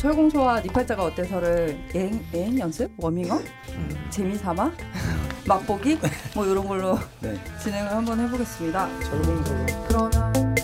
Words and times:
철공소와 0.00 0.60
니팔자가 0.60 1.04
어때서를 1.04 1.78
예행, 1.94 2.24
예행 2.32 2.58
연습? 2.58 2.90
워밍업? 2.96 3.38
음. 3.74 4.06
재미삼아? 4.08 4.72
맛보기? 5.46 5.98
뭐 6.34 6.46
이런 6.46 6.66
걸로 6.66 6.98
네. 7.20 7.38
진행을 7.62 7.92
한번 7.92 8.18
해보겠습니다. 8.18 8.88
철공소. 9.02 9.54
그러면 9.88 10.54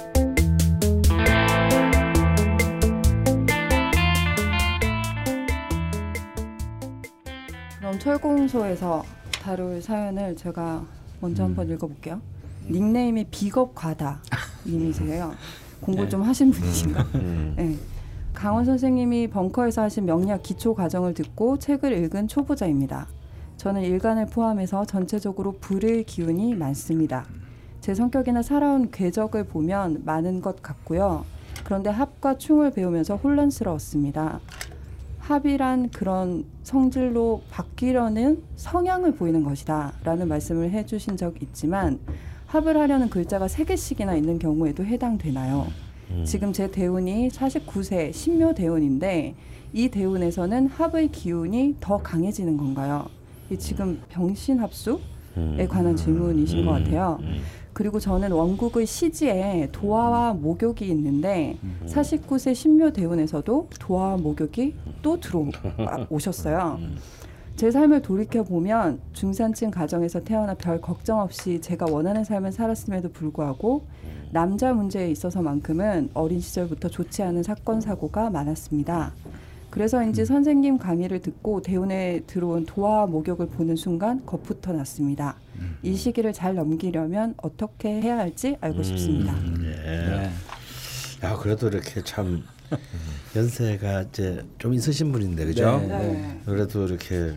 그럼 7.78 7.98
철공소에서 7.98 9.04
다룰 9.42 9.82
사연을 9.82 10.34
제가 10.36 10.82
먼저 11.20 11.42
음. 11.42 11.48
한번 11.48 11.70
읽어볼게요. 11.70 12.22
닉네임이 12.70 13.26
비겁과다 13.30 14.22
님이세요. 14.64 15.34
공부 15.82 16.04
네. 16.04 16.08
좀 16.08 16.22
하신 16.22 16.52
분이신가? 16.52 17.02
음. 17.16 17.52
네. 17.54 17.95
강원 18.36 18.66
선생님이 18.66 19.28
벙커에서 19.28 19.80
하신 19.80 20.04
명리학 20.04 20.42
기초 20.42 20.74
과정을 20.74 21.14
듣고 21.14 21.58
책을 21.58 21.90
읽은 22.04 22.28
초보자입니다. 22.28 23.08
저는 23.56 23.80
일간을 23.80 24.26
포함해서 24.26 24.84
전체적으로 24.84 25.52
불의 25.52 26.04
기운이 26.04 26.54
많습니다. 26.54 27.24
제 27.80 27.94
성격이나 27.94 28.42
살아온 28.42 28.90
궤적을 28.90 29.44
보면 29.44 30.02
많은 30.04 30.42
것 30.42 30.60
같고요. 30.60 31.24
그런데 31.64 31.88
합과 31.88 32.36
충을 32.36 32.72
배우면서 32.72 33.16
혼란스러웠습니다. 33.16 34.40
합이란 35.18 35.88
그런 35.88 36.44
성질로 36.62 37.40
바뀌려는 37.50 38.42
성향을 38.56 39.14
보이는 39.14 39.44
것이다 39.44 39.94
라는 40.04 40.28
말씀을 40.28 40.72
해주신 40.72 41.16
적 41.16 41.40
있지만 41.40 41.98
합을 42.48 42.76
하려는 42.76 43.08
글자가 43.08 43.48
세 43.48 43.64
개씩이나 43.64 44.14
있는 44.14 44.38
경우에도 44.38 44.84
해당되나요? 44.84 45.85
음. 46.10 46.24
지금 46.24 46.52
제 46.52 46.70
대운이 46.70 47.28
49세 47.28 48.12
신묘 48.12 48.54
대운인데 48.54 49.34
이 49.72 49.88
대운에서는 49.88 50.68
합의 50.68 51.08
기운이 51.08 51.76
더 51.80 51.98
강해지는 51.98 52.56
건가요? 52.56 53.06
이 53.50 53.58
지금 53.58 54.00
병신 54.08 54.58
합수에 54.58 54.98
음. 55.36 55.66
관한 55.68 55.96
질문이신 55.96 56.64
것 56.64 56.76
음. 56.76 56.84
같아요. 56.84 57.18
음. 57.20 57.40
그리고 57.72 58.00
저는 58.00 58.32
원국의 58.32 58.86
시지에 58.86 59.68
도화와 59.70 60.32
목욕이 60.32 60.88
있는데 60.88 61.58
49세 61.84 62.54
신묘 62.54 62.92
대운에서도 62.92 63.68
도화와 63.78 64.16
목욕이 64.16 64.74
또 65.02 65.20
들어오셨어요. 65.20 66.80
제 67.56 67.70
삶을 67.70 68.02
돌이켜 68.02 68.44
보면 68.44 69.00
중산층 69.12 69.70
가정에서 69.70 70.24
태어나 70.24 70.54
별 70.54 70.80
걱정 70.80 71.20
없이 71.20 71.60
제가 71.60 71.86
원하는 71.90 72.22
삶을 72.22 72.52
살았음에도 72.52 73.12
불구하고 73.12 73.86
남자 74.30 74.72
문제에 74.72 75.10
있어서만큼은 75.10 76.10
어린 76.14 76.40
시절부터 76.40 76.88
좋지 76.88 77.22
않은 77.22 77.42
사건 77.42 77.80
사고가 77.80 78.30
많았습니다. 78.30 79.12
그래서인지 79.70 80.22
음. 80.22 80.24
선생님 80.24 80.78
강의를 80.78 81.20
듣고 81.20 81.60
대운에 81.60 82.22
들어온 82.26 82.64
도화 82.64 83.06
목욕을 83.06 83.48
보는 83.48 83.76
순간 83.76 84.24
겁부터 84.24 84.72
났습니다. 84.72 85.36
음. 85.58 85.76
이 85.82 85.94
시기를 85.94 86.32
잘 86.32 86.54
넘기려면 86.54 87.34
어떻게 87.36 88.00
해야 88.00 88.18
할지 88.18 88.56
알고 88.60 88.78
음. 88.78 88.82
싶습니다. 88.82 89.34
예. 89.64 90.30
야 91.22 91.36
그래도 91.36 91.68
이렇게 91.68 92.02
참 92.02 92.42
연세가 93.34 94.02
이제 94.02 94.44
좀 94.58 94.72
있으신 94.74 95.12
분인데 95.12 95.44
그죠? 95.44 95.78
네. 95.80 95.86
네. 95.86 96.40
그래도 96.46 96.86
이렇게 96.86 97.34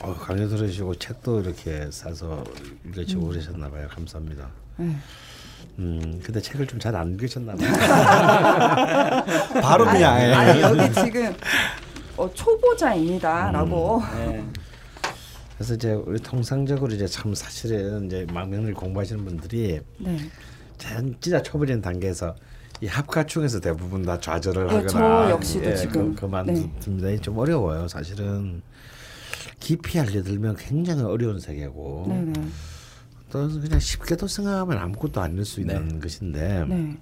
어, 0.00 0.14
강의 0.14 0.48
들으시고 0.48 0.94
책도 0.94 1.40
이렇게 1.40 1.90
사서 1.90 2.44
읽으시고 2.86 3.22
음. 3.22 3.28
그러셨나 3.30 3.68
봐요. 3.68 3.88
감사합니다. 3.90 4.48
네. 5.76 5.84
음, 5.84 6.20
근데 6.22 6.40
책을 6.40 6.66
좀 6.66 6.78
잘 6.80 6.94
안 6.96 7.12
읽으셨나 7.12 7.54
봐요. 7.54 7.70
바로 9.62 9.84
그냥 9.86 10.14
아니, 10.14 10.32
아니, 10.32 10.60
여기 10.60 10.92
지금 10.94 11.34
어, 12.16 12.30
초보자입니다라고. 12.32 13.98
음, 13.98 14.18
네. 14.18 14.44
그래서 15.56 15.74
이제 15.74 15.92
우리 15.92 16.18
통상적으로 16.20 16.92
이제 16.94 17.06
참 17.06 17.34
사실은 17.34 18.06
이제 18.06 18.26
망명을 18.32 18.72
공부하시는 18.74 19.24
분들이 19.24 19.80
네. 19.98 20.16
진짜 20.78 21.42
초보적인 21.42 21.82
단계에서 21.82 22.34
이 22.80 22.86
합가충에서 22.86 23.60
대부분 23.60 24.02
다 24.02 24.18
좌절을 24.18 24.66
네, 24.66 24.74
하거나 24.76 24.88
저 25.26 25.30
역시도 25.32 25.66
예, 25.70 25.76
지금 25.76 26.14
그, 26.14 26.22
그만둡니다. 26.22 27.06
네. 27.08 27.18
좀 27.18 27.36
어려워요. 27.36 27.86
사실은 27.88 28.62
깊이 29.58 30.00
알려들면 30.00 30.56
굉장히 30.56 31.02
어려운 31.02 31.38
세계고 31.38 32.06
네, 32.08 32.32
네. 33.30 33.48
또 33.54 33.60
그냥 33.60 33.78
쉽게도 33.78 34.26
생각하면 34.26 34.78
아무것도 34.78 35.20
아닐 35.20 35.44
수 35.44 35.60
있는 35.60 35.88
네. 35.88 35.98
것인데 36.00 36.64
네. 36.68 36.98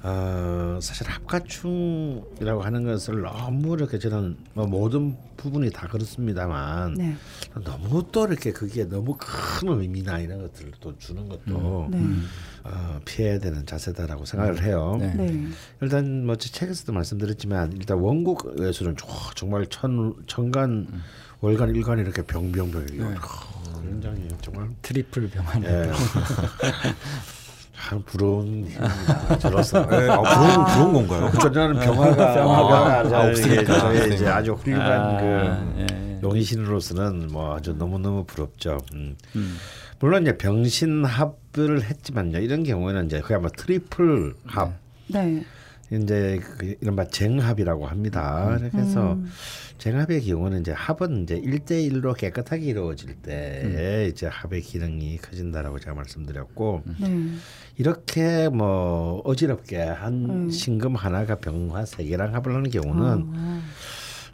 어, 0.00 0.78
사실 0.80 1.08
합가충이라고 1.08 2.62
하는 2.62 2.84
것을 2.84 3.22
너무 3.22 3.74
이렇게 3.74 3.98
저는 3.98 4.36
뭐 4.54 4.64
모든 4.66 5.16
부분이 5.36 5.70
다 5.70 5.88
그렇습니다만 5.88 6.94
네. 6.94 7.16
너무 7.64 8.06
또 8.12 8.26
이렇게 8.26 8.52
그게 8.52 8.84
너무 8.84 9.16
큰 9.18 9.68
의미나 9.68 10.20
이런 10.20 10.40
것들을 10.42 10.72
또 10.80 10.96
주는 10.98 11.28
것도 11.28 11.88
음. 11.92 12.28
네. 12.62 12.70
어, 12.70 13.00
피해야 13.04 13.40
되는 13.40 13.66
자세다라고 13.66 14.24
생각을 14.24 14.62
해요. 14.62 14.96
네. 15.00 15.14
네. 15.14 15.48
일단 15.80 16.24
뭐 16.24 16.36
책에서도 16.36 16.92
말씀드렸지만 16.92 17.72
일단 17.72 17.98
원국 17.98 18.54
예술은 18.60 18.94
정말 19.34 19.66
천 19.66 20.14
천간 20.28 20.86
음. 20.92 21.02
월간 21.40 21.74
일간 21.74 21.98
이렇게 21.98 22.22
병병병 22.22 22.86
네. 22.86 23.14
굉장히 23.82 24.28
정말 24.40 24.68
triple 24.82 25.30
병화. 25.30 25.64
예. 25.64 25.90
참 27.88 28.02
부러운. 28.04 28.68
저로서. 29.38 29.86
네, 29.86 30.08
아, 30.10 30.20
부러운 30.20 30.66
부러운 30.66 30.92
건가요? 30.92 31.30
그렇죠. 31.30 31.52
저는 31.52 31.80
병화가 31.80 32.34
병화가 32.34 33.18
아, 33.18 33.28
없으니까 33.28 33.78
저희 33.78 34.14
이제 34.14 34.26
아주 34.28 34.52
훌륭한 34.52 34.90
아, 34.90 35.20
그 35.20 35.80
예. 35.80 36.20
용희신으로서는 36.22 37.28
뭐 37.32 37.56
아주 37.56 37.74
너무 37.78 37.98
너무 37.98 38.24
부럽죠. 38.24 38.78
음. 38.92 39.16
음. 39.36 39.56
물론 40.00 40.22
이제 40.22 40.36
병신합을 40.36 41.84
했지만요. 41.84 42.38
이런 42.38 42.62
경우에는 42.62 43.06
이제 43.06 43.20
그야말로 43.20 43.50
triple 43.56 44.34
합. 44.46 44.72
네. 45.08 45.44
이제 45.90 46.40
그 46.42 46.76
이른바 46.80 47.06
쟁합이라고 47.06 47.86
합니다. 47.86 48.58
음. 48.60 48.68
그래서 48.70 49.12
음. 49.14 49.30
쟁합의 49.78 50.22
경우는 50.24 50.60
이제 50.60 50.72
합은 50.72 51.22
이제 51.22 51.36
일대일로 51.36 52.14
깨끗하게 52.14 52.66
이루어질 52.66 53.14
때 53.16 53.62
음. 53.64 54.10
이제 54.10 54.26
합의 54.26 54.60
기능이 54.60 55.18
커진다라고 55.18 55.78
제가 55.78 55.94
말씀드렸고 55.94 56.82
네. 57.00 57.32
이렇게 57.76 58.48
뭐 58.48 59.22
어지럽게 59.24 59.80
한 59.80 60.28
음. 60.28 60.50
신금 60.50 60.94
하나가 60.96 61.36
병화 61.36 61.86
세 61.86 62.04
개랑 62.04 62.34
합을 62.34 62.54
하는 62.54 62.70
경우는 62.70 63.30
아. 63.34 63.62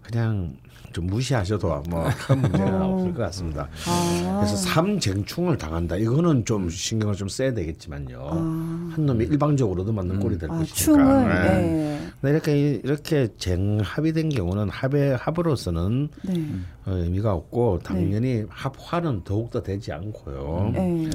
그냥 0.03 0.57
좀 0.95 1.09
무시하셔도 1.09 1.83
뭐큰 1.91 2.41
문제는 2.41 2.81
어. 2.81 2.95
없을 2.95 3.13
것 3.13 3.23
같습니다. 3.25 3.69
아. 3.87 4.37
그래서 4.39 4.57
삼쟁충을 4.57 5.59
당한다. 5.59 5.97
이거는 5.97 6.45
좀 6.45 6.71
신경을 6.71 7.17
좀 7.17 7.29
써야 7.29 7.53
되겠지만요. 7.53 8.21
아. 8.23 8.91
한 8.95 8.95
놈이 9.05 9.25
일방적으로도 9.25 9.93
맞는 9.93 10.21
꼴이 10.21 10.39
될 10.39 10.51
아, 10.51 10.59
것이니까. 10.59 11.47
네. 11.47 12.11
네. 12.21 12.31
이렇게 12.31 12.81
이렇게 12.85 13.29
쟁합이 13.37 14.13
된 14.13 14.29
경우는 14.29 14.71
합의 14.71 15.17
합으로서는 15.17 16.09
네. 16.23 16.45
어, 16.87 16.93
의미가 16.93 17.35
없고 17.35 17.81
당연히 17.83 18.35
네. 18.35 18.47
합화는 18.49 19.25
더욱 19.25 19.51
더 19.51 19.63
되지 19.63 19.93
않고요. 19.93 20.71
네. 20.75 21.11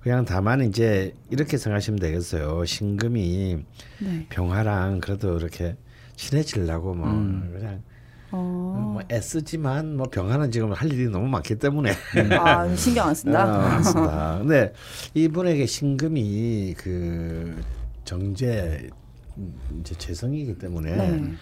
그냥 0.00 0.24
다만 0.24 0.62
이제 0.62 1.12
이렇게 1.28 1.58
생각하시면 1.58 1.98
되겠어요. 1.98 2.64
신금이 2.64 3.58
네. 4.00 4.26
병화랑 4.28 5.00
그래도 5.00 5.36
이렇게 5.36 5.76
친해지려고 6.14 6.94
뭐 6.94 7.08
음. 7.08 7.50
그냥 7.52 7.82
어. 8.30 8.90
뭐 8.94 9.02
애쓰지만 9.10 9.96
뭐 9.96 10.08
병하는 10.08 10.50
지금 10.50 10.72
할 10.72 10.92
일이 10.92 11.08
너무 11.08 11.28
많기 11.28 11.54
때문에 11.56 11.92
아 12.38 12.74
신경 12.76 13.08
안 13.08 13.14
쓴다. 13.14 13.44
어, 13.44 13.60
안 13.62 13.82
쓴다. 13.82 14.38
근데 14.38 14.72
이분에게 15.14 15.66
신금이 15.66 16.74
그 16.76 17.60
정제 18.04 18.90
이제 19.80 19.94
재성이기 19.94 20.58
때문에 20.58 20.96
네. 20.96 21.32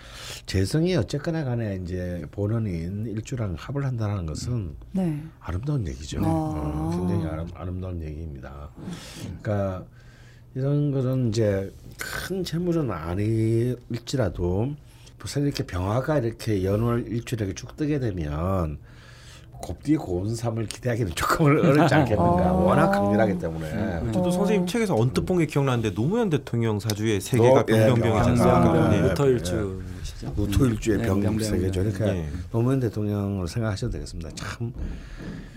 재성이 0.44 0.94
어쨌거나 0.96 1.44
간에 1.44 1.80
이제 1.82 2.24
본원인 2.30 3.06
일주랑 3.06 3.54
합을 3.58 3.84
한다는 3.86 4.26
것은 4.26 4.76
네. 4.92 5.22
아름다운 5.40 5.86
얘기죠. 5.86 6.18
아. 6.22 6.24
어, 6.26 6.90
굉장히 6.94 7.26
아름, 7.26 7.48
아름다운 7.54 8.02
얘기입니다. 8.02 8.70
그러니까 9.24 9.86
이런 10.54 10.90
것은 10.90 11.28
이제 11.28 11.74
큰 11.98 12.44
재물은 12.44 12.90
아닐지라도 12.90 14.74
우선 15.24 15.42
이렇게 15.44 15.64
병화가 15.66 16.18
이렇게 16.18 16.64
연월 16.64 17.06
일주일에 17.08 17.52
쭉 17.54 17.76
뜨게 17.76 17.98
되면 17.98 18.78
곱디 19.52 19.96
고운 19.96 20.34
삶을 20.36 20.66
기대하기는 20.66 21.12
조금 21.14 21.46
어렵지 21.46 21.94
않겠는가. 21.94 22.52
어. 22.52 22.64
워낙 22.64 22.90
강렬하기 22.90 23.38
때문에. 23.38 23.68
음. 23.72 24.12
저도 24.12 24.30
선생님 24.30 24.66
책에서 24.66 24.94
언뜻 24.94 25.22
본 25.24 25.38
게 25.38 25.46
기억나는데 25.46 25.94
노무현 25.94 26.28
대통령 26.30 26.78
사주의 26.78 27.20
세계가 27.20 27.60
어? 27.60 27.64
네, 28.90 29.00
무토일주. 29.02 29.82
무토일주의 30.36 30.98
네, 30.98 31.04
병 31.06 31.38
세계죠. 31.38 31.80
그러니까 31.80 32.04
네. 32.06 32.28
노무현 32.52 32.80
대통령을 32.80 33.48
생각하셔도 33.48 33.92
되겠습니다. 33.92 34.30
참. 34.34 34.72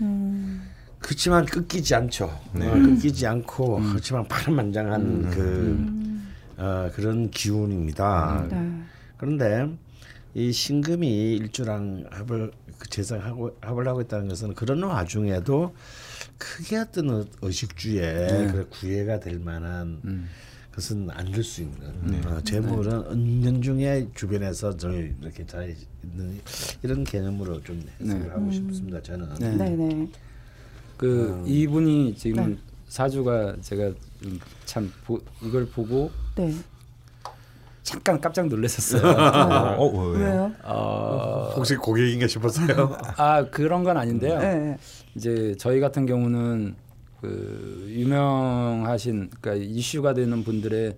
음. 0.00 0.62
그렇지만 0.98 1.44
끊기지 1.46 1.94
않죠. 1.94 2.30
네. 2.54 2.66
어, 2.68 2.72
끊기지 2.72 3.26
않고 3.26 3.76
음. 3.78 3.88
그렇지만 3.90 4.26
파란만장한 4.28 5.00
음. 5.00 5.30
그 5.32 5.40
음. 5.40 6.28
어, 6.56 6.90
그런 6.94 7.30
기운입니다. 7.30 8.46
네. 8.50 8.72
그런데 9.20 9.70
이 10.34 10.50
신금이 10.50 11.36
일주랑 11.36 12.06
합을 12.10 12.52
그 12.78 12.88
재상하고 12.88 13.54
합을 13.60 13.86
하고 13.86 14.00
있다는 14.00 14.28
것은 14.28 14.54
그런 14.54 14.82
와중에도 14.82 15.74
크게 16.38 16.78
어떤 16.78 17.28
의식주에 17.42 18.26
네. 18.26 18.64
구애가 18.70 19.20
될 19.20 19.38
만한 19.38 20.00
음. 20.06 20.26
것은 20.72 21.10
안줄수 21.10 21.60
있는 21.60 22.00
네. 22.04 22.26
어, 22.26 22.40
재물은 22.40 23.02
네. 23.02 23.08
은연 23.10 23.60
중에 23.60 24.08
주변에서 24.14 24.74
저희 24.78 25.14
이렇게 25.20 25.44
잘 25.44 25.76
있는 26.02 26.40
이런 26.82 27.04
개념으로 27.04 27.62
좀 27.62 27.82
해석을 28.00 28.22
네. 28.22 28.28
하고 28.30 28.44
음. 28.46 28.52
싶습니다. 28.52 29.02
저는. 29.02 29.34
네, 29.38 29.54
네. 29.54 29.68
네. 29.68 30.08
그 30.96 31.42
음. 31.42 31.44
이분이 31.46 32.14
지금 32.16 32.58
사주가 32.88 33.54
제가 33.60 33.92
참 34.64 34.90
보, 35.04 35.20
이걸 35.42 35.66
보고 35.66 36.10
잠깐 37.90 38.20
깜짝 38.20 38.46
놀랐었어요. 38.46 39.02
어, 39.76 39.84
어, 39.84 40.08
왜요? 40.10 40.52
어, 40.62 41.52
혹시 41.56 41.74
고객인가 41.74 42.28
싶었어요? 42.28 42.96
아 43.16 43.44
그런 43.50 43.82
건 43.82 43.96
아닌데요. 43.96 44.38
네. 44.38 44.76
이제 45.16 45.56
저희 45.58 45.80
같은 45.80 46.06
경우는 46.06 46.76
그 47.20 47.86
유명하신 47.88 49.30
그러니까 49.40 49.66
이슈가 49.68 50.14
되는 50.14 50.44
분들의 50.44 50.96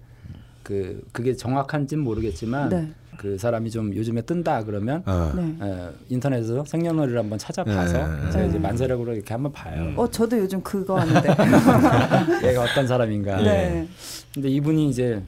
그 0.63 1.03
그게 1.13 1.35
정확한지는 1.35 2.05
모르겠지만 2.05 2.69
네. 2.69 2.93
그 3.17 3.39
사람이 3.39 3.71
좀 3.71 3.95
요즘에 3.97 4.21
뜬다 4.21 4.65
그러면 4.65 5.03
어. 5.07 5.33
네. 5.35 5.57
에, 5.63 5.89
인터넷에서 6.11 6.63
생년월일을 6.67 7.19
한번 7.19 7.39
찾아봐서 7.39 8.07
네. 8.07 8.31
제가 8.33 8.45
이제 8.45 8.55
네. 8.55 8.59
만세력으로 8.59 9.15
이렇게 9.15 9.33
한번 9.33 9.51
봐요. 9.53 9.95
어 9.97 10.11
저도 10.11 10.39
요즘 10.39 10.63
그거 10.63 11.01
하는데 11.01 11.27
얘가 12.47 12.65
어떤 12.65 12.87
사람인가. 12.87 13.41
네. 13.41 13.89
근데 14.35 14.51
이분이 14.51 14.91
이제 14.91 15.23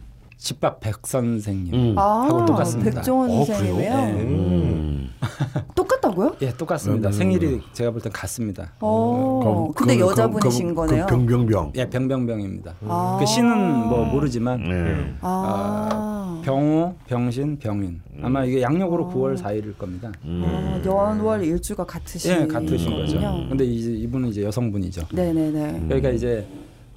집밥 0.44 0.78
백 0.80 1.06
선생님 1.06 1.72
음. 1.74 1.98
하고 1.98 2.42
아, 2.42 2.44
똑같습니다. 2.44 2.90
백종원 2.96 3.30
어, 3.30 3.44
선생님이요? 3.46 3.78
네. 3.96 4.12
음. 4.12 5.10
똑같다고요? 5.74 6.36
예, 6.42 6.52
똑같습니다. 6.52 7.08
음. 7.08 7.12
생일이 7.12 7.62
제가 7.72 7.90
볼 7.90 8.02
땐 8.02 8.12
같습니다. 8.12 8.70
어, 8.80 9.72
그, 9.74 9.84
근데 9.84 9.96
그, 9.96 10.02
여자분이신 10.06 10.68
그, 10.68 10.74
거네요. 10.74 11.06
병병병. 11.06 11.72
예, 11.76 11.88
병병병입니다. 11.88 12.74
아. 12.86 13.16
그 13.18 13.24
씨는 13.24 13.88
뭐 13.88 14.04
모르지만 14.04 14.62
네. 14.68 15.14
아. 15.22 16.42
병호, 16.44 16.94
병신, 17.06 17.58
병인. 17.58 18.02
아마 18.20 18.44
이게 18.44 18.60
양력으로 18.60 19.06
아. 19.08 19.14
9월 19.14 19.38
4일일 19.40 19.78
겁니다. 19.78 20.12
아, 20.22 20.82
연월 20.84 21.42
일주가 21.42 21.86
같으신 21.86 22.30
예, 22.42 22.46
같으신 22.46 22.90
거죠. 22.90 23.18
근데 23.48 23.64
이제 23.64 23.90
이분은 23.92 24.28
이제 24.28 24.42
여성분이죠. 24.44 25.06
네 25.14 25.32
네 25.32 25.50
네. 25.50 25.80
그러니까 25.88 26.10
이제 26.10 26.46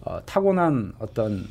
어, 0.02 0.20
타고난 0.26 0.92
어떤 1.00 1.46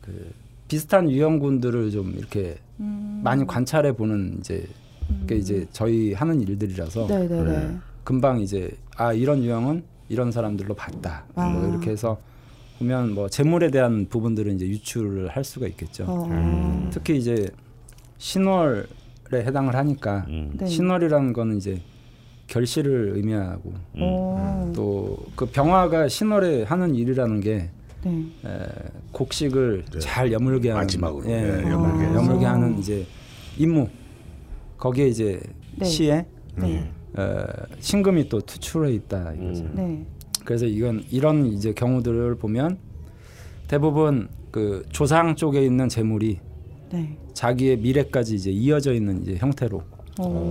그 0.00 0.30
비슷한 0.68 1.10
유형군들을 1.10 1.90
좀 1.90 2.14
이렇게 2.16 2.56
음. 2.80 3.20
많이 3.22 3.46
관찰해 3.46 3.92
보는 3.92 4.38
이제 4.38 4.66
음. 5.10 5.24
게 5.28 5.36
이제 5.36 5.66
저희 5.72 6.12
하는 6.12 6.40
일들이라서 6.40 7.06
네. 7.06 7.76
금방 8.02 8.40
이제 8.40 8.70
아 8.96 9.12
이런 9.12 9.42
유형은 9.42 9.82
이런 10.08 10.30
사람들로 10.30 10.74
봤다. 10.74 11.24
아. 11.34 11.48
뭐 11.48 11.68
이렇게 11.68 11.90
해서 11.90 12.18
보면 12.78 13.14
뭐 13.14 13.28
재물에 13.28 13.70
대한 13.70 14.06
부분들은 14.08 14.56
이제 14.56 14.66
유출을 14.66 15.28
할 15.28 15.44
수가 15.44 15.66
있겠죠. 15.68 16.04
어. 16.04 16.26
음. 16.26 16.90
특히 16.92 17.16
이제 17.16 17.48
신월에 18.18 18.86
해당을 19.32 19.74
하니까 19.74 20.26
음. 20.28 20.52
네. 20.58 20.66
신월이라는 20.66 21.32
거는 21.32 21.56
이제 21.56 21.80
결실을 22.46 23.12
의미하고 23.14 23.72
음. 23.96 24.72
또그 24.74 25.46
병화가 25.52 26.08
신월에 26.08 26.64
하는 26.64 26.94
일이라는 26.94 27.40
게 27.40 27.70
네. 28.04 28.26
에, 28.44 28.66
곡식을 29.12 29.84
네. 29.92 29.98
잘 29.98 30.32
여물게 30.32 30.70
하는 30.70 30.82
마지막으로 30.82 31.30
예, 31.30 31.40
네, 31.40 31.70
여물게, 31.70 32.06
아. 32.06 32.14
여물게 32.14 32.44
하는 32.44 32.78
이제 32.78 33.06
임무 33.56 33.88
거기에 34.76 35.08
이제 35.08 35.40
네. 35.76 35.84
시에 35.84 36.26
네. 36.56 36.90
어, 37.16 37.46
신금이 37.80 38.28
또 38.28 38.40
투출해 38.40 38.92
있다 38.92 39.32
이거죠. 39.34 39.64
음. 39.64 39.72
네. 39.74 40.06
그래서 40.44 40.66
이건 40.66 41.04
이런 41.10 41.46
이제 41.46 41.72
경우들을 41.72 42.36
보면 42.36 42.78
대부분 43.68 44.28
그 44.50 44.84
조상 44.90 45.34
쪽에 45.34 45.64
있는 45.64 45.88
재물이 45.88 46.38
네. 46.92 47.18
자기의 47.32 47.78
미래까지 47.78 48.34
이제 48.34 48.50
이어져 48.50 48.92
있는 48.92 49.22
이제 49.22 49.36
형태로 49.36 49.82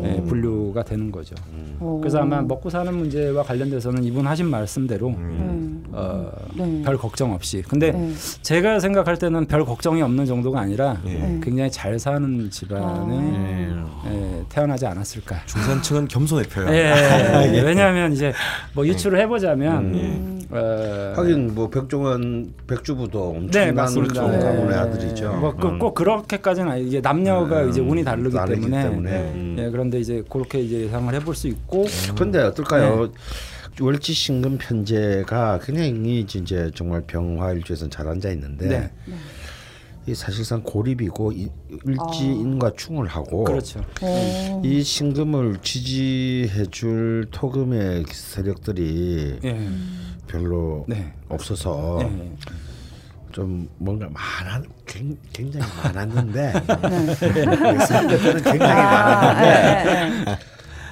네, 0.02 0.22
분류가 0.24 0.84
되는 0.84 1.12
거죠. 1.12 1.36
음. 1.54 2.00
그래서 2.02 2.20
아마 2.20 2.42
먹고 2.42 2.70
사는 2.70 2.94
문제와 2.94 3.44
관련돼서는 3.44 4.04
이분 4.04 4.28
하신 4.28 4.48
말씀대로 4.48 5.10
음. 5.10 5.84
어, 5.92 6.30
네. 6.56 6.82
별 6.84 6.98
걱정 6.98 7.34
없이. 7.34 7.62
근데 7.68 7.92
네. 7.92 8.12
제가 8.42 8.80
생각할 8.80 9.18
때는 9.18 9.46
별 9.46 9.64
걱정이 9.64 10.02
없는 10.02 10.26
정도가 10.26 10.60
아니라 10.60 11.00
네. 11.06 11.40
굉장히 11.42 11.72
잘 11.72 11.98
사는 11.98 12.50
집안에 12.50 12.84
아. 12.84 14.04
예, 14.08 14.44
태어나지 14.50 14.86
않았을까. 14.86 15.46
중산층은 15.46 16.08
겸손의 16.10 16.46
표현. 16.46 16.74
예, 16.74 16.92
왜냐하면 17.64 18.12
이제 18.12 18.34
뭐 18.74 18.86
유추를 18.86 19.20
해보자면 19.22 19.78
음. 19.94 20.42
어, 20.50 21.14
하긴 21.16 21.56
뭐 21.56 21.70
백종원 21.70 22.54
백주부도 22.68 23.30
엄청난 23.30 23.76
네, 23.76 24.40
가문의 24.40 24.78
아들이죠. 24.78 25.34
뭐꼭 25.34 25.66
음. 25.66 25.80
꼭 25.80 25.94
그렇게까지는 25.96 26.72
아니 26.72 26.88
이게 26.88 27.02
남녀가 27.02 27.64
이제 27.64 27.82
운이 27.82 28.04
다르기, 28.04 28.36
때문에. 28.36 28.84
때문에. 28.84 29.53
예, 29.58 29.70
그런데 29.70 30.00
이제 30.00 30.24
그렇게 30.30 30.62
이제 30.62 30.82
예상을 30.82 31.14
해볼 31.14 31.36
수 31.36 31.48
있고. 31.48 31.86
근데 32.18 32.40
어떨까요? 32.40 33.08
네. 33.08 33.14
월지 33.82 34.14
신금 34.14 34.58
편제가 34.60 35.60
굉장히 35.64 36.20
이제 36.20 36.70
정말 36.76 37.02
병화일주에서는 37.08 37.90
잘 37.90 38.08
앉아 38.08 38.30
있는데 38.32 38.68
네. 38.68 38.92
이 40.06 40.14
사실상 40.14 40.62
고립이고 40.62 41.32
일지인과 41.32 42.68
아. 42.68 42.74
충을 42.76 43.08
하고 43.08 43.46
그렇죠. 43.46 43.82
이 44.64 44.84
신금을 44.84 45.60
지지해줄 45.62 47.28
토금의 47.32 48.04
세력들이 48.12 49.40
네. 49.42 49.70
별로 50.28 50.86
네. 50.88 51.14
없어서. 51.30 51.98
네. 52.02 52.36
좀 53.34 53.68
뭔가 53.78 54.08
많은 54.10 54.64
굉장히 55.34 55.66
많았는데 55.84 56.54
네. 56.54 56.62
굉장히 58.44 58.60
많았는데 58.60 58.64
아, 58.64 59.42
네, 59.42 60.24
네. 60.26 60.38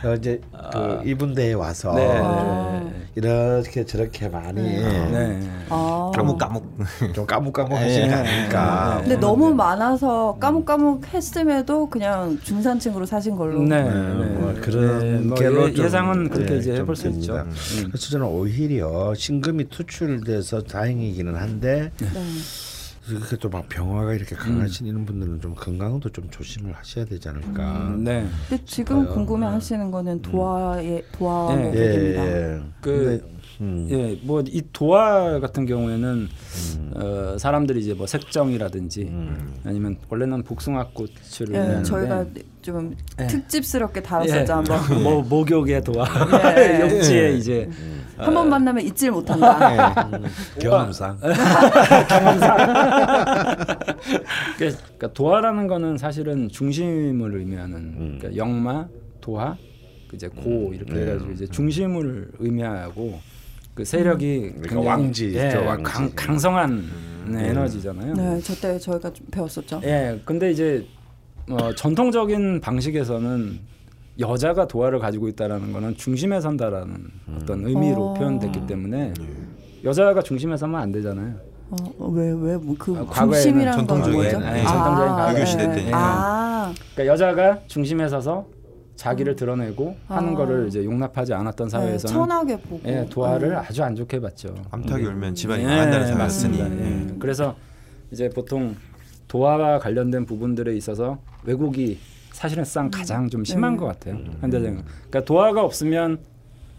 어, 0.03 0.15
이제 0.15 0.42
그 0.51 0.57
아. 0.57 1.01
이분대에 1.03 1.53
와서 1.53 1.94
네, 1.94 2.07
네. 2.07 3.07
이렇게 3.15 3.86
저렇게 3.86 4.30
많이 4.30 4.62
네. 4.62 5.39
아. 5.70 6.12
까묵 6.15 6.38
까묵 6.38 6.77
좀 7.13 7.25
까묵 7.25 7.53
까묵 7.53 7.77
하시는 7.77 8.10
거 8.10 8.15
아닙니까? 8.15 8.98
근데 9.01 9.15
너무 9.17 9.53
많아서 9.53 10.38
까묵 10.39 10.65
까묵 10.65 11.13
했음에도 11.13 11.89
그냥 11.89 12.39
중산층으로 12.41 13.05
사신 13.05 13.36
걸로. 13.36 13.62
네, 13.62 13.84
뭐 13.84 14.55
그런 14.62 15.27
뭐 15.27 15.38
예, 15.41 15.89
상은 15.89 16.29
그렇게 16.29 16.58
이제 16.58 16.75
해볼 16.75 16.96
수 16.96 17.08
있죠. 17.10 17.36
음. 17.36 17.51
그래서 17.88 18.10
저는 18.10 18.25
오히려 18.25 19.13
신금이 19.13 19.70
투출돼서 19.70 20.63
다행이기는 20.63 21.36
한데. 21.36 21.91
그렇게 23.08 23.36
또 23.38 23.50
막 23.50 23.67
병화가 23.67 24.13
이렇게 24.13 24.36
강하신 24.36 24.86
음. 24.86 24.89
이런 24.91 25.05
분들은 25.05 25.41
좀 25.41 25.55
건강도 25.55 26.10
좀 26.10 26.29
조심을 26.29 26.74
하셔야 26.74 27.05
되지 27.05 27.27
않을까. 27.29 27.88
음, 27.89 28.03
네. 28.03 28.27
근데 28.48 28.63
지금 28.65 29.08
궁금해 29.08 29.48
하시는 29.48 29.89
거는 29.91 30.13
음. 30.13 30.22
도화의 30.22 31.03
도화 31.12 31.55
네. 31.55 31.63
목입니다. 31.65 32.25
예, 32.25 32.55
예. 32.58 32.62
그 32.79 33.40
음. 33.62 33.88
예, 33.91 34.20
뭐 34.24 34.41
이 34.48 34.62
도화 34.74 35.39
같은 35.39 35.65
경우에는 35.65 36.27
음. 36.77 36.91
어, 36.96 37.38
사람들이 37.38 37.80
이제 37.80 37.94
뭐 37.94 38.08
색정이라든지 38.08 39.03
음. 39.03 39.56
아니면 39.63 39.98
원래는 40.10 40.44
복숭아꽃을 40.44 41.53
예, 41.53 41.84
저희가 41.84 42.25
좀 42.62 42.96
예. 43.20 43.27
특집스럽게 43.27 44.01
다뤘었죠 44.01 44.51
예. 44.51 44.56
한번. 44.56 44.80
뭐 45.03 45.22
목욕의 45.22 45.84
도화, 45.84 46.06
예. 46.58 46.82
욕지에 46.98 47.34
이제 47.34 47.70
한 48.18 48.34
번 48.36 48.50
만나면 48.50 48.84
잊질 48.86 49.12
못한다. 49.12 50.10
네. 50.12 50.27
경험상. 50.60 51.18
경험상. 52.08 52.58
그러니까 54.58 55.13
도화라는 55.13 55.68
거는 55.68 55.98
사실은 55.98 56.50
중심을 56.50 57.36
의미하는 57.36 57.75
음. 57.77 58.18
그러니까 58.20 58.36
영마, 58.36 58.88
도화, 59.22 59.58
이제 60.13 60.27
고 60.27 60.70
음. 60.70 60.74
이렇게 60.74 60.94
네. 60.94 61.01
해가지고 61.03 61.32
이제 61.32 61.48
중심을 61.48 62.32
의미하고 62.39 63.20
그 63.74 63.86
세력이 63.86 64.54
음. 64.56 64.62
그러니까 64.62 64.90
왕지, 64.92 65.34
예, 65.34 65.54
왕지. 65.56 65.84
강, 65.84 66.12
강성한 66.16 66.72
음. 67.28 67.38
에너지잖아요. 67.38 68.13
네, 68.13 68.40
저때 68.42 68.78
저희가 68.78 69.12
배웠었죠. 69.32 69.82
예, 69.84 70.20
근데 70.25 70.51
이제 70.51 70.86
어, 71.50 71.74
전통적인 71.74 72.62
방식에서는 72.62 73.60
여자가 74.20 74.68
도화를 74.68 75.00
가지고 75.00 75.28
있다라는 75.30 75.72
거는 75.72 75.96
중심에 75.96 76.42
선다라는 76.42 76.96
음. 76.96 77.40
어떤 77.42 77.66
의미로 77.66 78.10
어. 78.10 78.13
표현됐기 78.13 78.68
때문에 78.68 79.13
예. 79.20 79.25
여자가 79.84 80.22
중심에 80.22 80.58
서면 80.58 80.82
안 80.82 80.92
되잖아요. 80.92 81.34
어, 81.72 82.08
왜왜그 82.10 83.08
아, 83.10 83.13
중심이라는 83.13 83.88
건 83.88 84.00
뭐죠? 84.12 84.40
네, 84.40 84.63
전통적인 84.63 85.13
아, 85.13 85.34
유교 85.34 85.46
시대 85.46 85.72
때. 85.74 85.90
아. 85.94 86.74
그러니까 86.94 87.13
여자가 87.13 87.60
중심에 87.68 88.08
서서 88.10 88.46
자기를 89.01 89.34
음. 89.34 89.36
드러내고 89.36 89.98
아. 90.08 90.17
하는 90.17 90.36
거를 90.36 90.67
이제 90.67 90.86
용납하지 90.86 91.34
않았던 91.34 91.67
네, 91.67 91.72
사회에서는 91.72 92.13
네, 92.13 92.20
천하게 92.20 92.58
보고 92.62 92.81
예, 92.86 93.08
도화를 93.10 93.50
네. 93.50 93.55
아주 93.55 93.84
안 93.84 93.96
좋게 93.96 94.20
봤죠. 94.20 94.53
암탉이 94.70 95.03
울면 95.03 95.34
집안이 95.34 95.63
망한다는 95.63 96.10
예, 96.10 96.13
맞습니 96.13 96.62
음. 96.62 97.10
예. 97.10 97.17
그래서 97.20 97.55
이제 98.12 98.29
보통 98.29 98.75
도화와 99.27 99.79
관련된 99.79 100.25
부분들에 100.25 100.75
있어서 100.75 101.17
왜곡이 101.46 101.98
사실상 102.31 102.91
가장 102.91 103.27
좀 103.27 103.43
심한 103.43 103.74
네. 103.74 103.79
것 103.79 103.86
같아요. 103.88 104.20
현대적인. 104.39 104.84
그러니까 104.84 105.25
도화가 105.25 105.63
없으면 105.63 106.20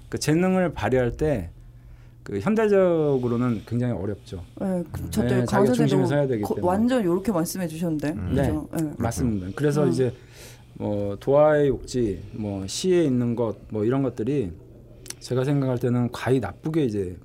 그 0.09 0.19
재능을 0.19 0.75
발휘할 0.75 1.17
때그 1.17 2.39
현대적으로는 2.41 3.63
굉장히 3.67 3.95
어렵죠. 3.95 4.45
네, 4.61 4.85
저도 5.11 5.29
네, 5.29 5.45
자기 5.45 5.73
중심을 5.73 6.07
서야 6.07 6.29
되기 6.29 6.45
때문에 6.45 6.65
완전 6.65 7.03
이렇게 7.03 7.33
말씀해 7.33 7.67
주셨는데. 7.67 8.11
음. 8.11 8.33
네, 8.35 8.53
네, 8.81 8.93
맞습니다. 8.99 9.49
그래서 9.57 9.85
음. 9.85 9.91
이제 9.91 10.13
뭐 10.75 11.17
도화의 11.17 11.69
욕지, 11.69 12.23
뭐 12.33 12.67
시에 12.67 13.05
있는 13.05 13.37
것, 13.37 13.57
뭐 13.71 13.85
이런 13.85 14.03
것들이 14.03 14.53
제가 15.21 15.45
생각할 15.45 15.79
때는 15.79 16.11
과히 16.13 16.41
나쁘게 16.41 16.85
이제 16.85 17.17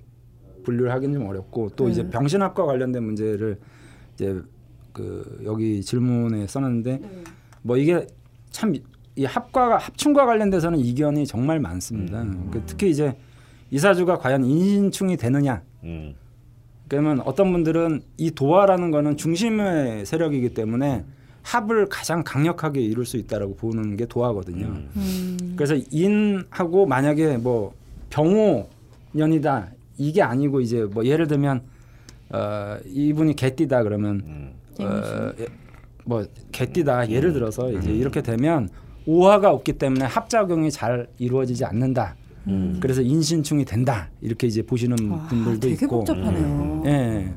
분류를 0.63 0.91
하기는 0.91 1.13
좀 1.13 1.27
어렵고 1.27 1.69
또 1.75 1.85
네. 1.85 1.91
이제 1.91 2.09
병신학과 2.09 2.65
관련된 2.65 3.03
문제를 3.03 3.57
이제 4.15 4.41
그 4.93 5.41
여기 5.45 5.81
질문에 5.81 6.47
써놨는데 6.47 6.97
네. 6.97 7.23
뭐 7.61 7.77
이게 7.77 8.05
참 8.51 8.73
이 9.17 9.25
합과가 9.25 9.77
합충과 9.77 10.27
관련돼서는 10.27 10.77
이견이 10.77 11.25
정말 11.25 11.59
많습니다. 11.59 12.21
음. 12.21 12.49
그 12.51 12.61
특히 12.67 12.91
이제 12.91 13.17
이사주가 13.71 14.19
과연 14.19 14.45
인신충이 14.45 15.17
되느냐. 15.17 15.63
음. 15.83 16.13
그러면 16.87 17.21
어떤 17.21 17.51
분들은 17.51 18.03
이 18.17 18.29
도화라는 18.29 18.91
거는 18.91 19.17
중심의 19.17 20.05
세력이기 20.05 20.53
때문에 20.53 21.03
합을 21.47 21.87
가장 21.87 22.23
강력하게 22.25 22.81
이룰 22.81 23.05
수 23.05 23.15
있다라고 23.15 23.55
보는 23.55 23.95
게 23.95 24.05
도화거든요. 24.05 24.65
음. 24.65 24.89
음. 24.97 25.53
그래서 25.55 25.75
인하고 25.91 26.85
만약에 26.85 27.37
뭐 27.37 27.73
병호년이다 28.09 29.69
이게 29.97 30.21
아니고 30.21 30.59
이제 30.59 30.83
뭐 30.83 31.05
예를 31.05 31.27
들면 31.27 31.61
어 32.31 32.77
이분이 32.85 33.37
개띠다 33.37 33.83
그러면 33.83 34.21
음. 34.25 34.51
어, 34.81 35.31
예, 35.39 35.47
뭐 36.03 36.25
개띠다 36.51 37.09
예를 37.09 37.31
들어서 37.31 37.71
이제 37.71 37.91
음. 37.91 37.95
이렇게 37.95 38.21
되면 38.21 38.67
오화가 39.05 39.49
없기 39.51 39.73
때문에 39.73 40.03
합작용이 40.03 40.69
잘 40.69 41.07
이루어지지 41.17 41.63
않는다. 41.63 42.17
음. 42.47 42.77
그래서 42.81 43.01
인신충이 43.01 43.63
된다 43.63 44.09
이렇게 44.19 44.47
이제 44.47 44.61
보시는 44.61 44.97
아, 45.13 45.27
분들도 45.29 45.59
되게 45.61 45.73
있고. 45.85 45.99
복잡하네요. 46.03 46.83
예. 46.87 46.89
네. 46.89 47.33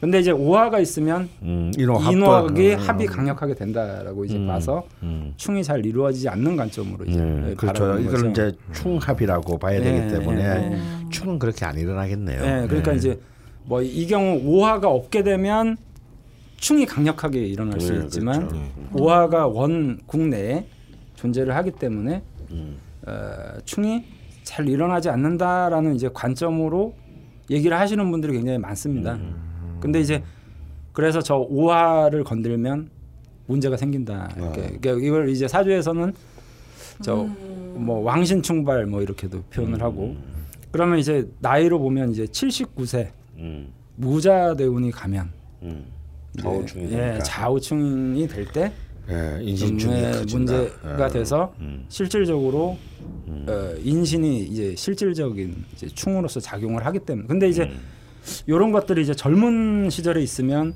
근데 0.00 0.18
이제 0.20 0.30
오화가 0.30 0.78
있으면 0.80 1.28
음, 1.42 1.70
인화학이 1.76 2.72
음. 2.72 2.78
합이 2.78 3.06
강력하게 3.06 3.54
된다라고 3.54 4.24
이제 4.24 4.36
음, 4.36 4.46
봐서 4.46 4.82
음. 5.02 5.34
충이 5.36 5.62
잘 5.62 5.84
이루어지지 5.84 6.26
않는 6.30 6.56
관점으로 6.56 7.04
이제 7.04 7.20
네, 7.20 7.54
그렇죠. 7.54 7.98
이걸 7.98 8.30
이제 8.30 8.52
충합이라고 8.72 9.58
봐야 9.58 9.78
네, 9.78 9.84
되기 9.84 10.10
때문에 10.10 10.70
네, 10.70 10.80
충은 11.10 11.38
그렇게 11.38 11.66
안 11.66 11.76
일어나겠네요. 11.76 12.40
네, 12.40 12.66
그러니까 12.66 12.92
네. 12.92 12.96
이제 12.96 13.20
뭐 13.64 13.82
이 13.82 14.06
경우 14.06 14.40
오화가 14.42 14.88
없게 14.88 15.22
되면 15.22 15.76
충이 16.56 16.86
강력하게 16.86 17.40
일어날 17.40 17.78
수 17.78 17.92
네, 17.92 18.04
있지만 18.04 18.48
그렇죠. 18.48 18.64
오화가 18.94 19.46
원 19.48 19.98
국내에 20.06 20.66
존재를 21.14 21.54
하기 21.56 21.72
때문에 21.72 22.22
음. 22.52 22.76
어, 23.06 23.58
충이 23.66 24.04
잘 24.44 24.66
일어나지 24.66 25.10
않는다라는 25.10 25.94
이제 25.94 26.08
관점으로 26.12 26.94
얘기를 27.50 27.78
하시는 27.78 28.10
분들이 28.10 28.32
굉장히 28.32 28.58
많습니다. 28.58 29.18
음. 29.80 29.82
근데 29.82 30.00
이제 30.00 30.22
그래서 30.92 31.20
저 31.20 31.36
오화를 31.36 32.24
건들면 32.24 32.90
문제가 33.46 33.76
생긴다. 33.76 34.30
아. 34.36 34.52
그러니까 34.52 34.90
이걸 34.92 35.28
이제 35.28 35.48
사주에서는 35.48 36.12
저뭐 37.02 37.24
음. 37.24 37.88
왕신 37.88 38.42
충발 38.42 38.86
뭐 38.86 39.02
이렇게도 39.02 39.42
표현을 39.50 39.78
음. 39.78 39.82
하고 39.82 40.16
그러면 40.70 40.98
이제 40.98 41.28
나이로 41.40 41.78
보면 41.78 42.12
이제 42.12 42.24
79세 42.24 43.08
음. 43.38 43.72
무자 43.96 44.54
대운이 44.54 44.90
가면 44.90 45.30
음. 45.62 45.84
좌우충이 46.40 46.92
예, 46.92 47.18
좌우충이 47.24 48.28
될때 48.28 48.72
예, 49.08 49.38
인신충이 49.42 50.26
문제가 50.32 51.06
예. 51.06 51.08
돼서 51.08 51.52
음. 51.58 51.84
실질적으로 51.88 52.78
음. 53.26 53.46
어, 53.48 53.74
인신이 53.82 54.44
이제 54.44 54.74
실질적인 54.76 55.64
이제 55.74 55.88
충으로서 55.88 56.38
작용을 56.38 56.86
하기 56.86 57.00
때문에 57.00 57.26
근데 57.26 57.48
이제 57.48 57.64
음. 57.64 57.80
이런 58.46 58.72
것들이 58.72 59.02
이제 59.02 59.14
젊은 59.14 59.88
시절에 59.90 60.22
있으면 60.22 60.74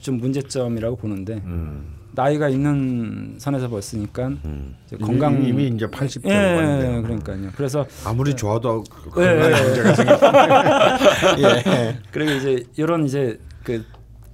좀 0.00 0.18
문제점이라고 0.18 0.96
보는데 0.96 1.34
음. 1.44 1.94
나이가 2.14 2.48
있는 2.50 3.36
선에서 3.38 3.70
봤으니까 3.70 4.28
음. 4.44 4.74
건강 5.00 5.36
이미, 5.36 5.48
이미 5.48 5.68
이제 5.68 5.86
80대 5.86 6.28
예, 6.28 7.00
그러니까요. 7.02 7.50
그래서 7.56 7.86
아무리 8.04 8.34
좋아도 8.34 8.84
건강 9.10 9.24
예, 9.52 9.62
문제가 9.62 9.94
생기 9.94 10.12
예. 11.42 11.98
그리고 12.10 12.32
이제 12.32 12.64
이런 12.76 13.06
이제 13.06 13.38
그 13.64 13.82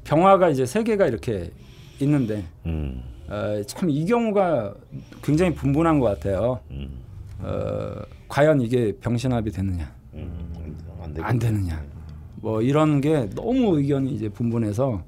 병화가 0.05 0.49
이제 0.49 0.67
세 0.67 0.83
개가 0.83 1.07
이렇게 1.07 1.53
있는데 2.01 2.45
음. 2.67 3.03
어, 3.29 3.63
참 3.67 3.91
이 3.91 4.07
경우가 4.07 4.75
굉장히 5.23 5.55
분분한 5.55 6.01
것 6.01 6.07
같아요. 6.07 6.61
음. 6.71 6.89
어, 7.41 7.93
과연 8.29 8.61
이게 8.63 8.93
병신합이 9.01 9.51
되느냐, 9.53 9.93
음, 10.15 10.77
안, 11.03 11.15
안 11.23 11.39
되느냐. 11.39 11.81
뭐 12.41 12.63
이런 12.63 13.01
게 13.01 13.29
너무 13.35 13.79
의견이 13.79 14.13
이제 14.13 14.29
분분해서 14.29 15.03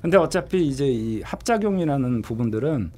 근데 0.00 0.16
어차피 0.16 0.66
이제 0.66 0.86
이 0.86 1.22
합작용이라는 1.22 2.22
부분들은 2.22 2.90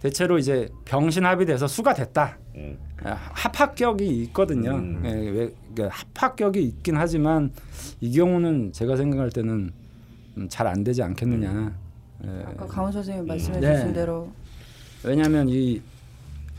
대체로 0.00 0.38
이제 0.38 0.68
병신 0.84 1.24
합이 1.24 1.46
돼서 1.46 1.66
수가 1.66 1.94
됐다. 1.94 2.38
음. 2.56 2.76
합합격이 3.02 4.06
있거든요. 4.24 4.74
음. 4.76 5.02
예, 5.04 5.10
왜, 5.12 5.50
그러니까 5.74 5.96
합합격이 6.14 6.62
있긴 6.62 6.96
하지만 6.96 7.52
이 8.00 8.12
경우는 8.16 8.72
제가 8.72 8.96
생각할 8.96 9.30
때는 9.30 9.72
잘 10.48 10.66
안 10.66 10.82
되지 10.82 11.02
않겠느냐. 11.02 11.50
음. 11.50 11.74
예. 12.24 12.44
아까 12.46 12.66
강원 12.66 12.92
선생님 12.92 13.26
말씀해 13.26 13.60
네. 13.60 13.76
주신 13.76 13.92
대로 13.92 14.30
왜냐하면 15.04 15.48
이 15.48 15.80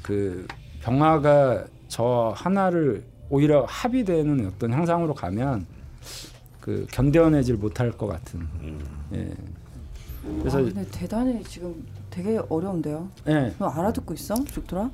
그 0.05 0.45
병화가 0.83 1.65
저 1.87 2.31
하나를 2.35 3.03
오히려 3.31 3.65
합의되는 3.67 4.45
어떤 4.45 4.71
형상으로 4.71 5.15
가면 5.15 5.65
그 6.65 6.87
견뎌내질 6.89 7.57
못할 7.57 7.91
것 7.91 8.07
같은. 8.07 8.39
음. 8.61 8.79
예. 9.13 9.29
그래서 10.39 10.57
아, 10.57 10.61
근데 10.61 10.83
대단히 10.89 11.43
지금 11.43 11.85
되게 12.09 12.39
어려운데요. 12.49 13.07
예. 13.27 13.53
너 13.59 13.67
알아듣고 13.67 14.15
있어, 14.15 14.33
죽더라? 14.45 14.89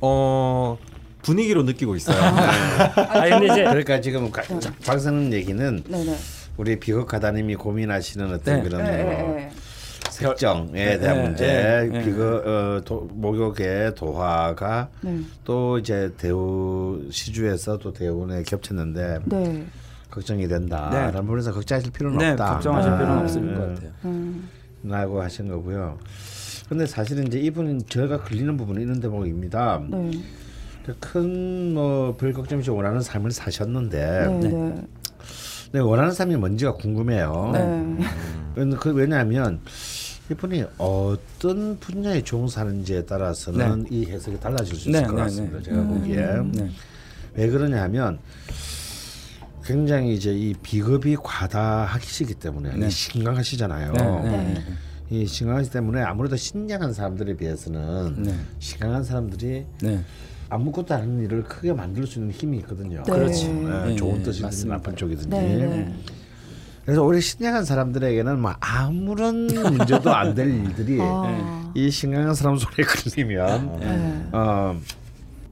어 0.00 0.76
분위기로 1.22 1.62
느끼고 1.62 1.94
있어요. 1.94 2.16
아 2.20 3.28
근데 3.28 3.46
이제 3.46 3.62
그러니까 3.62 4.00
지금 4.00 4.32
박사는 4.84 5.32
얘기는 5.32 5.84
네네. 5.88 6.16
우리 6.56 6.80
비극 6.80 7.06
가다님이 7.06 7.54
고민하시는 7.54 8.26
어떤 8.34 8.56
네. 8.56 8.62
그런 8.68 8.84
네, 8.84 9.04
뭐 9.04 9.36
네, 9.36 9.50
색정에 10.10 10.72
네, 10.72 10.98
대한 10.98 11.22
문제, 11.22 11.88
비극 12.04 12.44
어, 12.44 12.80
도, 12.84 13.08
목욕의 13.12 13.94
도화가 13.94 14.88
또 15.44 15.78
이제 15.78 16.12
대우 16.18 17.00
시주에서 17.12 17.78
또 17.78 17.92
대운에 17.92 18.42
겹쳤는데. 18.42 19.20
걱정이 20.16 20.48
된다라는 20.48 21.12
네. 21.12 21.20
부분에서 21.20 21.52
걱정하실 21.52 21.92
필요는 21.92 22.18
네, 22.18 22.30
없다. 22.30 22.54
걱정하실 22.54 22.90
아, 22.90 22.98
필요는 22.98 23.18
없을 23.18 23.54
것 23.54 23.60
같아요. 23.60 23.90
음. 24.06 24.48
라고 24.82 25.20
하신 25.20 25.48
거고요. 25.48 25.98
근데 26.70 26.86
사실은 26.86 27.26
이제 27.26 27.38
이분은 27.38 27.82
저희가 27.86 28.22
걸리는 28.22 28.56
부분이 28.56 28.80
있는 28.80 28.98
대목입니다. 28.98 29.82
네. 29.90 30.10
큰뭐 31.00 32.16
별 32.16 32.32
걱정 32.32 32.58
없이 32.58 32.70
원하는 32.70 33.02
삶을 33.02 33.30
사셨는데 33.30 34.38
네, 34.40 34.48
네. 34.48 34.82
네. 35.72 35.80
원하는 35.80 36.12
삶이 36.12 36.36
뭔지가 36.36 36.72
궁금해요. 36.74 37.50
네. 37.52 37.60
음. 37.60 38.76
그 38.80 38.94
왜냐하면 38.94 39.60
이분이 40.30 40.64
어떤 40.78 41.78
분야에 41.78 42.22
종사하는지에 42.22 43.04
따라서는 43.04 43.82
네. 43.82 43.88
이 43.90 44.06
해석이 44.06 44.40
달라질 44.40 44.76
수 44.76 44.88
있을 44.88 45.02
네, 45.02 45.06
것 45.06 45.14
같습니다. 45.14 45.60
제가 45.60 45.76
음. 45.76 45.88
보기에 45.88 46.26
왜 47.34 47.48
그러냐면 47.50 48.18
굉장히 49.66 50.14
이제 50.14 50.32
이 50.32 50.54
비겁이 50.62 51.16
과다하시기 51.22 52.34
때문에 52.34 52.76
네. 52.76 52.88
심각하시잖아요. 52.88 53.92
네, 53.92 54.02
네, 54.22 54.54
네. 54.54 54.64
이 55.10 55.26
심각하기 55.26 55.70
때문에 55.70 56.02
아무래도 56.02 56.36
신장한 56.36 56.92
사람들에 56.92 57.36
비해서는 57.36 58.22
네. 58.22 58.34
심각한 58.58 59.02
사람들이 59.02 59.64
네. 59.82 60.00
아무것도 60.48 60.94
아닌 60.94 61.20
일을 61.24 61.42
크게 61.42 61.72
만들 61.72 62.06
수 62.06 62.20
있는 62.20 62.32
힘이 62.32 62.58
있거든요. 62.58 63.02
그렇지. 63.02 63.46
좋은 63.96 64.22
뜻이든 64.22 64.68
나쁜 64.68 64.94
쪽이든지. 64.94 65.94
그래서 66.84 67.02
오히려 67.02 67.20
신약한 67.20 67.64
사람들에게는 67.64 68.40
뭐 68.40 68.54
아무런 68.60 69.46
문제도 69.76 70.14
안 70.14 70.36
될 70.36 70.48
일들이 70.48 70.98
아. 71.00 71.72
이 71.74 71.90
신강한 71.90 72.32
사람 72.34 72.56
손에 72.56 72.74
걸리면 72.86 74.30
어, 74.32 74.76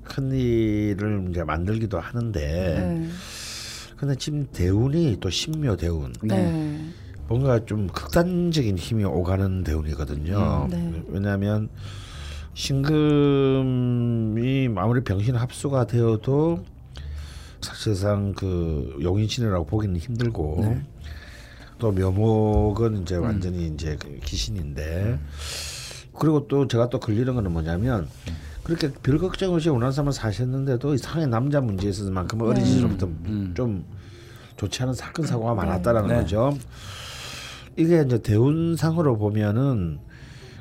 큰 0.05 0.31
일을 0.31 1.27
이제 1.31 1.43
만들기도 1.43 1.99
하는데 1.99 3.09
근데 3.97 4.15
지금 4.17 4.47
대운이 4.53 5.19
또 5.21 5.31
신묘 5.31 5.77
대운. 5.77 6.13
네. 6.23 6.93
뭔가 7.29 7.65
좀 7.65 7.87
극단적인 7.87 8.77
힘이 8.77 9.05
오가는 9.05 9.65
대운이거든요. 9.65 10.69
음, 10.71 10.71
네. 10.71 11.03
왜냐하면 11.09 11.69
신금이 12.55 13.99
아무리 14.77 15.03
병신 15.03 15.35
합수가 15.35 15.87
되어도 15.87 16.65
사실상 17.61 18.35
그 18.35 18.99
용인신이라고 19.03 19.65
보기는 19.67 19.97
힘들고 19.97 20.59
네. 20.61 20.83
또 21.79 21.93
묘목은 21.93 23.03
이제 23.03 23.17
음. 23.17 23.23
완전히 23.23 23.69
이제 23.69 23.97
그 23.99 24.21
귀신인데 24.25 25.19
그리고 26.13 26.47
또 26.47 26.69
제가 26.69 26.91
또 26.91 27.01
걸리는 27.01 27.35
거는 27.35 27.51
뭐냐면 27.53 28.09
그렇게 28.65 28.91
별 28.91 29.19
걱정 29.19 29.53
없이 29.55 29.69
원한삼을 29.69 30.13
사셨는데도 30.13 30.95
이상하게 30.95 31.27
남자 31.27 31.61
문제에 31.61 31.91
있어서만큼 31.91 32.39
네. 32.39 32.45
어린 32.47 32.65
시절부터 32.65 33.07
음. 33.07 33.53
좀 33.55 33.85
좋지 34.57 34.83
않은 34.83 34.95
사건 34.95 35.27
사고가 35.27 35.51
네. 35.51 35.57
많았다라는 35.57 36.09
네. 36.09 36.15
거죠. 36.17 36.57
이게 37.77 38.03
이제 38.03 38.19
대운상으로 38.23 39.19
보면은 39.19 39.99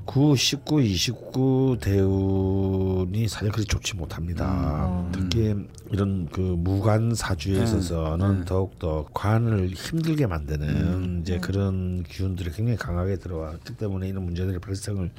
9, 0.05 0.35
19, 0.35 0.81
29 0.81 1.77
대운이 1.79 3.29
사실 3.29 3.51
그리 3.53 3.63
좋지 3.63 3.95
못합니다. 3.95 4.87
음. 4.89 5.11
특히 5.13 5.55
이런 5.91 6.27
그 6.29 6.41
무관 6.41 7.15
사주에 7.15 7.59
네. 7.59 7.63
있어서는 7.63 8.39
네. 8.39 8.45
더욱 8.45 8.77
더 8.79 9.05
관을 9.13 9.69
힘들게 9.69 10.27
만드는 10.27 10.67
음. 10.67 11.19
이제 11.21 11.35
네. 11.35 11.39
그런 11.39 12.03
기운들이 12.03 12.51
굉장히 12.51 12.77
강하게 12.77 13.15
들어왔기 13.15 13.77
때문에 13.77 14.09
이런 14.09 14.25
문제들이 14.25 14.59
발생을 14.59 15.09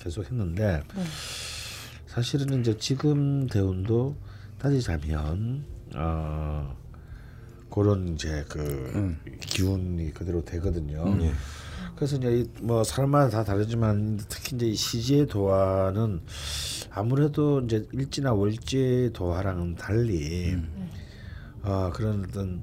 계속 0.00 0.24
했는데 0.24 0.82
네. 0.94 1.02
사실은 2.16 2.60
이제 2.60 2.74
지금 2.78 3.46
대운도 3.46 4.16
따지자면 4.58 5.62
어. 5.94 6.74
그런 7.70 8.14
이제 8.14 8.42
그 8.48 8.58
음. 8.94 9.20
기운이 9.38 10.14
그대로 10.14 10.42
되거든요. 10.42 11.04
음. 11.04 11.20
예. 11.20 11.32
그래서 11.94 12.16
이제 12.16 12.50
뭐 12.62 12.82
사람마다 12.84 13.28
다 13.28 13.44
다르지만 13.44 14.18
특히 14.30 14.56
이제 14.56 14.72
시지의 14.72 15.26
도화는 15.26 16.22
아무래도 16.90 17.60
이제 17.60 17.86
일지나 17.92 18.32
월지 18.32 19.10
도화랑은 19.12 19.74
달리 19.74 20.54
음. 20.54 20.88
어 21.64 21.90
그런 21.92 22.24
어떤 22.26 22.62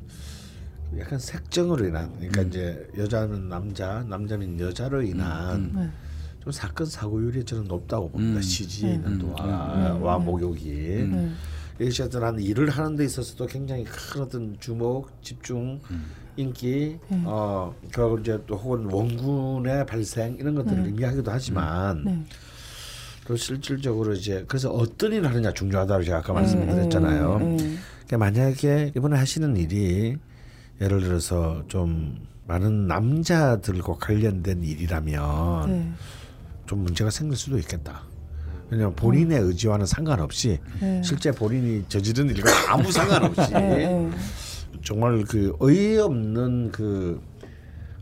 약간 0.97 1.19
색정으로 1.19 1.85
인한 1.85 2.11
그러니까 2.15 2.41
음. 2.41 2.47
이제 2.47 2.87
여자는 2.97 3.49
남자 3.49 4.01
남자는 4.01 4.59
여자로 4.59 5.03
인한 5.03 5.55
음. 5.57 5.73
네. 5.75 6.02
좀 6.43 6.51
사건 6.51 6.85
사고율이 6.85 7.45
저는 7.45 7.65
높다고 7.65 8.09
봅니다. 8.09 8.39
음. 8.39 8.41
네. 8.85 8.93
있는 8.95 9.17
도화와 9.17 10.19
목욕이. 10.19 10.61
어떤 12.03 12.39
일을 12.39 12.69
하는 12.69 12.97
데 12.97 13.05
있어서도 13.05 13.47
굉장히 13.47 13.85
큰 13.85 14.21
어떤 14.21 14.57
주목, 14.59 15.09
집중, 15.23 15.79
음. 15.89 16.05
인기, 16.35 16.97
네. 17.07 17.23
어, 17.25 17.73
그 17.91 18.17
이제 18.19 18.37
또 18.45 18.55
혹은 18.55 18.91
원군의 18.91 19.85
발생 19.85 20.35
이런 20.37 20.55
것들을 20.55 20.83
네. 20.83 20.89
의미하기도 20.89 21.31
하지만 21.31 22.03
네. 22.03 22.23
또 23.25 23.37
실질적으로 23.37 24.13
이제 24.13 24.43
그래서 24.47 24.69
어떤 24.69 25.13
일을 25.13 25.29
하느냐 25.29 25.53
중요하다고 25.53 26.03
제가 26.03 26.17
아까 26.17 26.33
네. 26.33 26.41
말씀을 26.41 26.67
드렸잖아요. 26.67 27.39
네. 27.39 27.45
네. 27.45 27.77
그러니까 28.05 28.17
만약에 28.17 28.91
이번에 28.97 29.17
하시는 29.17 29.55
일이 29.55 30.17
예를 30.81 30.99
들어서 30.99 31.63
좀 31.69 32.17
많은 32.47 32.87
남자들과 32.87 33.95
관련된 33.95 34.63
일이라면 34.63 35.95
좀 36.65 36.79
문제가 36.79 37.09
생길 37.09 37.37
수도 37.37 37.57
있겠다. 37.57 38.03
왜냐하면 38.69 38.95
본인의 38.95 39.39
음. 39.39 39.47
의지와는 39.47 39.85
상관없이 39.85 40.59
네. 40.79 41.01
실제 41.03 41.31
본인이 41.31 41.83
저지른 41.87 42.29
일과 42.29 42.49
아무 42.69 42.91
상관없이 42.91 43.51
네, 43.53 43.59
네. 43.59 44.09
정말 44.83 45.23
그 45.25 45.55
어이없는 45.59 46.71
그 46.71 47.21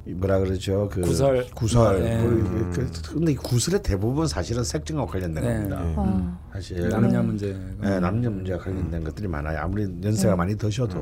뭐라 0.05 0.39
그러죠 0.39 0.89
그 0.91 1.01
구설 1.01 1.45
구설 1.53 2.03
네. 2.03 2.21
그, 2.21 2.71
그, 2.73 3.13
근데 3.13 3.35
구설의 3.35 3.83
대부분 3.83 4.27
사실은 4.27 4.63
색증과 4.63 5.05
관련된 5.07 5.43
네. 5.43 5.53
겁니다. 5.53 5.83
네. 5.83 5.95
음. 5.97 6.37
사실 6.53 6.89
남녀 6.89 7.21
문제 7.21 7.59
네, 7.81 7.99
남녀 7.99 8.29
문제와 8.29 8.59
관련된 8.59 9.01
음. 9.01 9.03
것들이 9.03 9.27
많아요. 9.27 9.59
아무리 9.59 9.83
연세가 10.03 10.35
많이 10.37 10.55
드셔도 10.55 10.97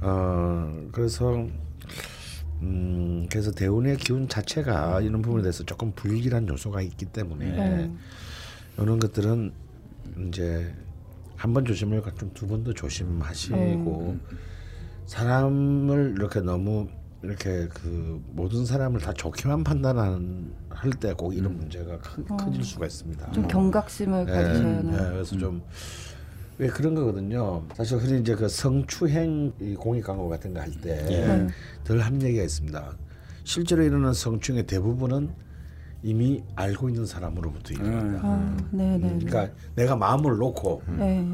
어 0.00 0.88
그래서 0.92 1.44
음 2.62 3.26
그래서 3.30 3.50
대운의 3.52 3.96
기운 3.98 4.28
자체가 4.28 5.00
이런 5.00 5.22
부분에 5.22 5.42
대해서 5.42 5.62
조금 5.64 5.92
불길한 5.92 6.48
요소가 6.48 6.80
있기 6.82 7.06
때문에 7.06 7.90
이런 8.78 8.98
것들은 8.98 9.52
이제 10.28 10.74
한 11.36 11.54
번 11.54 11.64
조심을 11.64 12.02
좀 12.18 12.30
두 12.34 12.46
번 12.48 12.64
더 12.64 12.72
조심하시고 12.72 13.56
음. 13.56 14.20
사람을 15.06 16.14
이렇게 16.18 16.40
너무 16.40 16.88
이렇게 17.22 17.68
그 17.68 18.22
모든 18.30 18.64
사람을 18.66 19.00
다 19.00 19.12
좋게만 19.12 19.64
판단하는 19.64 20.52
할 20.70 20.90
때 21.00 21.12
꼭 21.14 21.34
이런 21.34 21.52
음. 21.52 21.56
문제가 21.58 21.98
크, 21.98 22.24
어. 22.28 22.36
커질 22.36 22.62
수가 22.64 22.86
있습니다. 22.86 23.30
좀 23.32 23.46
경각심을 23.48 24.26
네, 24.26 24.32
가지셔야 24.32 24.66
하는. 24.78 24.90
네, 24.90 24.98
그래서 24.98 25.34
음. 25.36 25.40
좀 25.40 25.62
왜 26.58 26.66
그런 26.68 26.94
거거든요. 26.94 27.62
사실 27.74 27.98
흔히 27.98 28.20
이제 28.20 28.34
그 28.34 28.48
성추행 28.48 29.52
공익 29.78 30.04
광고 30.04 30.28
같은 30.28 30.52
거 30.54 30.60
할 30.60 30.70
때덜 30.80 31.98
예. 31.98 32.02
합리가 32.02 32.42
있습니다. 32.42 32.92
실제로 33.44 33.82
일어나는 33.84 34.12
성추행의 34.12 34.66
대부분은 34.66 35.30
이미 36.02 36.42
알고 36.56 36.88
있는 36.88 37.06
사람으로부터 37.06 37.74
일어난다. 37.74 38.20
아, 38.22 38.56
네, 38.72 38.98
네, 38.98 39.08
네. 39.12 39.24
그러니까 39.24 39.52
내가 39.74 39.96
마음을 39.96 40.36
놓고 40.36 40.82
네. 40.98 41.24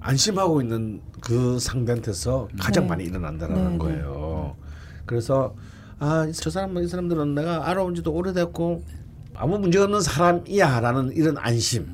안심하고 0.00 0.60
있는 0.60 1.00
그 1.20 1.58
상대한테서 1.58 2.48
가장 2.58 2.84
네. 2.84 2.88
많이 2.90 3.04
일어난다는 3.04 3.72
네, 3.72 3.78
거예요. 3.78 4.56
그래서 5.06 5.54
아 5.98 6.30
저 6.34 6.50
사람 6.50 6.76
이 6.76 6.86
사람들은 6.86 7.34
내가 7.34 7.68
알아온 7.70 7.94
지도 7.94 8.12
오래됐고 8.12 8.84
아무 9.34 9.58
문제 9.58 9.78
없는 9.78 10.02
사람이야라는 10.02 11.12
이런 11.16 11.38
안심. 11.38 11.86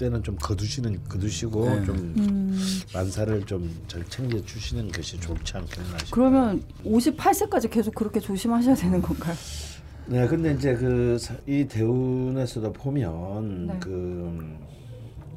때는 0.00 0.22
좀 0.22 0.34
거두시는 0.40 0.98
거두시고 1.08 1.68
네. 1.68 1.84
좀 1.84 1.96
음. 2.16 2.58
만사를 2.94 3.44
좀 3.44 3.70
잘 3.86 4.02
챙겨 4.08 4.40
주시는 4.42 4.90
것이 4.90 5.20
좋지 5.20 5.56
않겠나 5.58 5.98
싶어요. 5.98 6.10
그러면 6.10 6.62
58세까지 6.84 7.70
계속 7.70 7.94
그렇게 7.94 8.18
조심하셔야 8.18 8.74
되는 8.74 9.02
건가요? 9.02 9.34
네, 10.06 10.26
근데 10.26 10.54
이제 10.54 10.74
그 10.74 11.18
이 11.46 11.66
대운에서도 11.68 12.72
보면 12.72 13.66
네. 13.66 13.76
그 13.80 14.56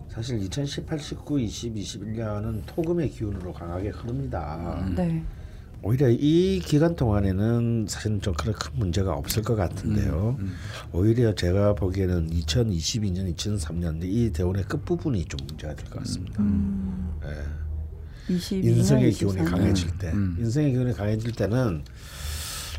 사실 0.07 0.39
2018, 0.41 0.97
19, 0.99 1.39
20, 1.41 1.75
21년은 1.75 2.61
토금의 2.67 3.09
기운으로 3.09 3.51
강하게 3.51 3.89
흐릅니다. 3.89 4.79
음. 4.87 4.95
네. 4.95 5.23
오히려 5.83 6.09
이 6.09 6.61
기간 6.63 6.95
동안에는 6.95 7.87
사실은 7.89 8.21
좀 8.21 8.33
그런 8.35 8.55
큰 8.55 8.71
문제가 8.75 9.13
없을 9.13 9.43
것 9.43 9.55
같은데요. 9.55 10.37
음, 10.39 10.45
음. 10.45 10.53
오히려 10.93 11.35
제가 11.35 11.75
보기에는 11.75 12.29
2022년, 12.29 13.35
2003년 13.35 13.99
이 14.03 14.31
대운의 14.31 14.63
끝 14.63 14.85
부분이 14.85 15.25
좀 15.25 15.39
문제가 15.45 15.75
될 15.75 15.85
것 15.89 15.99
같습니다. 15.99 16.41
음. 16.41 17.11
네. 17.21 17.29
인성의 18.69 19.11
기운이 19.11 19.43
강해질 19.43 19.97
때, 19.97 20.11
음. 20.13 20.37
인성의 20.39 20.71
기운이 20.71 20.93
강해질 20.93 21.33
때는 21.33 21.83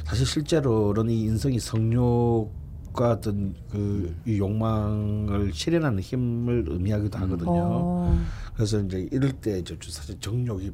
사실 0.04 0.24
실제로는 0.26 1.10
이 1.10 1.20
인성이 1.24 1.60
성욕 1.60 2.63
과 2.94 3.10
어떤 3.10 3.56
그 3.72 4.14
욕망을 4.28 5.52
실현하는 5.52 5.98
힘을 5.98 6.64
의미하기도 6.68 7.18
하거든요. 7.18 7.50
어. 7.50 8.24
그래서 8.54 8.78
이제 8.78 9.08
이럴 9.10 9.32
때 9.32 9.58
이제 9.58 9.76
사실 9.88 10.18
정욕이 10.20 10.70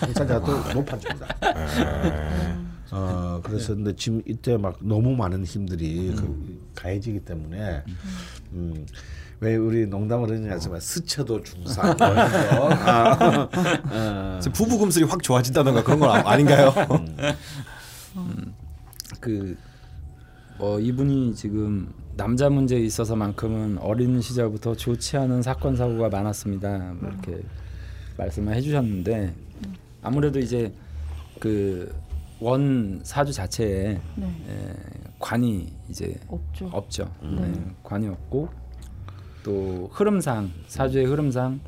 당사자도 0.00 0.46
높아집니다. 0.72 1.26
네. 1.42 2.56
어 2.92 3.40
그래서 3.44 3.74
근데 3.74 3.94
지금 3.94 4.22
이때 4.26 4.56
막 4.56 4.78
너무 4.80 5.14
많은 5.14 5.44
힘들이 5.44 6.08
음. 6.08 6.16
그 6.16 6.70
가해지기 6.80 7.20
때문에 7.20 7.84
음. 8.52 8.86
왜 9.40 9.56
우리 9.56 9.86
농담을 9.86 10.30
하냐지만 10.30 10.80
스쳐도 10.80 11.42
중상 11.42 11.94
뭐 12.56 12.70
아, 12.72 13.48
어. 13.90 14.40
부부 14.54 14.78
금슬이 14.78 15.04
확 15.04 15.22
좋아진다던가 15.22 15.84
그런 15.84 16.00
건 16.00 16.10
아닌가요? 16.26 16.72
음. 16.90 17.16
음. 18.16 18.54
그 19.20 19.56
뭐 20.60 20.78
이분이 20.78 21.34
지금 21.34 21.92
남자 22.16 22.48
문제에 22.48 22.80
있어서만큼은 22.80 23.78
어린 23.78 24.20
시절부터 24.20 24.76
좋지 24.76 25.16
않은 25.16 25.42
사건 25.42 25.74
사고가 25.74 26.08
많았습니다. 26.08 26.94
뭐 27.00 27.10
이렇게 27.10 27.42
말씀을 28.16 28.54
해주셨는데 28.54 29.34
아무래도 30.02 30.38
이제 30.38 30.72
그 31.40 32.10
원 32.40 33.00
사주 33.02 33.32
자체에 33.34 34.00
네. 34.16 34.26
에, 34.26 34.74
관이 35.18 35.70
이제 35.90 36.18
없죠. 36.26 36.70
없죠. 36.72 37.14
네. 37.22 37.48
네. 37.48 37.52
관이 37.82 38.08
없고 38.08 38.48
또 39.44 39.90
흐름상 39.92 40.50
사주의 40.66 41.04
흐름상 41.04 41.60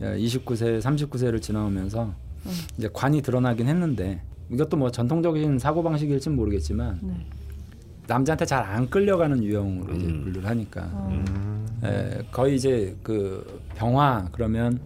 29세, 0.00 0.80
39세를 0.80 1.40
지나오면서 1.40 2.06
음. 2.06 2.50
이제 2.76 2.88
관이 2.92 3.22
드러나긴 3.22 3.68
했는데 3.68 4.20
이것도 4.50 4.76
뭐 4.76 4.90
전통적인 4.90 5.60
사고 5.60 5.82
방식일지 5.84 6.30
모르겠지만 6.30 6.98
네. 7.02 7.26
남자한테 8.10 8.44
잘 8.44 8.60
안 8.64 8.90
끌려가는 8.90 9.42
유형으로 9.42 9.94
이제 9.94 10.06
음. 10.06 10.24
분류를 10.24 10.48
하니까 10.48 10.82
음. 10.82 11.66
에, 11.84 12.22
거의 12.32 12.56
이제 12.56 12.96
그 13.04 13.60
병화 13.76 14.28
그러면 14.32 14.80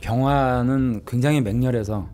병화는 0.00 1.02
굉장히 1.06 1.40
맹렬해서 1.40 2.06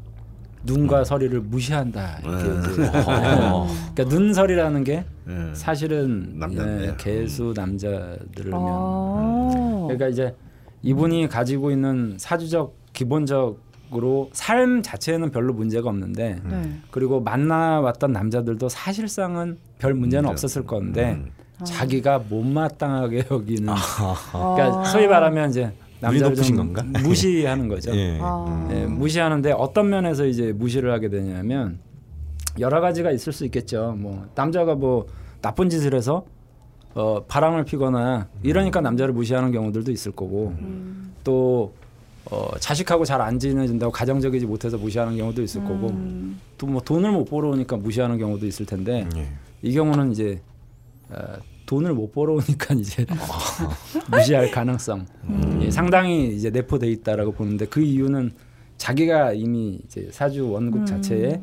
눈과 0.65 1.01
음. 1.01 1.05
서리를 1.05 1.39
무시한다 1.43 2.19
이렇게 2.25 2.45
네. 2.45 2.73
이제 2.73 2.91
어. 3.05 3.69
그러니까 3.95 4.17
눈설이라는 4.17 4.85
게 4.85 5.05
네. 5.25 5.55
사실은 5.55 6.41
예, 6.53 6.95
개수 6.97 7.53
남자들을 7.55 8.53
아. 8.55 9.83
그러니까 9.83 10.09
이제 10.09 10.35
이분이 10.83 11.29
가지고 11.29 11.71
있는 11.71 12.17
사주적 12.19 12.75
기본적 12.95 13.66
으로 13.95 14.31
삶 14.33 14.83
자체는 14.83 15.31
별로 15.31 15.53
문제가 15.53 15.89
없는데 15.89 16.41
네. 16.43 16.81
그리고 16.91 17.21
만나왔던 17.21 18.13
남자들도 18.13 18.69
사실상은 18.69 19.59
별 19.79 19.95
문제는 19.95 20.25
문제. 20.25 20.33
없었을 20.33 20.67
건데 20.67 21.13
음. 21.13 21.31
아. 21.61 21.65
자기가 21.65 22.25
못마땅하게 22.29 23.27
여기는 23.31 23.73
그러니까 24.33 24.85
소위 24.85 25.07
말하면 25.07 25.51
이제 25.51 25.73
남자를 26.01 26.35
좀 26.35 26.57
건가? 26.57 26.83
무시하는 27.03 27.69
거죠. 27.69 27.95
예. 27.95 28.19
아. 28.21 28.69
예, 28.73 28.87
무시하는데 28.87 29.53
어떤 29.53 29.89
면에서 29.89 30.27
이제 30.27 30.53
무시를 30.53 30.93
하게 30.93 31.09
되냐면 31.09 31.79
여러 32.59 32.81
가지가 32.81 33.13
있을 33.13 33.33
수 33.33 33.45
있겠죠. 33.45 33.95
뭐 33.97 34.27
남자가 34.35 34.75
뭐 34.75 35.07
나쁜 35.41 35.69
짓을 35.69 35.95
해서 35.95 36.25
어, 36.95 37.23
바람을 37.29 37.65
피거나 37.65 38.29
이러니까 38.43 38.81
남자를 38.81 39.15
무시하는 39.15 39.53
경우들도 39.53 39.93
있을 39.93 40.13
거고 40.13 40.55
음. 40.59 41.13
또 41.23 41.73
어, 42.31 42.49
자식하고 42.59 43.05
잘 43.05 43.21
안 43.21 43.39
지내준다고 43.39 43.93
가정적이지 43.93 44.47
못해서 44.47 44.77
무시하는 44.77 45.17
경우도 45.17 45.43
있을 45.43 45.63
음. 45.63 45.67
거고 45.67 45.95
또뭐 46.59 46.81
돈을 46.83 47.11
못 47.11 47.25
벌어오니까 47.25 47.77
무시하는 47.77 48.19
경우도 48.19 48.47
있을 48.47 48.67
텐데 48.67 49.09
예. 49.17 49.29
이 49.63 49.73
경우는 49.73 50.13
이제 50.13 50.41
어, 51.11 51.17
돈을 51.67 51.95
못 51.95 52.13
벌어오니까 52.13 52.75
이제 52.79 53.07
무시할 54.11 54.51
가능성 54.51 55.07
음. 55.25 55.61
예, 55.63 55.71
상당히 55.71 56.35
이제 56.37 56.51
내포돼 56.51 56.89
있다라고 56.89 57.33
보는데 57.33 57.67
그 57.67 57.81
이유는 57.81 58.33
자기가 58.77 59.33
이미 59.33 59.81
이제 59.85 60.09
사주 60.13 60.51
원국 60.51 60.81
음. 60.81 60.87
자체에 60.87 61.41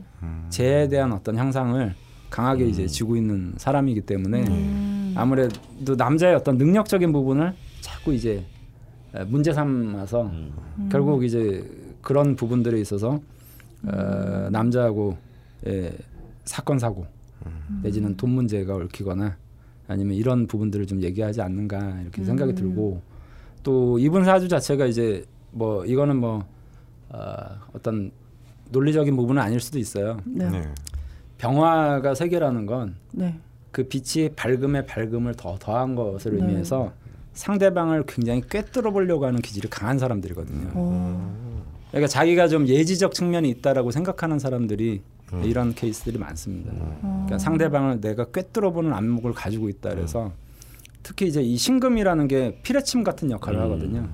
재에 0.50 0.88
대한 0.88 1.12
어떤 1.12 1.38
향상을 1.38 1.96
강하게 2.30 2.66
이제 2.66 2.84
음. 2.84 2.88
지고 2.88 3.16
있는 3.16 3.54
사람이기 3.58 4.02
때문에 4.02 4.44
음. 4.48 5.14
아무래도 5.16 5.96
남자의 5.98 6.36
어떤 6.36 6.58
능력적인 6.58 7.12
부분을 7.12 7.54
자꾸 7.82 8.14
이제 8.14 8.46
문제 9.28 9.54
삼아서 9.54 10.24
음. 10.24 10.52
결국 10.92 11.24
이제 11.24 11.70
그런 12.02 12.36
부분들에 12.36 12.80
있어서 12.82 13.22
어, 13.84 14.50
남자하고 14.52 15.18
예, 15.68 15.96
사건 16.46 16.80
사고 16.80 17.06
내지는 17.82 18.16
돈 18.16 18.32
문제가 18.32 18.76
얽히거나 18.76 19.38
아니면 19.88 20.16
이런 20.16 20.48
부분들을 20.48 20.86
좀 20.88 21.02
얘기하지 21.02 21.42
않는가 21.42 22.02
이렇게 22.02 22.24
생각이 22.24 22.56
들고 22.56 23.02
또 23.64 24.00
이분 24.00 24.24
사주 24.24 24.48
자체가 24.48 24.86
이제 24.86 25.26
뭐 25.52 25.86
이거는 25.86 26.18
뭐 26.18 26.46
어, 27.10 27.20
어떤 27.74 28.12
논리적인 28.72 29.16
부분은 29.16 29.42
아닐 29.42 29.60
수도 29.60 29.78
있어요. 29.78 30.18
네. 30.26 30.50
네. 30.50 30.64
병화가 31.38 32.16
세 32.16 32.28
개라는 32.30 32.66
건그 32.66 32.96
네. 33.14 33.40
빛이 33.72 34.30
밝음에 34.36 34.86
밝음을 34.86 35.36
더 35.36 35.58
더한 35.60 35.96
것을 35.96 36.38
네. 36.38 36.38
의미해서 36.42 36.94
상대방을 37.34 38.04
굉장히 38.08 38.42
꿰뚫어 38.48 38.92
보려고 38.92 39.26
하는 39.26 39.42
기질이 39.42 39.70
강한 39.70 39.98
사람들이거든요. 40.00 40.68
오. 40.70 40.72
어. 40.76 41.64
그러니까 41.90 42.08
자기가 42.08 42.48
좀 42.48 42.68
예지적 42.68 43.14
측면이 43.14 43.50
있다라고 43.50 43.92
생각하는 43.92 44.40
사람들이 44.40 45.02
음. 45.34 45.44
이런 45.44 45.74
케이스들이 45.74 46.18
많습니다. 46.18 46.72
음. 46.72 46.98
그러니까 47.02 47.40
상대방을 47.40 48.02
내가 48.02 48.26
꿰뚫어 48.26 48.72
보는 48.72 48.94
안목을 48.94 49.34
가지고 49.34 49.70
있다 49.70 49.90
그래서 49.90 50.28
음. 50.28 50.32
특히 51.02 51.28
이제 51.28 51.42
이 51.42 51.58
신금이라는 51.58 52.28
게 52.28 52.60
피레침 52.64 53.04
같은 53.04 53.30
역할을 53.30 53.60
음. 53.60 53.64
하거든요. 53.64 54.10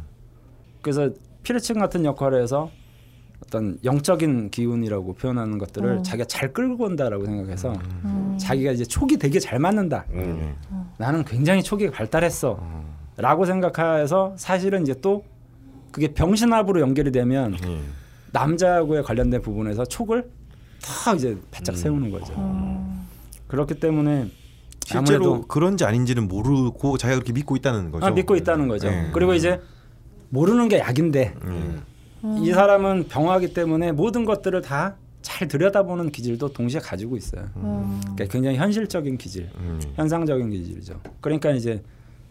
그래서 0.82 1.10
피레침 1.44 1.78
같은 1.80 2.06
역할을 2.06 2.42
해서 2.42 2.72
어떤 3.46 3.80
영적인 3.84 4.50
기운이라고 4.50 5.14
표현하는 5.14 5.58
것들을 5.58 5.98
어. 5.98 6.02
자기가 6.02 6.26
잘 6.26 6.52
끌고 6.52 6.86
온다라고 6.86 7.26
생각해서 7.26 7.74
음. 8.04 8.38
자기가 8.40 8.72
이제 8.72 8.84
촉이 8.84 9.18
되게 9.18 9.40
잘 9.40 9.60
맞는다. 9.60 10.06
음. 10.12 10.56
나는 10.98 11.24
굉장히 11.24 11.64
촉이 11.64 11.90
발달했어. 11.92 12.60
라고 13.22 13.46
생각해서 13.46 14.34
사실은 14.38 14.84
이제 14.84 14.96
또 15.02 15.24
그게 15.92 16.14
병신합으로 16.14 16.82
연결이 16.82 17.12
되면 17.12 17.56
음. 17.64 17.94
남자하고의 18.32 19.04
관련된 19.04 19.42
부분에서 19.42 19.86
촉을 19.86 20.30
다 20.82 21.14
이제 21.14 21.38
바짝 21.52 21.74
음. 21.74 21.76
세우는 21.76 22.12
거죠. 22.12 22.34
어. 22.36 23.06
그렇기 23.48 23.80
때문에 23.80 24.30
실제로 24.86 25.42
그런지 25.44 25.86
아닌지는 25.86 26.28
모르고 26.28 26.98
자기가 26.98 27.18
그렇게 27.18 27.34
믿고 27.34 27.56
있다는 27.56 27.92
거죠. 27.92 28.06
아, 28.06 28.12
믿고 28.12 28.36
있다는 28.36 28.68
거죠. 28.68 28.90
네. 28.90 29.10
그리고 29.14 29.34
이제 29.34 29.60
모르는 30.30 30.68
게 30.68 30.80
약인데 30.80 31.36
음. 31.44 31.84
이 32.42 32.52
사람은 32.52 33.08
병화기 33.08 33.54
때문에 33.54 33.92
모든 33.92 34.26
것들을 34.26 34.62
다 34.62 34.96
잘 35.22 35.48
들여다보는 35.48 36.12
기질도 36.12 36.54
동시에 36.54 36.80
가지고 36.80 37.18
있어요. 37.18 37.50
음. 37.58 38.00
그러니까 38.02 38.26
굉장히 38.26 38.58
현실적인 38.58 39.18
기질, 39.18 39.50
음. 39.58 39.80
현상적인 39.96 40.50
기질이죠. 40.50 41.00
그러니까 41.22 41.52
이제 41.52 41.84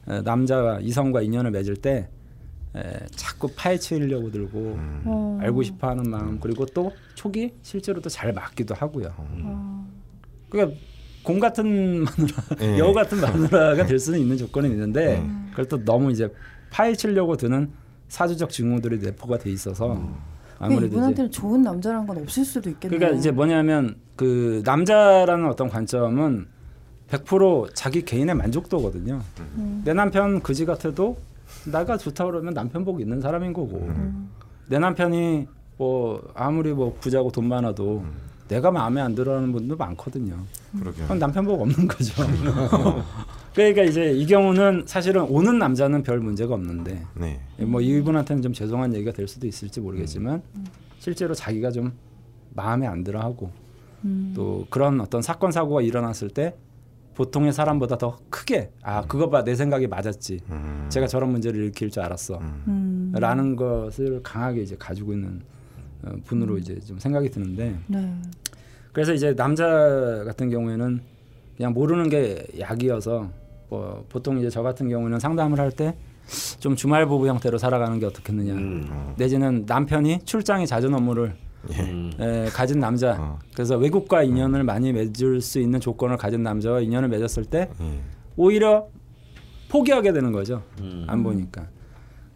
남자와 0.08 0.80
이성과 0.80 1.22
인연을 1.22 1.50
맺을 1.50 1.76
때 1.76 2.08
에, 2.76 2.82
자꾸 3.14 3.48
파헤치려고 3.54 4.30
들고 4.30 4.58
음. 4.58 5.02
어. 5.04 5.38
알고 5.40 5.62
싶어하는 5.62 6.10
마음 6.10 6.38
그리고 6.40 6.66
또 6.66 6.92
촉이 7.14 7.52
실제로도 7.62 8.08
잘 8.08 8.32
맞기도 8.32 8.74
하고요. 8.74 9.14
음. 9.18 9.86
그러니까 10.48 10.78
공 11.22 11.38
같은 11.38 12.04
마누라, 12.04 12.42
네. 12.58 12.78
여우 12.78 12.94
같은 12.94 13.20
마누라가 13.20 13.84
될 13.86 13.98
수는 13.98 14.18
있는 14.18 14.36
조건은 14.36 14.70
있는데 14.70 15.18
음. 15.18 15.48
그걸 15.50 15.66
또 15.66 15.84
너무 15.84 16.10
이제 16.10 16.32
파헤치려고 16.70 17.36
드는 17.36 17.70
사주적 18.08 18.50
징후들이 18.50 18.98
내포가 18.98 19.38
돼 19.38 19.50
있어서 19.50 19.94
음. 19.94 20.14
아무래도 20.58 20.86
이분한테는 20.86 21.30
좋은 21.30 21.62
남자란 21.62 22.06
건 22.06 22.18
없을 22.18 22.44
수도 22.44 22.70
있겠네요. 22.70 22.98
그러니까 22.98 23.18
이제 23.18 23.30
뭐냐면 23.30 23.96
그 24.16 24.62
남자라는 24.64 25.46
어떤 25.46 25.68
관점은 25.68 26.46
100% 27.10 27.70
자기 27.74 28.04
개인의 28.04 28.34
만족도거든요. 28.34 29.20
음. 29.56 29.82
내 29.84 29.94
남편 29.94 30.40
그지 30.42 30.66
같아도 30.66 31.16
나가 31.64 31.96
좋다 31.96 32.26
그러면 32.26 32.54
남편 32.54 32.84
복 32.84 33.00
있는 33.00 33.20
사람인 33.20 33.52
거고 33.52 33.78
음. 33.78 34.30
내 34.68 34.78
남편이 34.78 35.46
뭐 35.78 36.30
아무리 36.34 36.72
뭐 36.72 36.96
부자고 37.00 37.30
돈 37.30 37.46
많아도 37.48 38.00
음. 38.04 38.12
내가 38.48 38.70
마음에 38.70 39.00
안 39.00 39.14
들어하는 39.14 39.52
분도 39.52 39.76
많거든요. 39.76 40.36
그럼 41.04 41.18
남편 41.18 41.44
복 41.44 41.60
없는 41.60 41.86
거죠. 41.86 42.14
그러니까 43.54 43.82
이제 43.82 44.12
이 44.12 44.26
경우는 44.26 44.84
사실은 44.86 45.22
오는 45.22 45.58
남자는 45.58 46.02
별 46.02 46.20
문제가 46.20 46.54
없는데 46.54 47.02
네. 47.14 47.40
뭐 47.58 47.80
이분한테는 47.80 48.42
좀 48.42 48.52
죄송한 48.52 48.94
얘기가 48.94 49.12
될 49.12 49.28
수도 49.28 49.46
있을지 49.46 49.80
모르겠지만 49.80 50.42
음. 50.56 50.66
실제로 50.98 51.34
자기가 51.34 51.70
좀 51.70 51.92
마음에 52.54 52.86
안 52.86 53.04
들어하고 53.04 53.50
음. 54.04 54.32
또 54.34 54.66
그런 54.70 55.00
어떤 55.00 55.22
사건 55.22 55.52
사고가 55.52 55.82
일어났을 55.82 56.30
때 56.30 56.54
보통의 57.18 57.52
사람보다 57.52 57.98
더 57.98 58.16
크게 58.30 58.70
아 58.80 59.02
그거 59.02 59.28
봐 59.28 59.42
내 59.42 59.56
생각이 59.56 59.88
맞았지 59.88 60.38
음. 60.50 60.86
제가 60.88 61.08
저런 61.08 61.32
문제를 61.32 61.60
일으킬 61.64 61.90
줄 61.90 62.02
알았어 62.04 62.38
음. 62.38 63.12
라는 63.16 63.56
것을 63.56 64.22
강하게 64.22 64.62
이제 64.62 64.76
가지고 64.78 65.14
있는 65.14 65.40
어, 66.04 66.12
분으로 66.24 66.54
음. 66.54 66.58
이제 66.60 66.78
좀 66.78 67.00
생각이 67.00 67.28
드는데 67.30 67.76
네. 67.88 68.14
그래서 68.92 69.12
이제 69.12 69.34
남자 69.34 69.66
같은 70.26 70.48
경우에는 70.48 71.00
그냥 71.56 71.72
모르는 71.72 72.08
게 72.08 72.46
약이어서 72.56 73.28
뭐 73.68 74.04
보통 74.08 74.38
이제 74.38 74.48
저 74.48 74.62
같은 74.62 74.88
경우는 74.88 75.18
상담을 75.18 75.58
할 75.58 75.70
때 75.72 75.94
좀 76.60 76.76
주말 76.76 77.06
부부 77.06 77.26
형태로 77.26 77.56
살아가는 77.56 77.98
게 77.98 78.04
어떻겠느냐 78.04 78.52
음. 78.52 79.14
내지는 79.16 79.64
남편이 79.66 80.20
출장에 80.26 80.66
잦은 80.66 80.92
업무를 80.92 81.34
예. 81.72 82.10
예, 82.20 82.48
가진 82.50 82.80
남자. 82.80 83.16
어. 83.18 83.38
그래서 83.52 83.76
외국과 83.76 84.22
인연을 84.22 84.60
음. 84.60 84.66
많이 84.66 84.92
맺을 84.92 85.40
수 85.40 85.58
있는 85.58 85.80
조건을 85.80 86.16
가진 86.16 86.42
남자와 86.42 86.80
인연을 86.80 87.08
맺었을 87.08 87.44
때 87.44 87.70
음. 87.80 88.00
오히려 88.36 88.86
포기하게 89.68 90.12
되는 90.12 90.32
거죠. 90.32 90.62
음. 90.80 91.04
안 91.08 91.22
보니까. 91.22 91.66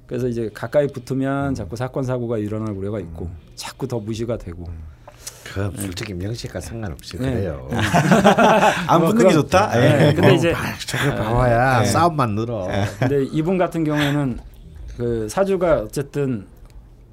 그래서 0.06 0.28
이제 0.28 0.50
가까이 0.52 0.86
붙으면 0.88 1.50
음. 1.50 1.54
자꾸 1.54 1.76
사건 1.76 2.02
사고가 2.02 2.38
일어날 2.38 2.74
우려가 2.74 3.00
있고 3.00 3.26
음. 3.26 3.36
자꾸 3.54 3.86
더 3.86 3.98
무시가 3.98 4.36
되고. 4.36 4.66
그 5.44 5.70
솔직히 5.76 6.14
명식과 6.14 6.60
상관없이 6.60 7.18
네. 7.18 7.30
그래요. 7.30 7.68
안뭐 8.88 9.08
붙는 9.08 9.28
게 9.28 9.32
좋다. 9.34 9.70
네. 9.72 9.98
네. 9.98 10.14
근데 10.14 10.34
이제 10.34 10.54
저게 10.86 11.14
봐봐야 11.14 11.80
네. 11.80 11.86
싸움만 11.86 12.34
늘어. 12.34 12.68
근데 12.98 13.24
이분 13.24 13.58
같은 13.58 13.84
경우에는 13.84 14.38
그 14.96 15.28
사주가 15.28 15.80
어쨌든 15.80 16.46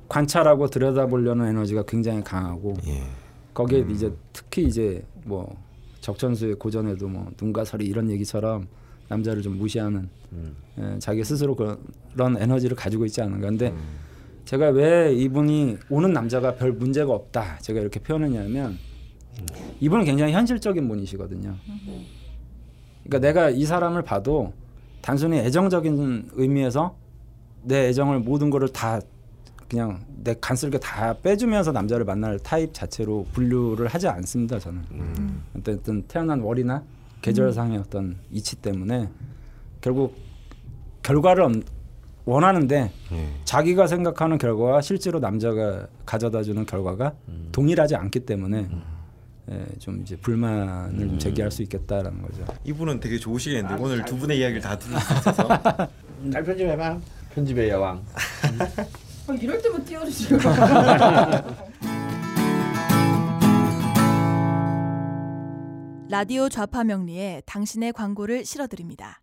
관찰하고 0.09 0.67
들여다보려는 0.67 1.47
에너지가 1.47 1.83
굉장히 1.83 2.23
강하고 2.23 2.75
예. 2.87 3.03
거기에 3.53 3.81
음. 3.83 3.91
이제 3.91 4.11
특히 4.33 4.63
이제 4.63 5.03
뭐 5.23 5.55
적천수의 6.01 6.55
고전에도 6.55 7.07
뭐 7.07 7.31
눈과 7.39 7.63
설이 7.63 7.85
이런 7.85 8.09
얘기처럼 8.09 8.67
남자를 9.07 9.41
좀 9.41 9.57
무시하는 9.57 10.09
음. 10.33 10.55
예, 10.79 10.99
자기 10.99 11.23
스스로 11.23 11.55
그런 11.55 12.37
에너지를 12.37 12.75
가지고 12.75 13.05
있지 13.05 13.21
않은가. 13.21 13.47
근데 13.47 13.69
음. 13.69 13.77
제가 14.45 14.69
왜 14.69 15.13
이분이 15.13 15.77
오는 15.89 16.11
남자가 16.11 16.55
별 16.55 16.71
문제가 16.71 17.13
없다 17.13 17.59
제가 17.59 17.79
이렇게 17.79 17.99
표현했냐면 17.99 18.77
이분은 19.79 20.05
굉장히 20.05 20.33
현실적인 20.33 20.87
분이시거든요. 20.87 21.55
그러니까 23.03 23.19
내가 23.19 23.49
이 23.51 23.63
사람을 23.63 24.01
봐도 24.01 24.53
단순히 25.01 25.37
애정적인 25.37 26.29
의미에서 26.33 26.95
내 27.63 27.87
애정을 27.89 28.19
모든 28.19 28.49
거를 28.49 28.69
다 28.69 28.99
그냥 29.69 30.03
내 30.23 30.35
간쓸게 30.39 30.79
다 30.79 31.13
빼주면서 31.21 31.71
남자를 31.71 32.03
만날 32.03 32.39
타입 32.39 32.73
자체로 32.73 33.27
분류를 33.33 33.87
하지 33.87 34.07
않습니다. 34.07 34.57
저는 34.57 34.83
음. 34.91 35.43
어떤 35.55 36.01
태어난 36.03 36.41
월이나 36.41 36.83
계절상의 37.21 37.77
음. 37.77 37.83
어떤 37.85 38.17
이치 38.31 38.55
때문에 38.55 39.09
결국 39.81 40.15
결과를 41.03 41.63
원하는데 42.25 42.91
음. 43.11 43.35
자기가 43.45 43.87
생각하는 43.87 44.37
결과와 44.37 44.81
실제로 44.81 45.19
남자가 45.19 45.87
가져다주는 46.05 46.65
결과가 46.65 47.13
음. 47.27 47.49
동일하지 47.51 47.95
않기 47.95 48.21
때문에 48.21 48.59
음. 48.71 48.83
예, 49.51 49.65
좀 49.79 50.01
이제 50.01 50.15
불만을 50.15 50.93
음. 50.93 51.09
좀 51.09 51.19
제기할 51.19 51.51
수 51.51 51.61
있겠다라는 51.63 52.21
거죠. 52.21 52.45
이분은 52.65 52.99
되게 52.99 53.17
좋으시겠는데 53.17 53.73
아, 53.73 53.77
오늘 53.79 54.05
두 54.05 54.17
분의 54.17 54.39
이야기를 54.39 54.61
다 54.61 54.77
들을 54.77 54.99
수 54.99 55.13
있어서 55.13 55.47
잘 56.31 56.43
편집해봐. 56.43 56.99
편집의 57.33 57.69
여왕. 57.69 58.03
아, 59.29 59.33
이럴 59.35 59.61
때만 59.61 59.85
띄워주시고. 59.85 60.37
라디오 66.09 66.49
좌파 66.49 66.83
명리에 66.83 67.43
당신의 67.45 67.93
광고를 67.93 68.43
실어드립니다. 68.43 69.21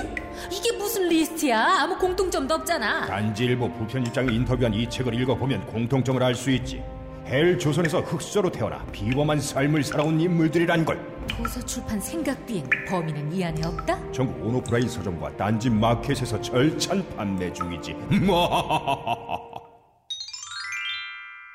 이게 0.51 0.77
무슨 0.77 1.07
리스트야? 1.07 1.57
아무 1.79 1.97
공통점도 1.97 2.53
없잖아. 2.55 3.05
딴지일보 3.05 3.71
부편집장이 3.71 4.35
인터뷰한 4.35 4.73
이 4.73 4.89
책을 4.89 5.13
읽어보면 5.21 5.67
공통점을 5.67 6.21
알 6.21 6.35
수 6.35 6.51
있지. 6.51 6.83
헬 7.27 7.57
조선에서 7.57 8.01
흙수저로 8.01 8.51
태어나 8.51 8.85
비범한 8.91 9.39
삶을 9.39 9.85
살아온 9.85 10.19
인물들이란 10.19 10.83
걸. 10.83 11.14
도서 11.27 11.63
출판 11.65 11.99
생각 11.99 12.45
비행 12.45 12.69
범인은 12.87 13.33
이 13.33 13.43
안에 13.43 13.65
없다? 13.65 14.11
전국 14.11 14.45
온오프라인 14.45 14.87
서점과 14.87 15.35
딴지 15.37 15.69
마켓에서 15.69 16.39
절찬 16.41 17.05
판매 17.15 17.51
중이지. 17.51 17.95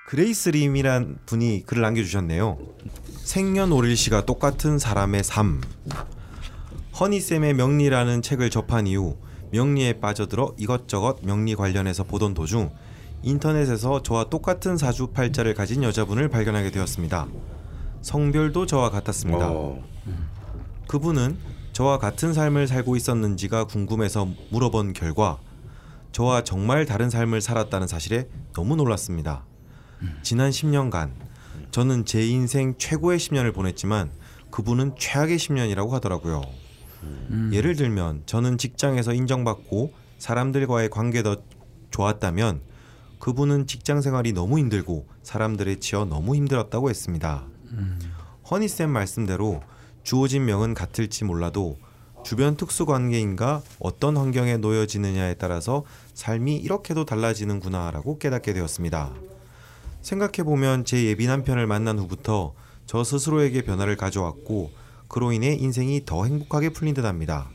그레이스 0.07 0.49
림이란 0.49 1.21
분이 1.25 1.65
글을 1.67 1.83
남겨주셨네요. 1.83 2.59
생년월일 3.25 3.97
시가 3.97 4.27
똑같은 4.27 4.79
사람의 4.79 5.23
삶. 5.23 5.61
헌이쌤의 6.99 7.55
명리라는 7.55 8.21
책을 8.21 8.51
접한 8.51 8.87
이후 8.89 9.17
명리에 9.53 10.01
빠져들어 10.01 10.55
이것저것 10.59 11.21
명리 11.23 11.55
관련해서 11.55 12.05
보던 12.05 12.35
도중 12.35 12.71
인터넷에서 13.23 14.03
저와 14.03 14.25
똑같은 14.25 14.77
사주팔자를 14.77 15.55
가진 15.55 15.83
여자분을 15.83 16.29
발견하게 16.29 16.71
되었습니다. 16.71 17.29
성별도 18.03 18.67
저와 18.67 18.91
같았습니다. 18.91 19.51
어. 19.51 19.83
그분은 20.89 21.39
저와 21.73 21.99
같은 21.99 22.35
삶을 22.35 22.67
살고 22.67 22.97
있었는지가 22.97 23.65
궁금해서 23.65 24.29
물어본 24.51 24.93
결과 24.93 25.39
저와 26.13 26.43
정말 26.43 26.85
다른 26.85 27.11
삶을 27.11 27.41
살았다는 27.41 27.87
사실에 27.87 28.29
너무 28.53 28.77
놀랐습니다. 28.77 29.45
지난 30.23 30.51
10년간 30.51 31.13
저는 31.71 32.05
제 32.05 32.27
인생 32.27 32.75
최고의 32.77 33.19
10년을 33.19 33.55
보냈지만 33.55 34.11
그분은 34.51 34.97
최악의 34.99 35.39
10년이라고 35.39 35.91
하더라고요. 35.91 36.43
음. 37.03 37.51
예를 37.53 37.77
들면 37.77 38.25
저는 38.27 38.59
직장에서 38.59 39.13
인정받고 39.13 39.93
사람들과의 40.19 40.91
관계도 40.91 41.37
좋았다면 41.91 42.61
그분은 43.21 43.67
직장 43.67 44.01
생활이 44.01 44.33
너무 44.33 44.59
힘들고 44.59 45.07
사람들에 45.23 45.77
치여 45.77 46.07
너무 46.07 46.35
힘들었다고 46.35 46.91
했습니다. 46.91 47.47
음. 47.73 47.99
허니쌤 48.51 48.91
말씀대로 48.91 49.63
주어진 50.03 50.45
명은 50.45 50.75
같을지 50.75 51.25
몰라도 51.25 51.79
주변 52.25 52.57
특수 52.57 52.85
관계인가 52.85 53.63
어떤 53.79 54.17
환경에 54.17 54.57
놓여지느냐에 54.57 55.35
따라서 55.35 55.85
삶이 56.15 56.57
이렇게도 56.57 57.05
달라지는구나라고 57.05 58.19
깨닫게 58.19 58.53
되었습니다. 58.53 59.13
생각해 60.03 60.43
보면 60.45 60.85
제 60.85 61.05
예비 61.05 61.27
남편을 61.27 61.67
만난 61.67 61.99
후부터 61.99 62.55
저 62.87 63.05
스스로에게 63.05 63.63
변화를 63.63 63.97
가져왔고 63.97 64.71
그로 65.09 65.33
인해 65.33 65.55
인생이 65.55 66.05
더 66.05 66.25
행복하게 66.25 66.71
풀린 66.71 66.95
듯합니다. 66.95 67.51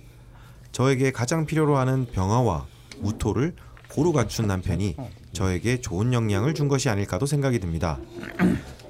저에게 0.71 1.11
가장 1.11 1.45
필요로 1.45 1.77
하는 1.77 2.05
병화와 2.11 2.65
무토를 2.99 3.55
고루 3.89 4.13
갖춘 4.13 4.47
남편이 4.47 4.95
저에게 5.31 5.79
좋은 5.79 6.13
영향을 6.13 6.53
준 6.53 6.67
것이 6.67 6.89
아닐까도 6.89 7.25
생각이 7.25 7.59
듭니다. 7.59 7.99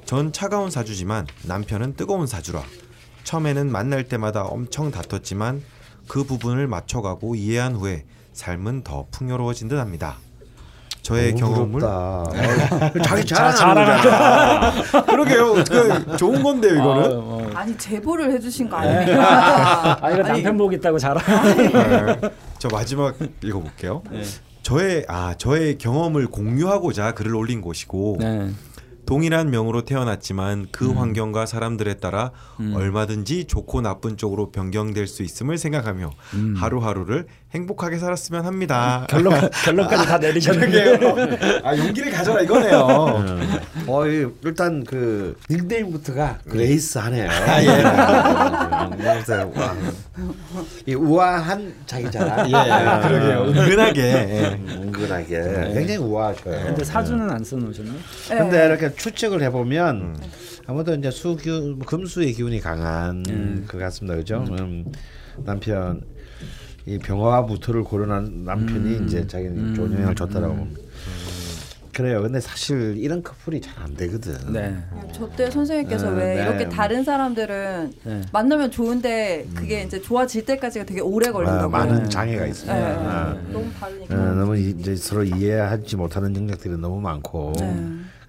전 0.06 0.32
차가운 0.32 0.70
사주지만 0.70 1.26
남편은 1.44 1.96
뜨거운 1.96 2.28
사주라. 2.28 2.62
처음에는 3.24 3.72
만날 3.72 4.04
때마다 4.04 4.44
엄청 4.44 4.92
다퉜지만 4.92 5.64
그 6.08 6.24
부분을 6.24 6.68
맞춰가고 6.68 7.36
이해한 7.36 7.76
후에 7.76 8.06
삶은 8.34 8.84
더 8.84 9.08
풍요로워진 9.10 9.68
듯 9.68 9.80
합니다. 9.80 10.18
저의 11.02 11.36
경험을 11.36 11.82
자기 13.04 13.26
자랑하는 13.26 15.04
그러게요. 15.06 15.54
그 15.64 16.18
좋은 16.18 16.42
건데요, 16.42 16.74
이거는. 16.74 17.04
아, 17.04 17.08
어. 17.14 17.52
아니 17.54 17.78
제보를 17.78 18.32
해주신 18.32 18.70
거 18.70 18.78
아닙니까? 18.78 20.00
아 20.04 20.12
이거 20.12 20.24
남편 20.24 20.58
복 20.58 20.74
있다고 20.74 20.98
자랑. 20.98 21.24
네. 21.58 22.22
저 22.58 22.68
마지막 22.70 23.16
읽어볼게요. 23.44 24.02
네. 24.12 24.24
저의 24.64 25.06
아 25.08 25.36
저의 25.38 25.78
경험을 25.78 26.28
공유하고자 26.28 27.14
글을 27.14 27.36
올린 27.36 27.62
곳이고 27.62 28.18
네. 28.20 28.50
동일한 29.06 29.52
명으로 29.52 29.84
태어났지만 29.84 30.68
그 30.72 30.90
음. 30.90 30.98
환경과 30.98 31.46
사람들에 31.46 31.96
따라 31.96 32.32
음. 32.60 32.74
얼마든지 32.76 33.46
좋고 33.46 33.82
나쁜 33.82 34.18
쪽으로 34.18 34.52
변경될 34.52 35.08
수 35.08 35.24
있음을 35.24 35.58
생각하며 35.58 36.10
음. 36.34 36.56
하루하루를 36.58 37.28
행복하게 37.56 37.98
살았으면 37.98 38.46
합니다. 38.46 39.08
결론 39.10 39.34
결론까지 39.64 40.06
다 40.06 40.18
내리셨네요. 40.18 41.00
아 41.64 41.76
용기를 41.78 42.12
가져라 42.12 42.42
이거네요. 42.42 43.16
음. 43.18 43.60
어 43.88 44.06
일단 44.06 44.84
그 44.84 45.36
닉네임부터가 45.50 46.40
그레이스하네요. 46.50 47.30
아, 47.30 47.64
예. 47.64 47.84
이 50.86 50.94
우아한 50.94 51.74
자기잖아. 51.86 52.48
예, 52.48 53.08
그러게요. 53.08 53.44
은근하게. 53.50 54.02
예. 54.02 54.60
은근하게. 54.70 55.40
네. 55.40 55.74
굉장히 55.74 55.98
우아하셔요. 55.98 56.66
근데 56.66 56.84
사주는 56.84 57.30
안 57.30 57.44
써놓으셨네. 57.44 57.92
근데 58.30 58.66
이렇게 58.66 58.94
추측을 58.94 59.42
해보면 59.44 59.96
음. 59.96 60.16
아무도 60.68 60.94
이제 60.96 61.12
수기 61.12 61.76
금수의 61.86 62.34
기운이 62.34 62.60
강한 62.60 63.24
음. 63.30 63.66
것 63.68 63.78
같습니다. 63.78 64.16
그죠? 64.18 64.46
음. 64.60 64.86
남편 65.44 66.02
이 66.86 67.00
병화와 67.00 67.42
무토를 67.44 67.84
고려한 67.84 68.44
남편이 68.46 68.98
음. 68.98 69.06
이제 69.06 69.26
자기는 69.26 69.74
좋은 69.74 69.92
영향을 69.94 70.12
음. 70.14 70.16
줬다라고 70.16 70.56
봅니다. 70.56 70.82
그래요. 71.94 72.22
근데 72.22 72.42
사실 72.42 72.98
이런 72.98 73.24
커플이 73.24 73.62
잘 73.62 73.74
안 73.82 73.96
되거든. 73.96 74.52
네. 74.52 74.76
저때 75.14 75.50
선생님께서 75.50 76.12
네, 76.12 76.18
왜 76.18 76.36
네. 76.36 76.42
이렇게 76.42 76.68
다른 76.68 77.04
사람들은 77.04 77.94
네. 78.04 78.22
만나면 78.34 78.70
좋은데 78.72 79.48
그게 79.56 79.82
음. 79.82 79.88
이제 79.88 80.02
좋아질 80.02 80.44
때까지가 80.46 80.86
되게 80.86 81.00
오래 81.02 81.32
걸린다고. 81.32 81.64
아, 81.64 81.68
많은 81.70 82.10
장애가 82.10 82.48
있어요. 82.48 82.74
네. 82.74 82.96
아. 83.00 83.38
너무 83.52 83.72
다르니까. 83.80 84.14
아, 84.16 84.18
너무 84.34 84.58
이제 84.58 84.96
서로 84.96 85.24
이해하지 85.24 85.96
못하는 85.96 86.34
능력들이 86.34 86.78
너무 86.78 87.00
많고. 87.00 87.54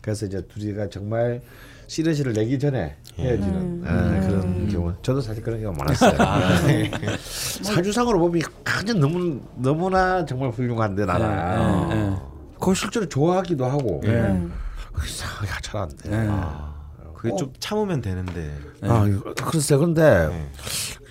그래서 0.00 0.26
이제 0.26 0.40
둘이가 0.46 0.88
정말 0.88 1.40
시너지를 1.86 2.32
내기 2.32 2.58
전에 2.58 2.96
헤어지는 3.18 3.54
음. 3.54 3.84
아, 3.86 4.20
그런 4.26 4.42
음. 4.42 4.68
경우. 4.70 4.92
저도 5.02 5.20
사실 5.20 5.42
그런 5.42 5.60
경우 5.60 5.74
많았어요. 5.76 6.16
아, 6.18 6.62
네. 6.66 6.90
사주상으로 7.62 8.18
보면 8.18 8.42
그냥 8.64 9.00
너무 9.00 9.40
너무나 9.56 10.24
정말 10.24 10.50
훌륭한데 10.50 11.06
나라. 11.06 11.86
네, 11.88 11.94
네, 11.94 12.10
네. 12.10 12.16
그걸 12.54 12.74
실제로 12.74 13.08
좋아하기도 13.08 13.64
하고. 13.64 14.00
네. 14.02 14.18
야, 14.18 15.58
잘안 15.62 15.88
돼. 15.96 16.10
네. 16.10 16.26
아, 16.28 16.74
그게 17.14 17.32
어. 17.32 17.36
좀 17.36 17.52
참으면 17.58 18.00
되는데. 18.00 18.52
아, 18.82 19.06
글쎄, 19.44 19.76
근데 19.76 20.28
네. 20.28 20.50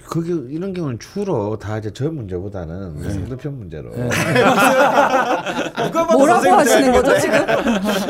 그게 0.08 0.34
이런 0.54 0.74
경우는 0.74 1.00
주로 1.00 1.58
다 1.58 1.78
이제 1.78 1.92
저 1.92 2.10
문제보다는 2.10 3.02
네. 3.02 3.10
상대편 3.10 3.58
문제로. 3.58 3.90
네. 3.92 4.08
뭐라고 6.14 6.50
하시는 6.52 6.92
거죠 6.92 7.20
지금? 7.20 7.36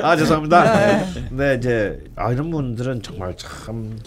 아 0.03 0.15
죄송합니다. 0.15 0.63
네. 0.63 1.05
네 1.31 1.55
이제 1.55 2.03
아 2.15 2.31
이런 2.31 2.51
분들은 2.51 3.01
정말 3.01 3.35
참 3.37 3.97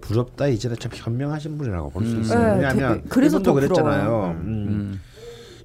부럽다 0.00 0.46
이제는 0.48 0.76
참 0.78 0.90
현명하신 0.94 1.58
분이라고 1.58 1.90
볼수 1.90 2.14
음. 2.14 2.20
있어요. 2.20 2.40
네, 2.40 2.54
왜냐하면 2.54 3.02
그래서 3.08 3.40
도 3.40 3.54
그랬잖아요. 3.54 4.36
음. 4.42 4.46
음. 4.46 5.00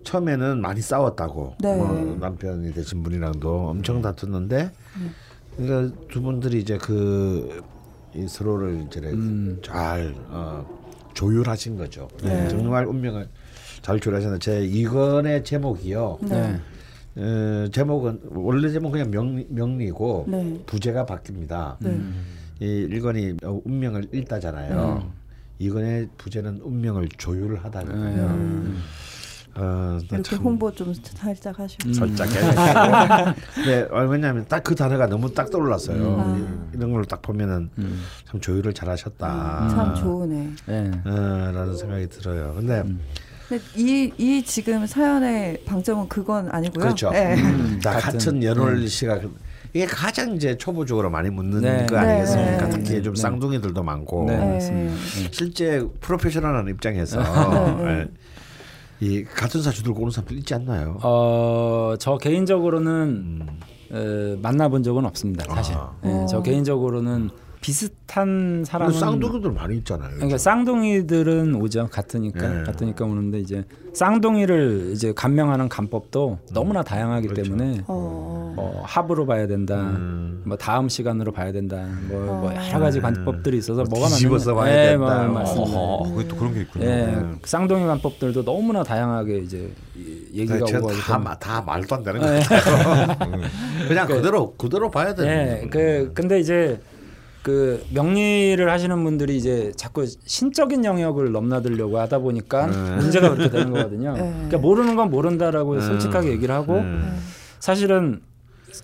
처음에는 0.04 0.62
많이 0.62 0.82
싸웠다고 0.82 1.56
네. 1.60 1.76
뭐 1.76 2.18
남편이 2.20 2.74
되신 2.74 3.04
분이랑도 3.04 3.70
엄청 3.70 4.02
다퉜는데 4.02 4.72
그러니까 5.58 5.96
두 6.10 6.22
분들이 6.22 6.60
이제 6.60 6.78
그 6.78 7.62
서로를 8.28 8.86
이제 8.88 9.00
음. 9.02 9.60
잘 9.64 10.14
어, 10.30 10.66
조율하신 11.14 11.78
거죠. 11.78 12.08
네. 12.24 12.48
정말 12.50 12.86
운명을 12.86 13.28
잘 13.82 14.00
조율하셨는데 14.00 14.44
제 14.44 14.66
이건의 14.66 15.44
제목이요. 15.44 16.20
네. 16.24 16.60
어, 17.16 17.68
제목은 17.72 18.22
원래 18.32 18.70
제목은 18.70 18.92
그냥 18.92 19.12
명, 19.12 19.46
명리고 19.50 20.26
네. 20.28 20.60
부제가 20.66 21.06
바뀝니다. 21.06 21.78
네. 21.80 22.00
이 22.62 22.66
일건이 22.66 23.38
운명을 23.42 24.08
읽다잖아요. 24.14 25.04
음. 25.04 25.12
이건의 25.60 26.10
부제는 26.18 26.62
운명을 26.62 27.10
조율하다거든요. 27.18 28.74
음. 29.58 29.62
어, 29.62 30.00
이렇게 30.10 30.22
참... 30.24 30.40
홍보 30.40 30.72
좀 30.72 30.94
살짝 30.94 31.60
하시고 31.60 31.90
음. 31.90 31.94
살짝 31.94 32.28
네 33.66 33.88
왜냐하면 34.10 34.46
딱 34.48 34.62
그 34.64 34.76
단어가 34.76 35.08
너무 35.08 35.34
딱 35.34 35.50
떠올랐어요 35.50 35.96
음. 35.98 36.72
이런 36.74 36.92
걸 36.94 37.04
딱 37.06 37.22
보면은 37.22 37.70
음. 37.78 38.02
참 38.26 38.40
조율을 38.40 38.74
잘하셨다 38.74 39.60
음. 39.64 39.70
참 39.70 39.96
좋으네 39.96 40.50
네. 40.68 40.92
어, 41.06 41.52
라는 41.54 41.76
생각이 41.76 42.08
들어요 42.08 42.54
근데 42.56 42.82
음. 42.82 43.00
이, 43.76 44.12
이 44.18 44.44
지금 44.44 44.86
사연의 44.86 45.64
방점은 45.66 46.08
그건 46.08 46.50
아니고요. 46.50 46.84
그렇죠. 46.86 47.10
네. 47.10 47.36
음, 47.36 47.80
다 47.84 48.00
같은 48.00 48.42
연월 48.44 48.88
씨가 48.88 49.20
그, 49.20 49.36
이게 49.74 49.86
가장 49.86 50.36
이제 50.36 50.58
초보적으로 50.58 51.10
많이 51.10 51.30
묻는 51.30 51.60
네. 51.62 51.86
거 51.86 51.98
아니겠습니까? 51.98 52.68
네. 52.68 52.70
특히 52.70 53.04
좀 53.04 53.14
네. 53.14 53.22
쌍둥이들도 53.22 53.84
많고 53.84 54.26
네. 54.28 54.96
실제 55.32 55.86
프로페셔널한 56.00 56.70
입장에서 56.70 57.22
네. 57.84 58.08
이 59.02 59.24
같은 59.24 59.62
사주 59.64 59.84
들고 59.84 60.02
오는 60.02 60.12
사람들 60.12 60.38
있지 60.38 60.54
않나요? 60.54 60.98
어, 61.02 61.96
저 62.00 62.18
개인적으로는 62.18 62.92
음. 62.92 63.60
에, 63.92 64.36
만나본 64.42 64.84
적은 64.84 65.06
없습니다. 65.06 65.44
사실. 65.54 65.76
아. 65.76 65.92
네, 66.04 66.26
저 66.30 66.42
개인적으로는 66.42 67.30
비슷한 67.62 68.64
사람은 68.66 68.94
쌍둥이들 68.94 69.52
많이 69.52 69.78
있잖아요. 69.78 70.10
그러니까 70.16 70.40
쌍둥이들은 70.40 71.54
오죠. 71.56 71.88
같으니까 71.92 72.48
네. 72.48 72.64
같으니까 72.64 73.06
오는데 73.06 73.40
이제 73.40 73.64
쌍둥이를 73.94 74.90
이제 74.94 75.14
감명하는 75.14 75.70
감법도 75.70 76.40
음. 76.42 76.54
너무나 76.54 76.82
다양하기 76.82 77.28
그렇죠. 77.28 77.44
때문에 77.44 77.84
어. 77.88 78.56
어, 78.58 78.82
합으로 78.84 79.28
봐야 79.28 79.46
된다. 79.46 79.76
음. 79.76 80.42
뭐 80.44 80.58
다음 80.58 80.90
시간으로 80.90 81.32
봐야 81.32 81.52
된다. 81.52 81.88
뭐, 82.10 82.20
뭐 82.20 82.34
어. 82.34 82.42
뭐 82.42 82.56
여러 82.56 82.80
가지 82.80 83.00
관법들이 83.00 83.60
있어서 83.60 83.84
뭐 83.84 84.00
뭐가 84.00 84.10
맞는 84.10 84.56
봐야 84.56 84.76
네, 84.76 84.90
된다. 84.90 85.24
뭐, 85.26 85.34
맞습니다. 85.40 85.78
어, 85.78 86.04
그게 86.16 86.28
또 86.28 86.36
그런 86.36 86.54
게 86.56 86.62
있군요. 86.62 86.86
네, 86.86 87.06
네. 87.06 87.36
쌍둥이 87.44 87.86
관법들도 87.86 88.44
너무나 88.44 88.82
다양하게 88.82 89.38
이제 89.38 89.72
얘기가 90.34 90.66
오고 90.80 90.94
다, 90.94 91.38
다 91.40 91.62
말도 91.62 91.96
안 91.96 92.04
되는 92.04 92.22
거 92.22 92.26
같아요. 92.26 93.18
그냥 93.88 94.08
그, 94.08 94.16
그대로 94.16 94.56
그대로 94.56 94.90
봐야 94.90 95.14
되는. 95.14 95.30
네, 95.30 95.68
그 95.70 96.12
근데 96.16 96.40
이제 96.40 96.82
그 97.44 97.84
명리를 97.94 98.70
하시는 98.70 99.04
분들이 99.04 99.36
이제 99.36 99.72
자꾸 99.76 100.06
신적인 100.06 100.86
영역을 100.86 101.32
넘나들려고 101.32 102.00
하다 102.00 102.20
보니까 102.20 102.68
네. 102.68 102.96
문제가 102.98 103.30
그렇게 103.34 103.50
되는 103.50 103.72
거거든요. 103.72 104.14
네. 104.18 104.20
그러니까 104.20 104.58
모르는 104.60 104.96
건 104.96 105.10
모른다라고 105.10 105.76
네. 105.76 105.82
솔직하게 105.82 106.30
얘기를 106.30 106.54
하고 106.54 106.76
네. 106.82 107.00
사실은 107.60 108.22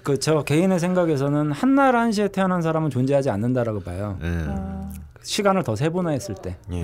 그 0.03 0.17
저 0.19 0.43
개인의 0.43 0.79
생각에서는 0.79 1.51
한날 1.51 1.95
한시에 1.95 2.27
태어난 2.29 2.61
사람은 2.61 2.89
존재하지 2.89 3.29
않는다라고 3.29 3.81
봐요. 3.81 4.17
네. 4.21 4.27
아. 4.47 4.89
시간을 5.21 5.63
더 5.63 5.75
세분화했을 5.75 6.35
때. 6.35 6.57
예. 6.71 6.83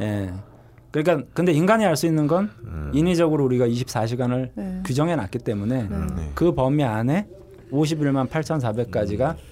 예. 0.00 0.32
그러니까 0.90 1.26
근데 1.34 1.52
인간이 1.52 1.84
알 1.84 1.96
수 1.96 2.06
있는 2.06 2.26
건 2.26 2.50
인위적으로 2.92 3.44
우리가 3.44 3.66
24시간을 3.66 4.84
규정해 4.84 5.14
놨기 5.16 5.38
때문에 5.38 5.88
그 6.34 6.52
범위 6.54 6.82
안에 6.82 7.26
51만 7.72 8.28
8,400가지가 8.28 9.36
네. 9.36 9.42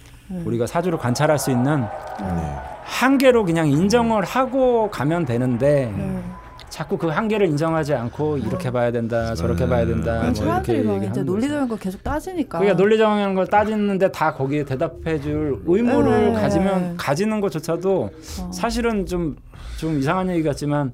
우리가 0.44 0.66
사주를 0.66 0.98
관찰할 0.98 1.38
수 1.38 1.50
있는 1.50 1.82
네. 2.20 2.56
한계로 2.84 3.44
그냥 3.44 3.68
인정을 3.68 4.24
하고 4.24 4.90
가면 4.90 5.24
되는데 5.24 5.92
네. 5.96 6.22
자꾸 6.68 6.98
그 6.98 7.08
한계를 7.08 7.46
인정하지 7.46 7.94
않고 7.94 8.38
이렇게 8.38 8.70
봐야 8.70 8.90
된다 8.90 9.34
저렇게 9.34 9.66
봐야 9.66 9.86
된다 9.86 10.20
뭐 10.22 10.34
사람들이 10.34 10.82
막 10.82 11.02
이제 11.02 11.22
논리적인 11.22 11.68
걸 11.68 11.78
계속 11.78 12.04
따지니까 12.04 12.58
그러니까 12.58 12.80
논리적인 12.80 13.34
걸 13.34 13.46
따지는데 13.46 14.12
다 14.12 14.34
거기에 14.34 14.64
대답해줄 14.64 15.62
의무를 15.66 16.32
네. 16.34 16.40
가지면 16.40 16.96
가지는 16.98 17.40
것조차도 17.40 18.10
어. 18.40 18.52
사실은 18.52 19.06
좀 19.06 19.36
좀 19.78 19.96
이상한 19.98 20.28
얘기 20.28 20.42
같지만 20.42 20.92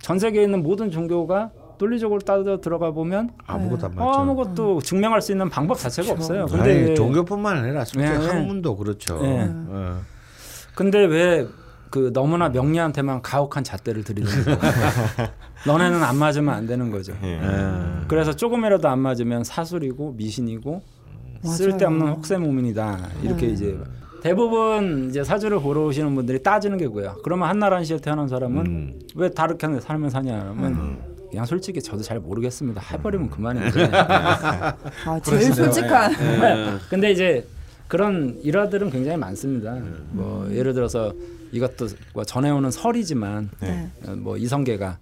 전 0.00 0.18
세계에 0.18 0.42
있는 0.44 0.62
모든 0.62 0.90
종교가 0.90 1.50
논리적으로 1.78 2.20
따져 2.20 2.60
들어가 2.60 2.90
보면 2.90 3.30
아무것도 3.46 3.86
안 3.86 3.94
맞죠. 3.94 4.20
아무것도 4.20 4.80
증명할 4.82 5.20
수 5.22 5.32
있는 5.32 5.48
방법 5.48 5.78
자체가 5.78 6.14
그렇죠. 6.14 6.22
없어요. 6.22 6.46
근데 6.46 6.86
아니, 6.86 6.94
종교뿐만 6.94 7.58
아니라 7.58 7.84
실제 7.84 8.08
네, 8.08 8.18
네. 8.18 8.26
학문도 8.26 8.76
그렇죠. 8.76 9.20
네. 9.22 9.46
네. 9.46 9.92
근데 10.74 11.04
왜 11.04 11.46
그 11.90 12.12
너무나 12.12 12.48
명리한테만 12.48 13.22
가혹한 13.22 13.64
잣대를 13.64 14.04
들이는 14.04 14.28
거 14.44 14.50
너네는 15.66 16.02
안 16.02 16.16
맞으면 16.16 16.54
안 16.54 16.66
되는 16.66 16.90
거죠. 16.90 17.14
네. 17.22 17.40
그래서 18.08 18.34
조금이라도 18.34 18.88
안 18.88 18.98
맞으면 18.98 19.44
사술이고 19.44 20.12
미신이고 20.12 20.82
쓸데없는 21.42 22.08
혹세무민이다. 22.08 22.98
이렇게 23.22 23.46
음. 23.46 23.52
이제 23.52 23.78
대부분 24.22 25.08
이제 25.08 25.22
사주를 25.22 25.60
보러 25.60 25.84
오시는 25.84 26.14
분들이 26.14 26.42
따지는 26.42 26.76
게고요. 26.78 27.16
그러면 27.22 27.48
한나라 27.48 27.82
시에 27.84 27.98
태어난 27.98 28.26
사람은 28.28 28.66
음. 28.66 28.98
왜 29.14 29.30
다르게 29.30 29.80
살면 29.80 30.10
사냐면 30.10 30.58
음. 30.64 30.98
그냥 31.36 31.44
솔직히 31.44 31.82
저도 31.82 32.02
잘 32.02 32.18
모르겠습니다. 32.18 32.80
해버리면 32.80 33.28
그만인데. 33.28 33.90
아, 33.92 35.20
제일 35.22 35.52
솔직한. 35.52 36.12
네. 36.12 36.78
근데 36.88 37.12
이제 37.12 37.46
그런 37.88 38.40
일화들은 38.42 38.88
굉장히 38.88 39.18
많습니다. 39.18 39.74
음. 39.74 40.08
뭐 40.12 40.50
예를 40.50 40.72
들어서 40.72 41.12
이것도 41.52 41.88
뭐 42.14 42.24
전해오는 42.24 42.70
설이지만 42.70 43.50
네. 43.60 43.90
어, 44.06 44.16
뭐 44.16 44.38
이성계가 44.38 44.98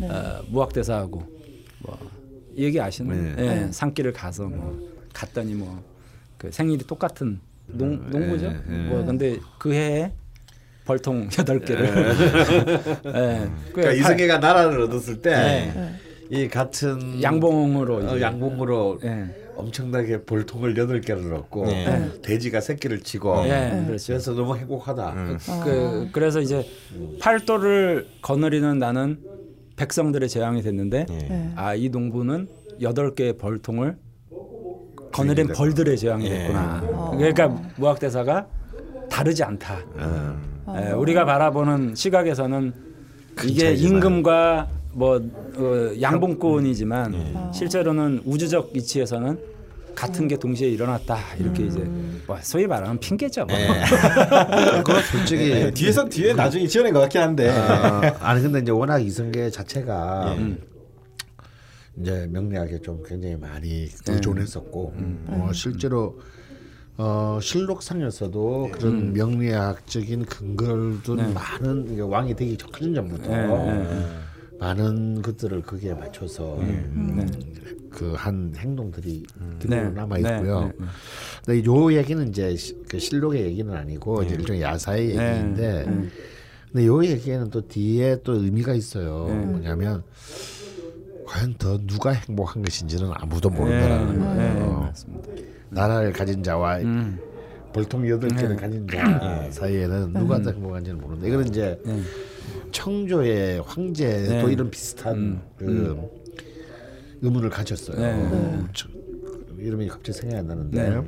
네. 0.00 0.10
어, 0.10 0.42
무학대사하고 0.48 1.22
뭐 1.78 2.10
얘기 2.56 2.80
아시는 2.80 3.36
네. 3.36 3.66
예, 3.68 3.72
산길을 3.72 4.12
가서 4.12 4.48
뭐 4.48 4.76
갔더니 5.12 5.54
뭐 5.54 5.90
그 6.40 6.50
생일이 6.50 6.82
똑같은 6.86 7.38
농, 7.66 8.10
네. 8.10 8.18
농부죠. 8.18 8.50
네. 8.66 8.88
뭐 8.88 9.04
근데 9.04 9.38
그 9.58 9.74
해에 9.74 10.10
벌통 10.84 11.28
여덟 11.38 11.60
개를. 11.60 11.92
네. 13.04 13.12
네. 13.12 13.50
그러니까 13.72 13.92
이승계가 13.92 14.38
나라를 14.38 14.80
얻었을 14.82 15.20
때이 15.20 15.72
네. 16.30 16.48
같은 16.48 17.22
양봉으로 17.22 17.96
어, 17.96 18.20
양봉으로 18.20 18.98
네. 19.02 19.36
엄청나게 19.56 20.24
벌통을 20.24 20.76
여덟 20.76 21.00
개를 21.00 21.34
얻고 21.34 21.66
네. 21.66 22.10
돼지가 22.22 22.60
새끼를 22.60 23.00
치고 23.00 23.44
네. 23.44 23.84
그래서 23.86 24.32
너무 24.32 24.56
행복하다. 24.56 25.12
음. 25.12 25.38
그 25.64 26.08
그래서 26.12 26.40
이제 26.40 26.66
팔도를 27.20 28.06
거느리는 28.22 28.78
나는 28.78 29.18
백성들의 29.76 30.28
재앙이 30.28 30.62
됐는데 30.62 31.06
아이 31.56 31.88
농부는 31.90 32.48
여덟 32.80 33.14
개의 33.14 33.36
벌통을 33.36 33.96
거느린 35.12 35.48
벌들의 35.48 35.98
재앙이 35.98 36.28
됐구나. 36.28 36.80
그러니까 37.18 37.48
무학대사가 37.76 38.46
다르지 39.10 39.42
않다. 39.42 39.78
음. 39.96 40.59
예, 40.76 40.92
우리가 40.92 41.24
바라보는 41.24 41.94
시각에서는 41.94 42.72
이게. 43.44 43.72
임금과 43.72 44.68
뭐 44.92 45.16
어, 45.56 46.00
양봉권이지만 46.00 47.14
음. 47.14 47.34
예. 47.34 47.52
실제로는 47.56 48.22
우주적 48.24 48.72
이치에서는 48.74 49.38
같은 49.94 50.28
게 50.28 50.36
동시에 50.36 50.68
일어났다 50.68 51.18
이렇게 51.38 51.62
음. 51.64 51.68
이제 51.68 51.80
뭐 52.26 52.38
소위 52.42 52.66
말하는 52.66 52.98
핑계죠. 52.98 53.44
뭐. 53.44 53.56
예. 53.56 53.66
그건 54.82 55.02
솔직히 55.02 55.50
예, 55.50 55.70
뒤에서 55.70 56.08
뒤에 56.08 56.32
나중에 56.32 56.66
지어낸 56.66 56.92
것 56.92 57.00
같긴 57.00 57.20
한데. 57.20 57.50
어, 57.50 58.00
아니 58.20 58.42
근데 58.42 58.60
이제 58.60 58.72
워낙 58.72 58.98
이성계 58.98 59.50
자체가 59.50 60.36
예. 60.38 60.56
이제 62.00 62.26
명리학에 62.30 62.80
좀 62.80 63.02
굉장히 63.06 63.36
많이 63.36 63.88
의존했었고 64.08 64.94
음. 64.96 65.24
어, 65.28 65.50
실제로 65.52 66.18
어, 67.02 67.38
실록상에서도 67.40 68.62
네. 68.66 68.70
그런 68.72 68.92
음. 68.92 69.12
명리학적인 69.14 70.26
근거를 70.26 71.02
둔 71.02 71.16
네. 71.16 71.32
많은 71.32 71.98
왕이 71.98 72.36
되기 72.36 72.58
전 72.58 72.70
전부터 72.94 73.28
네, 73.34 73.46
네, 73.46 74.06
많은 74.58 75.22
것들을 75.22 75.62
거기에 75.62 75.94
맞춰서 75.94 76.58
음, 76.58 77.26
그한 77.88 78.52
행동들이 78.54 79.24
그대로 79.58 79.90
남아 79.92 80.18
있고요. 80.18 80.70
근데 81.42 81.64
요 81.64 81.90
얘기는 81.90 82.28
이제 82.28 82.54
그 82.86 82.98
실록의 82.98 83.44
얘기는 83.44 83.74
아니고 83.74 84.22
이제 84.24 84.34
일종의 84.34 84.60
야사의 84.60 85.06
얘기인데, 85.06 85.86
근데 86.70 86.86
요 86.86 87.02
얘기에는 87.02 87.48
또 87.48 87.66
뒤에 87.66 88.20
또 88.22 88.34
의미가 88.34 88.74
있어요. 88.74 89.24
뭐냐면 89.24 90.02
과연 91.26 91.54
더 91.54 91.78
누가 91.86 92.10
행복한 92.10 92.62
것인지는 92.62 93.10
아무도 93.14 93.48
모른다라는 93.48 94.20
거예요. 94.20 94.92
나라를 95.70 96.12
가진 96.12 96.42
자와 96.42 96.78
음. 96.78 97.18
볼통 97.72 98.08
여덟 98.08 98.30
개를 98.30 98.50
네. 98.50 98.56
가진 98.56 98.86
자 98.88 99.40
네. 99.42 99.50
사이에는 99.50 100.12
누가 100.12 100.36
음. 100.36 100.42
더 100.42 100.50
행복한지는 100.50 101.00
모르는데 101.00 101.28
이거는 101.28 101.48
이제 101.48 101.80
네. 101.84 102.00
청조의 102.72 103.62
황제도 103.62 104.46
네. 104.46 104.52
이런 104.52 104.70
비슷한 104.70 105.14
음. 105.16 105.40
그 105.56 105.64
음. 105.64 106.08
의문을 107.22 107.50
가졌어요. 107.50 107.96
네. 107.96 108.66
저, 108.74 108.88
이름이 109.58 109.88
갑자기 109.88 110.18
생각이 110.18 110.38
안 110.38 110.46
나는데 110.46 111.02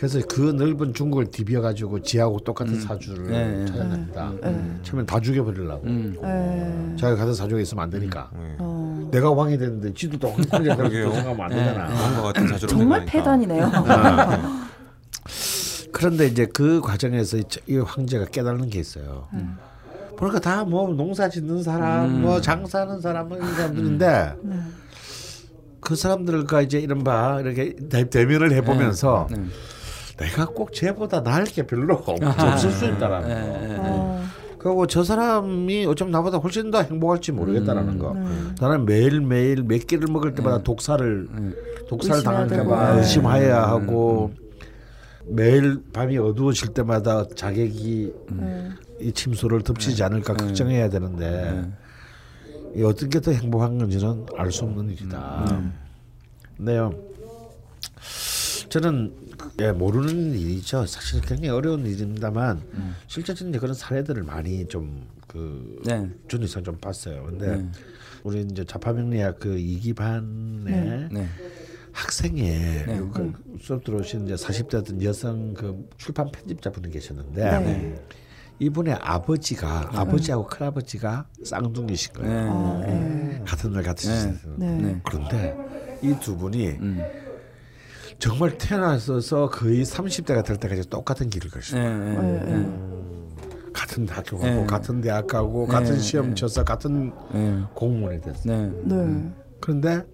그래서 0.00 0.18
그 0.26 0.40
넓은 0.40 0.94
중국을 0.94 1.26
디벼 1.30 1.60
가지고 1.60 2.00
지하고 2.00 2.38
똑같은 2.40 2.72
음. 2.72 2.80
사주를 2.80 3.26
네, 3.26 3.66
찾아냅니다. 3.66 4.30
음. 4.44 4.80
처음엔 4.82 5.04
다 5.04 5.20
죽여버리려고. 5.20 5.86
음. 5.86 6.96
자기가 6.98 7.16
같은 7.18 7.34
사주가 7.34 7.60
있으면 7.60 7.84
안 7.84 7.90
되니까. 7.90 8.30
어. 8.32 9.08
내가 9.12 9.30
왕이 9.30 9.58
됐는데 9.58 9.92
지도 9.92 10.18
또 10.18 10.30
황제 10.30 10.74
그렇게 10.74 11.02
생각하면 11.02 11.40
안 11.42 11.50
되잖아. 11.50 11.84
왕과 11.84 12.22
같은 12.22 12.48
사주로 12.48 12.70
정말 12.70 13.04
패단이네요. 13.04 13.70
아. 13.74 14.70
그런데 15.92 16.28
이제 16.28 16.46
그 16.46 16.80
과정에서 16.80 17.36
이 17.66 17.76
황제가 17.76 18.24
깨달는 18.24 18.70
게 18.70 18.80
있어요. 18.80 19.28
음. 19.34 19.58
보니까 20.16 20.40
다 20.40 20.64
뭐 20.64 20.88
농사 20.94 21.28
짓는 21.28 21.62
사람, 21.62 22.06
음. 22.06 22.22
뭐 22.22 22.40
장사하는 22.40 23.02
사람 23.02 23.28
뭐 23.28 23.36
이런 23.36 23.54
사람들인데 23.54 24.34
음. 24.44 24.74
그 25.80 25.94
사람들과 25.94 26.62
이제 26.62 26.78
이른바 26.78 27.38
이렇게 27.42 27.76
대면을 28.08 28.52
해보면서. 28.52 29.26
네. 29.30 29.36
네. 29.36 29.44
내가 30.20 30.46
꼭 30.46 30.72
쟤보다 30.72 31.22
나을 31.22 31.44
게 31.44 31.66
별로 31.66 31.94
없을 31.96 32.70
수 32.70 32.84
있다라는 32.84 33.28
거. 33.28 33.82
어. 33.82 34.24
그리고 34.58 34.86
저 34.86 35.02
사람이 35.02 35.86
어쩌면 35.86 36.12
나보다 36.12 36.36
훨씬 36.36 36.70
더 36.70 36.82
행복할지 36.82 37.32
모르겠다라는 37.32 37.94
음, 37.94 37.98
거. 37.98 38.12
네. 38.12 38.26
나는 38.60 38.84
매일 38.84 39.22
매일 39.22 39.62
몇 39.62 39.86
끼를 39.86 40.08
먹을 40.12 40.34
때마다 40.34 40.58
네. 40.58 40.64
독사를 40.64 41.28
네. 41.34 41.50
독살 41.88 42.22
당할까봐 42.22 42.98
의심해야 42.98 43.62
하고 43.62 44.32
매일 45.26 45.82
밤이 45.94 46.18
어두워질 46.18 46.74
때마다 46.74 47.24
자객이 47.34 48.12
이 49.00 49.12
침소를 49.12 49.62
덮치지 49.62 50.02
않을까 50.02 50.34
걱정해야 50.34 50.90
되는데 50.90 51.64
이 52.76 52.82
어떤 52.82 53.08
게 53.08 53.18
더 53.20 53.32
행복한 53.32 53.78
건지는 53.78 54.26
알 54.36 54.52
수 54.52 54.64
없는 54.64 54.90
일이다. 54.90 55.46
음. 55.52 55.72
근데요, 56.58 56.92
저는 58.68 59.12
예, 59.60 59.72
모르는 59.72 60.32
일이죠. 60.38 60.86
사실 60.86 61.20
굉장히 61.20 61.50
어려운 61.50 61.84
일입니다만 61.86 62.62
음. 62.74 62.96
실제 63.06 63.34
저는 63.34 63.58
그런 63.58 63.74
사례들을 63.74 64.22
많이 64.22 64.66
좀그 64.66 65.82
네. 65.84 66.08
준이상 66.28 66.64
좀 66.64 66.76
봤어요. 66.78 67.24
근데 67.24 67.56
네. 67.56 67.68
우리 68.24 68.40
이제 68.42 68.64
자파명리학 68.64 69.38
그 69.38 69.58
이기반의 69.58 70.64
네. 70.64 71.08
네. 71.12 71.26
학생에 71.92 72.42
네. 72.86 73.00
그 73.12 73.32
수업 73.60 73.84
들어오신 73.84 74.24
이제 74.26 74.34
40대던 74.34 75.02
여성 75.02 75.52
그 75.54 75.88
출판 75.98 76.30
편집자분이 76.30 76.90
계셨는데 76.90 77.42
네. 77.42 78.04
이분의 78.60 78.94
아버지가 79.00 79.90
아버지하고 79.92 80.46
큰아버지가 80.46 81.26
쌍둥이신 81.44 82.12
거예요. 82.14 82.50
아, 82.50 83.44
같은 83.44 83.72
날 83.72 83.82
같은 83.82 84.14
시절. 84.14 85.00
그런데 85.04 85.56
이 86.02 86.14
두 86.20 86.36
분이 86.36 86.68
음. 86.68 87.02
정말 88.20 88.56
태어나서 88.58 89.48
거의 89.48 89.82
30대가 89.82 90.44
될 90.44 90.58
때까지 90.58 90.88
똑같은 90.90 91.30
길을 91.30 91.50
걸었어요. 91.50 91.82
네, 91.82 92.20
네, 92.20 92.44
네. 92.44 93.72
같은 93.72 94.06
학교 94.08 94.36
가고 94.36 94.60
네. 94.60 94.66
같은 94.66 95.00
대학 95.00 95.26
가고 95.26 95.66
네, 95.66 95.72
같은 95.72 95.98
시험 95.98 96.34
쳐서 96.34 96.62
같은 96.62 97.12
공무원이 97.74 98.20
됐어요. 98.20 98.72
그런데 99.58 100.04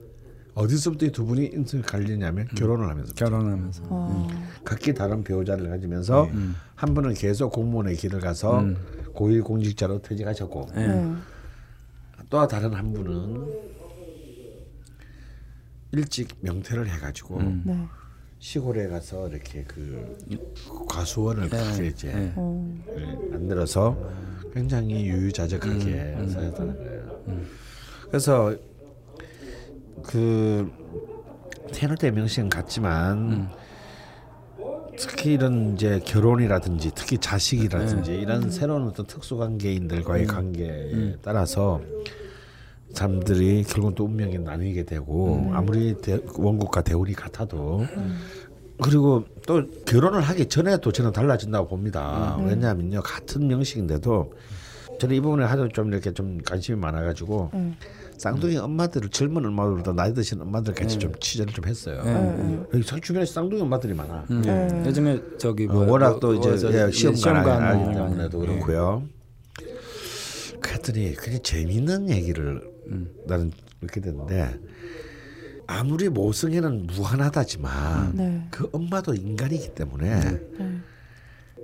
어디서부터 0.55 1.07
이 1.07 1.11
두 1.11 1.27
분이 1.27 1.51
인생을 1.53 1.85
갈리냐면 1.85 2.47
음. 2.51 2.55
결혼을 2.55 2.89
하면서 2.89 3.13
결혼하면서 3.13 3.83
어. 3.91 4.29
각기 4.65 4.95
다른 4.95 5.23
배우자를 5.23 5.69
가지면서 5.69 6.25
음. 6.27 6.55
한 6.77 6.95
분은 6.95 7.13
계속 7.15 7.51
공무원의 7.53 7.97
길을 7.97 8.21
가서 8.21 8.61
음. 8.61 8.77
고위 9.15 9.41
공직자로 9.41 10.01
퇴직하셨고 10.01 10.69
또 12.31 12.47
다른 12.47 12.73
한 12.73 12.93
분은 12.93 13.76
일찍 15.97 16.28
명퇴를 16.40 16.88
해가지고 16.88 17.38
음. 17.38 17.62
네. 17.64 17.86
시골에 18.38 18.86
가서 18.88 19.28
이렇게 19.28 19.64
그 19.64 20.18
과수원을 20.88 21.49
네. 21.49 21.72
크게 21.72 21.86
이제 21.88 22.12
네. 22.12 22.34
네. 22.34 23.28
만들어서 23.30 23.97
굉장히 24.53 25.07
유유자적하게 25.07 26.16
음. 26.18 26.28
살았다는 26.28 26.70
음. 26.70 26.76
거예요. 26.76 27.22
음. 27.28 27.47
그래서 28.09 28.55
그 30.03 30.70
태어날 31.72 32.12
명식은 32.12 32.51
같지만 32.51 33.18
음. 33.18 33.49
특히 34.99 35.32
이런 35.32 35.74
이제 35.74 36.01
결혼이라든지 36.05 36.92
특히 36.94 37.18
자식이라든지 37.18 38.11
네. 38.12 38.18
이런 38.18 38.51
새로운 38.51 38.86
어떤 38.86 39.07
특수 39.07 39.36
관계인들과의 39.36 40.24
음. 40.24 40.28
관계에 40.28 40.92
음. 40.92 41.18
따라서 41.22 41.80
사람들이 42.97 43.64
결국 43.64 43.94
또 43.94 44.05
운명이 44.07 44.38
나뉘게 44.38 44.84
되고 44.84 45.34
음. 45.34 45.55
아무리 45.55 45.94
대, 46.01 46.18
원국과 46.34 46.82
대우리 46.82 47.12
같아도 47.12 47.86
음. 47.97 48.18
그리고 48.82 49.24
또 49.47 49.62
결혼을 49.84 50.22
하기 50.22 50.47
전에도 50.47 50.90
저는 50.90 51.12
달라진다고 51.12 51.68
봅니다. 51.68 52.36
음. 52.38 52.49
왜냐하면요 52.49 53.03
같은 53.03 53.47
명식인데도 53.49 54.32
저는 54.99 55.14
이 55.14 55.20
부분에 55.20 55.44
하도 55.44 55.68
좀 55.68 55.92
이렇게 55.92 56.12
좀 56.12 56.38
관심이 56.38 56.78
많아가지고 56.78 57.51
음. 57.53 57.76
쌍둥이 58.16 58.57
엄마들을 58.57 59.11
젊은 59.11 59.44
엄마들보다 59.44 59.92
나이 59.92 60.14
드신 60.14 60.40
엄마들 60.40 60.72
같이 60.72 60.97
음. 60.97 61.01
좀 61.01 61.12
취재를 61.20 61.53
좀 61.53 61.66
했어요. 61.66 62.01
음. 62.03 62.64
여기 62.72 62.82
주변에 63.03 63.26
쌍둥이 63.26 63.61
엄마들이 63.61 63.92
많아. 63.92 64.24
요즘에 64.86 65.20
저기 65.36 65.66
뭐, 65.66 65.84
어, 65.84 65.90
워낙 65.90 66.18
또 66.18 66.32
이제 66.32 66.49
뭐, 66.49 66.72
예, 66.72 66.90
시험관 66.90 67.62
하기 67.62 67.94
때문에도 67.94 68.38
그렇고요. 68.38 69.03
그랬더니 70.61 71.14
굉장히 71.14 71.40
재미있는 71.40 72.09
얘기를 72.09 72.76
음. 72.89 73.11
나는 73.26 73.53
이렇게 73.80 74.01
됐는데 74.01 74.59
아무리 75.66 76.09
모성애는 76.09 76.87
무한하다지만 76.87 78.16
네. 78.16 78.47
그 78.51 78.68
엄마도 78.72 79.14
인간이기 79.14 79.74
때문에 79.74 80.20
네. 80.59 80.80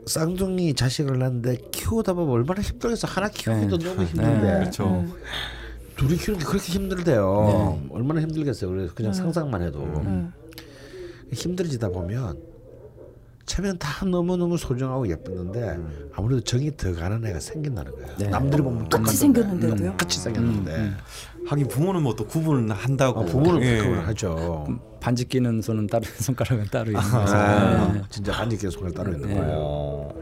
쌍둥이 0.06 0.74
자식을 0.74 1.18
낳는데 1.18 1.58
키우다 1.70 2.14
보면 2.14 2.30
얼마나 2.32 2.60
힘들겠어 2.60 3.06
하나 3.06 3.28
키우기도 3.28 3.78
네. 3.78 3.84
너무 3.84 4.04
힘든데 4.04 4.40
네. 4.40 4.58
그렇죠. 4.58 5.06
둘이 5.96 6.16
키우는 6.16 6.40
게 6.40 6.46
그렇게 6.46 6.72
힘들대요 6.72 7.78
네. 7.80 7.88
얼마나 7.94 8.20
힘들겠어요 8.20 8.70
그래서 8.70 8.94
그냥 8.94 9.12
네. 9.12 9.18
상상만 9.18 9.62
해도 9.62 9.86
힘들어지다 11.32 11.90
보면 11.90 12.51
처음엔 13.47 13.78
다 13.78 14.05
너무너무 14.07 14.57
소중하고 14.57 15.09
예뻤는데 15.09 15.78
아무래도 16.14 16.40
정이 16.43 16.76
더 16.76 16.95
가는 16.95 17.24
애가 17.26 17.40
생긴다는 17.40 17.93
거야. 17.93 18.16
네. 18.18 18.28
남들이 18.28 18.62
보면 18.62 18.88
똑같이 18.88 19.16
생겼는데도요. 19.16 19.90
똑같이 19.93 20.20
생겼는데. 20.20 20.74
음, 20.74 20.80
음. 20.80 20.97
하긴 21.49 21.66
부모는 21.68 22.03
뭐 22.03 22.14
또 22.14 22.26
구분을 22.26 22.72
한다고. 22.74 23.20
어, 23.20 23.24
부모는 23.24 23.62
예. 23.62 23.78
구분을 23.78 24.07
하죠. 24.09 24.66
반지 25.01 25.26
끼는 25.26 25.61
손은 25.61 25.88
따로 25.88 26.05
손가락은 26.20 26.66
따로 26.70 26.86
있는 26.86 27.01
아, 27.01 27.93
네. 27.93 28.03
진짜 28.11 28.32
반지 28.32 28.57
끼는 28.57 28.70
손가락 28.70 28.95
따로 28.95 29.12
있는 29.12 29.28
네. 29.28 29.34
거예요. 29.34 30.12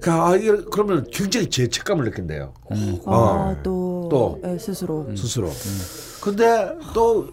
그러니까 0.00 0.28
아, 0.28 0.36
이거 0.36 0.64
그러면 0.70 1.04
굉장히 1.12 1.50
죄책감을 1.50 2.04
느낀대요. 2.04 2.54
음. 2.72 2.98
어. 3.04 3.54
아, 3.56 3.62
또, 3.62 4.08
또애 4.10 4.56
스스로. 4.58 5.06
음. 5.08 5.16
스스로. 5.16 5.48
음. 5.48 5.80
근데 6.22 6.70
또 6.94 7.28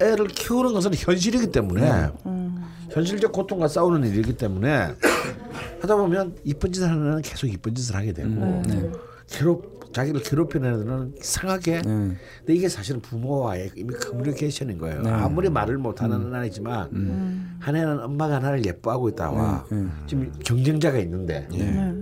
애를 0.00 0.28
키우는 0.28 0.72
것은 0.72 0.92
현실이기 0.94 1.50
때문에 1.50 2.10
음. 2.26 2.64
현실적 2.90 3.32
고통과 3.32 3.68
싸우는 3.68 4.08
일이기 4.08 4.36
때문에 4.36 4.94
하다 5.80 5.96
보면 5.96 6.36
이쁜 6.44 6.72
짓을 6.72 6.88
하는 6.88 7.06
애는 7.06 7.22
계속 7.22 7.46
이쁜 7.46 7.74
짓을 7.74 7.94
하게 7.94 8.12
되고 8.12 8.28
음, 8.28 8.62
네. 8.66 8.90
괴롭 9.28 9.80
자기를 9.92 10.22
괴롭히는 10.22 10.74
애들은 10.74 11.14
이상하게 11.18 11.82
네. 11.82 11.82
근데 11.82 12.54
이게 12.54 12.68
사실은 12.68 13.00
부모와의 13.00 13.72
이미 13.74 13.92
커뮤니케이션인 13.94 14.78
거예요. 14.78 15.02
네. 15.02 15.10
아무리 15.10 15.50
말을 15.50 15.78
못하는 15.78 16.16
음. 16.16 16.34
아이지만 16.34 16.88
음. 16.92 17.56
한 17.60 17.76
애는 17.76 18.00
엄마가 18.00 18.38
나를 18.38 18.64
예뻐하고 18.64 19.08
있다와 19.10 19.66
네, 19.70 19.76
네. 19.76 19.88
지금 20.06 20.32
경쟁자가 20.44 20.98
있는데 20.98 21.48
네. 21.50 21.92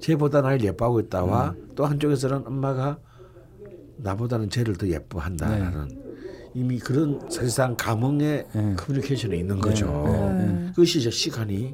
쟤보다 0.00 0.40
나를 0.40 0.62
예뻐하고 0.62 1.00
있다와 1.00 1.54
또 1.74 1.84
한쪽에서는 1.84 2.46
엄마가 2.46 2.98
나보다는 3.96 4.48
쟤를 4.48 4.76
더 4.76 4.86
예뻐한다라는 4.88 6.09
이미 6.54 6.78
그런 6.78 7.20
사실상 7.30 7.76
감흥의 7.76 8.46
네. 8.52 8.74
커뮤니케이션이 8.76 9.38
있는 9.38 9.58
거죠. 9.60 9.86
네. 10.36 10.66
그것이 10.70 10.98
이제 10.98 11.10
시간이 11.10 11.72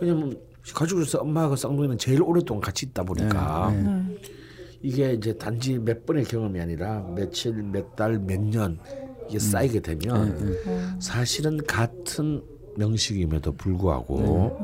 왜냐면 0.00 0.38
가족으로서 0.74 1.18
엄마하고 1.18 1.56
쌍둥이는 1.56 1.98
제일 1.98 2.22
오랫동안 2.22 2.60
같이 2.60 2.86
있다 2.86 3.02
보니까 3.04 3.72
이게 4.82 5.12
이제 5.14 5.32
단지 5.36 5.78
몇 5.78 6.04
번의 6.06 6.24
경험이 6.24 6.60
아니라 6.60 7.00
며칠, 7.14 7.52
몇 7.62 7.94
달, 7.96 8.18
몇 8.18 8.40
년 8.40 8.78
이게 9.28 9.38
쌓이게 9.38 9.80
되면 9.80 10.56
사실은 11.00 11.58
같은 11.66 12.42
명식임에도 12.76 13.52
불구하고 13.52 14.58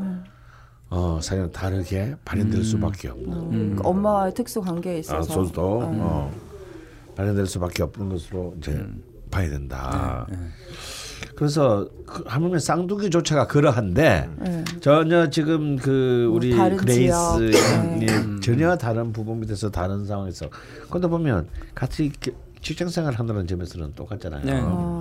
어, 0.91 1.19
사실은 1.23 1.51
다르게 1.51 2.15
발현될 2.25 2.59
음. 2.59 2.63
수밖에 2.63 3.09
없는. 3.09 3.33
음. 3.33 3.51
그러니까 3.51 3.89
엄마와의 3.89 4.35
특수 4.35 4.61
관계에 4.61 4.99
있어서. 4.99 5.43
아, 5.43 5.47
도 5.51 5.81
음. 5.81 5.99
어, 6.01 6.31
발현될 7.17 7.47
수밖에 7.47 7.83
없는 7.83 8.11
것으로 8.11 8.55
이제 8.59 8.87
음. 9.33 9.35
봐야 9.35 9.49
된다. 9.51 10.27
네, 10.29 10.37
네. 10.37 10.43
그래서 11.35 11.89
그 12.07 12.23
하물며 12.27 12.59
쌍둥이 12.59 13.11
조차가 13.11 13.47
그러한데 13.47 14.29
네. 14.39 14.65
전혀 14.81 15.31
지금 15.31 15.77
그뭐 15.77 16.35
우리 16.37 16.53
그레이스 16.77 17.51
네. 17.99 18.07
전혀 18.41 18.77
다른 18.77 19.13
부모 19.13 19.41
밑에서 19.41 19.71
다른 19.71 20.05
상황에서 20.05 20.49
그런데 20.89 21.09
보면 21.09 21.49
같이 21.75 22.13
직장 22.61 22.89
생활 22.89 23.15
하는 23.15 23.47
점에서는 23.47 23.95
똑같잖아요. 23.95 24.45
네. 24.45 24.61
어. 24.63 24.99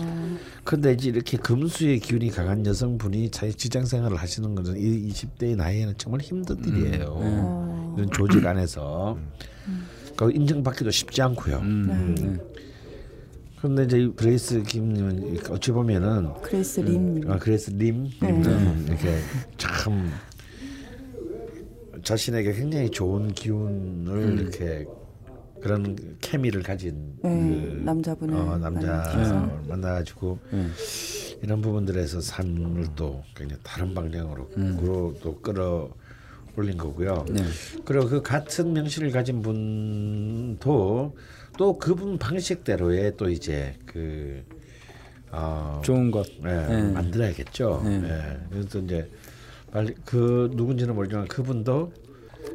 그런데 0.64 0.94
이제 0.94 1.10
이렇게 1.10 1.38
금수의 1.38 2.00
기운이 2.00 2.32
강한 2.32 2.66
여성분이 2.66 3.30
자기 3.30 3.54
직장 3.54 3.86
생활을 3.86 4.18
하시는 4.18 4.56
것은 4.56 4.78
이 4.78 5.12
20대의 5.12 5.56
나이에는 5.56 5.94
정말 5.98 6.22
힘든 6.22 6.58
음. 6.58 6.64
일이에요. 6.66 7.18
음. 7.22 7.94
이런 7.98 8.10
조직 8.12 8.46
안에서 8.46 9.18
음. 9.68 9.88
그 10.16 10.32
인정받기도 10.32 10.90
쉽지 10.90 11.22
않고요. 11.22 11.58
음. 11.58 12.40
네. 13.62 13.76
그런데 13.76 13.84
이제 13.84 14.12
그레이스 14.16 14.64
김님은 14.64 15.40
어찌 15.50 15.72
보면은 15.72 16.34
그레이스 16.42 16.80
림, 16.82 17.30
아 17.30 17.38
그레이스 17.38 17.70
림, 17.72 18.04
님 18.04 18.42
네. 18.42 18.86
이렇게 18.88 19.20
참 19.58 20.12
자신에게 22.04 22.54
굉장히 22.54 22.90
좋은 22.90 23.32
기운을 23.32 24.14
음. 24.14 24.40
이렇게 24.40 24.88
그런 25.62 25.96
케미를 26.22 26.64
가진 26.64 27.14
네, 27.22 27.30
그 27.30 27.82
남자분을 27.86 28.36
어, 28.36 28.58
남자 28.58 29.48
만나가지고 29.68 30.40
음. 30.54 30.74
이런 31.44 31.62
부분들에서 31.62 32.20
삶을 32.20 32.88
또 32.96 33.24
굉장히 33.36 33.62
다른 33.64 33.94
방향으로 33.94 34.50
음. 34.58 34.78
또 35.22 35.40
끌어 35.42 35.90
올린 36.58 36.78
거고요. 36.78 37.26
네. 37.30 37.44
그리고 37.86 38.10
그 38.10 38.22
같은 38.24 38.74
명실을 38.74 39.12
가진 39.12 39.42
분도 39.42 41.16
또 41.62 41.78
그분 41.78 42.18
방식대로의 42.18 43.18
또 43.18 43.30
이제 43.30 43.76
그 43.86 44.44
어, 45.30 45.80
좋은 45.86 46.10
것 46.10 46.26
네, 46.42 46.66
네. 46.66 46.92
만들어야겠죠. 46.92 47.84
네. 47.86 48.00
네. 48.00 48.40
그래서 48.50 48.80
이제 48.80 49.08
빨리 49.72 49.94
그 50.04 50.50
누군지는 50.56 50.96
모르지만 50.96 51.28
그분도 51.28 51.94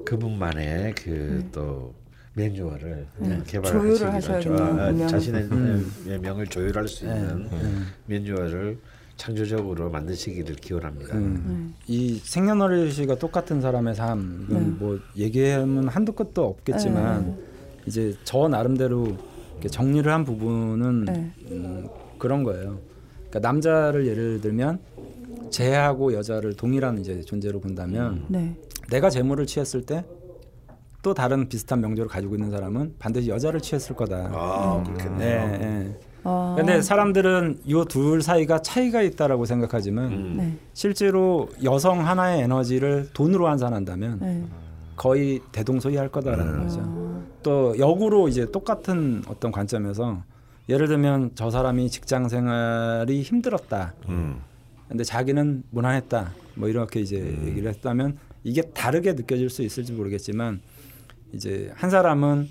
그분만의 0.04 0.96
그또 0.96 1.94
네. 2.34 2.48
매뉴얼을 2.48 3.07
네. 3.18 3.40
개발을 3.46 4.12
하셔야겠네요. 4.12 5.04
아, 5.04 5.07
자신의 5.07 5.42
음. 5.52 5.92
명을 6.20 6.48
조율할 6.48 6.88
수 6.88 7.04
있는 7.04 7.48
음. 7.52 7.86
매뉴얼을 8.07 8.76
창조적으로 9.16 9.88
만드시기를 9.88 10.57
기원합니다. 10.57 11.14
음. 11.14 11.76
이 11.86 12.20
생년월일시가 12.24 13.20
똑같은 13.20 13.61
사람의 13.61 13.94
삶, 13.94 14.48
네. 14.50 14.59
뭐 14.59 14.98
얘기하면 15.16 15.86
한두 15.86 16.12
끝도 16.12 16.44
없겠지만 16.44 17.24
네. 17.24 17.55
이제 17.87 18.14
저 18.24 18.49
나름대로 18.49 19.16
정리를 19.70 20.11
한 20.12 20.24
부분은 20.24 21.05
네. 21.07 21.30
음, 21.51 21.89
그런 22.18 22.43
거예요. 22.43 22.78
그러니까 23.28 23.41
남자를 23.41 24.07
예를 24.07 24.41
들면 24.41 24.78
재하고 25.51 26.12
여자를 26.12 26.55
동일한 26.55 26.99
이제 26.99 27.20
존재로 27.22 27.61
본다면 27.61 28.24
네. 28.28 28.55
내가 28.91 29.11
재물을 29.11 29.47
취했을 29.47 29.82
때 29.82 30.05
또 31.03 31.14
다른 31.14 31.49
비슷한 31.49 31.80
명조를 31.80 32.09
가지고 32.09 32.34
있는 32.34 32.51
사람은 32.51 32.97
반드시 32.99 33.28
여자를 33.28 33.61
취했을 33.61 33.95
거다. 33.95 34.28
아, 34.32 34.82
그렇겠네요. 34.84 35.47
네, 35.53 35.59
네. 35.59 36.01
아. 36.24 36.55
근데 36.59 36.82
사람들은 36.82 37.61
이 37.64 37.84
둘 37.89 38.22
사이가 38.22 38.62
차이가 38.62 39.03
있다라고 39.03 39.45
생각하지만 39.45 40.07
음. 40.07 40.34
네. 40.37 40.57
실제로 40.72 41.49
여성 41.62 42.05
하나의 42.05 42.43
에너지를 42.43 43.11
돈으로 43.14 43.47
환산한다면 43.47 44.18
네. 44.20 44.45
거의 44.97 45.41
대동소이할 45.53 46.09
거다라는 46.09 46.55
음. 46.55 46.62
거죠. 46.62 47.05
아. 47.47 47.49
또 47.49 47.78
역으로 47.78 48.26
이제 48.26 48.51
똑같은 48.51 49.22
어떤 49.28 49.53
관점에서 49.53 50.24
예를 50.68 50.88
들면 50.88 51.30
저 51.36 51.49
사람이 51.51 51.88
직장 51.90 52.28
생활이 52.28 53.22
힘들었다. 53.22 53.94
음. 54.09 54.40
근데 54.88 55.05
자기는 55.05 55.62
무난했다. 55.70 56.32
뭐 56.57 56.68
이렇게 56.68 57.01
이제 57.01 57.20
음. 57.20 57.47
얘기를 57.47 57.70
했다면 57.70 58.18
이게 58.42 58.62
다르게 58.62 59.12
느껴질 59.12 59.49
수 59.49 59.62
있을지 59.62 59.92
모르겠지만 59.92 60.61
이제 61.32 61.70
한 61.76 61.90
사람은 61.90 62.49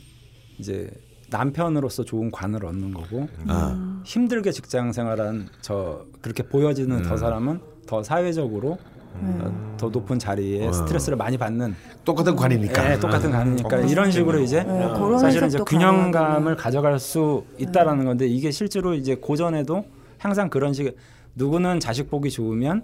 이제 0.60 0.90
남편으로서 1.30 2.06
좋은 2.06 2.32
관을 2.32 2.66
얻는 2.66 2.94
거고 2.94 3.28
아. 3.48 4.02
힘들게 4.06 4.52
직장 4.52 4.94
생활한 4.94 5.50
저 5.62 6.06
그렇게 6.22 6.44
보여지는 6.44 7.00
음. 7.00 7.04
더 7.04 7.18
사람은 7.18 7.60
더 7.86 8.02
사회적으로 8.02 8.78
음. 9.22 9.76
더 9.78 9.90
높은 9.90 10.20
자리에 10.20 10.68
어. 10.68 10.72
스트레스를 10.72 11.18
많이 11.18 11.38
받는 11.38 11.76
똑같은 12.04 12.36
관이니까 12.36 12.90
네, 12.90 13.00
똑같은 13.00 13.32
관이니까 13.32 13.78
음. 13.78 13.88
이런 13.88 14.12
식으로 14.12 14.40
이제 14.40 14.64
네, 14.64 14.88
사실은 15.20 15.48
이제 15.48 15.60
균형감을 15.60 16.56
가져갈 16.56 17.00
수 17.00 17.44
있다라는 17.58 18.00
네. 18.00 18.06
건데 18.06 18.28
이게 18.28 18.52
실제로 18.52 18.94
이제 18.94 19.16
고전에도 19.16 19.86
항상 20.18 20.50
그런 20.50 20.74
식 20.74 20.96
누구는 21.36 21.80
자식 21.80 22.10
보기 22.10 22.30
좋으면 22.30 22.84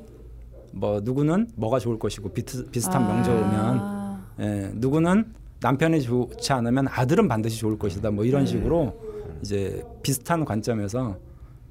뭐 0.73 1.01
누구는 1.03 1.49
뭐가 1.55 1.79
좋을 1.79 1.99
것이고 1.99 2.29
비트, 2.29 2.69
비슷한 2.69 3.03
아. 3.03 3.07
명절이면 3.07 4.01
예, 4.39 4.71
누구는 4.75 5.33
남편이 5.59 6.01
좋지 6.01 6.53
않으면 6.53 6.87
아들은 6.89 7.27
반드시 7.27 7.59
좋을 7.59 7.77
것이다. 7.77 8.09
뭐 8.11 8.25
이런 8.25 8.45
네. 8.45 8.51
식으로 8.51 8.99
이제 9.41 9.83
비슷한 10.01 10.43
관점에서 10.43 11.17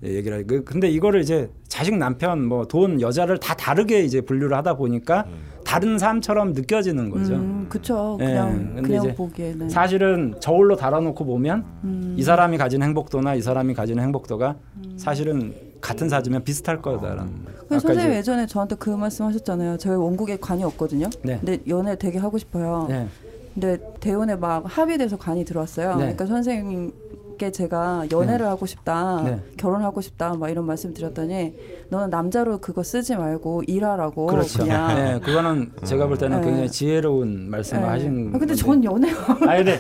얘기를 0.03 0.39
하고 0.39 0.47
그, 0.47 0.65
근데 0.65 0.89
이거를 0.89 1.21
이제 1.21 1.51
자식 1.69 1.97
남편 1.97 2.45
뭐 2.47 2.65
돈 2.65 3.01
여자를 3.01 3.39
다 3.39 3.55
다르게 3.55 4.03
이제 4.03 4.21
분류를 4.21 4.57
하다 4.57 4.77
보니까 4.77 5.25
음. 5.29 5.33
다른 5.65 5.99
삶처럼 5.99 6.53
느껴지는 6.53 7.11
거죠. 7.11 7.35
음, 7.35 7.67
그렇죠. 7.69 8.17
그냥 8.19 8.75
네. 8.77 8.83
그냥 8.83 9.15
보기에는 9.15 9.69
사실은 9.69 10.35
저울로 10.41 10.77
달아놓고 10.77 11.25
보면 11.25 11.65
음. 11.85 12.15
이 12.17 12.23
사람이 12.23 12.57
가진 12.59 12.83
행복도나 12.83 13.35
이 13.35 13.43
사람이 13.43 13.75
가진 13.75 14.01
행복도가 14.01 14.57
음. 14.77 14.95
사실은 14.97 15.55
같은 15.81 16.09
사주면 16.09 16.45
비슷할 16.45 16.83
거다라는. 16.83 17.33
그 17.69 17.79
선생님 17.79 18.15
예전에 18.15 18.47
저한테 18.47 18.77
그 18.77 18.91
말씀하셨잖아요. 18.91 19.77
저희 19.79 19.97
원국에 19.97 20.37
관이 20.39 20.65
없거든요. 20.65 21.09
네. 21.23 21.39
근데 21.39 21.59
연애 21.69 21.97
되게 21.97 22.19
하고 22.19 22.37
싶어요. 22.39 22.87
네. 22.89 23.07
근데 23.55 23.79
대원에 24.01 24.37
막 24.37 24.65
합의돼서 24.67 25.17
간이 25.17 25.45
들어왔어요. 25.45 25.91
네. 25.93 25.97
그러니까 25.97 26.27
선생님 26.27 26.93
께 27.41 27.51
제가 27.51 28.05
연애를 28.13 28.41
네. 28.45 28.45
하고 28.51 28.67
싶다, 28.67 29.23
네. 29.25 29.41
결혼하고 29.57 30.03
싶다, 30.03 30.35
막 30.35 30.51
이런 30.51 30.67
말씀 30.67 30.93
드렸더니 30.93 31.55
너는 31.89 32.11
남자로 32.11 32.59
그거 32.59 32.83
쓰지 32.83 33.17
말고 33.17 33.63
일하라고. 33.67 34.27
그렇죠. 34.27 34.59
그냥. 34.59 34.95
네, 34.95 35.21
그거는 35.21 35.73
제가 35.85 36.07
볼 36.07 36.19
때는 36.19 36.39
네. 36.43 36.47
굉장히 36.47 36.69
지혜로운 36.69 37.49
말씀을 37.49 37.83
네. 37.83 37.89
하신. 37.89 38.33
아, 38.35 38.39
근데 38.39 38.55
전 38.55 38.85
연애. 38.85 39.11
아, 39.49 39.57
근데 39.57 39.79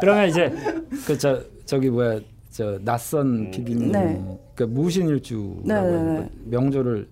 그러면 0.00 0.28
이제 0.28 0.50
그 1.04 1.18
저 1.18 1.40
저기 1.66 1.90
뭐야 1.90 2.20
저 2.50 2.78
낯선 2.84 3.50
피디님, 3.50 3.90
네. 3.90 4.24
그 4.54 4.62
무신일주라고 4.62 5.64
네, 5.64 6.30
명조를 6.44 7.08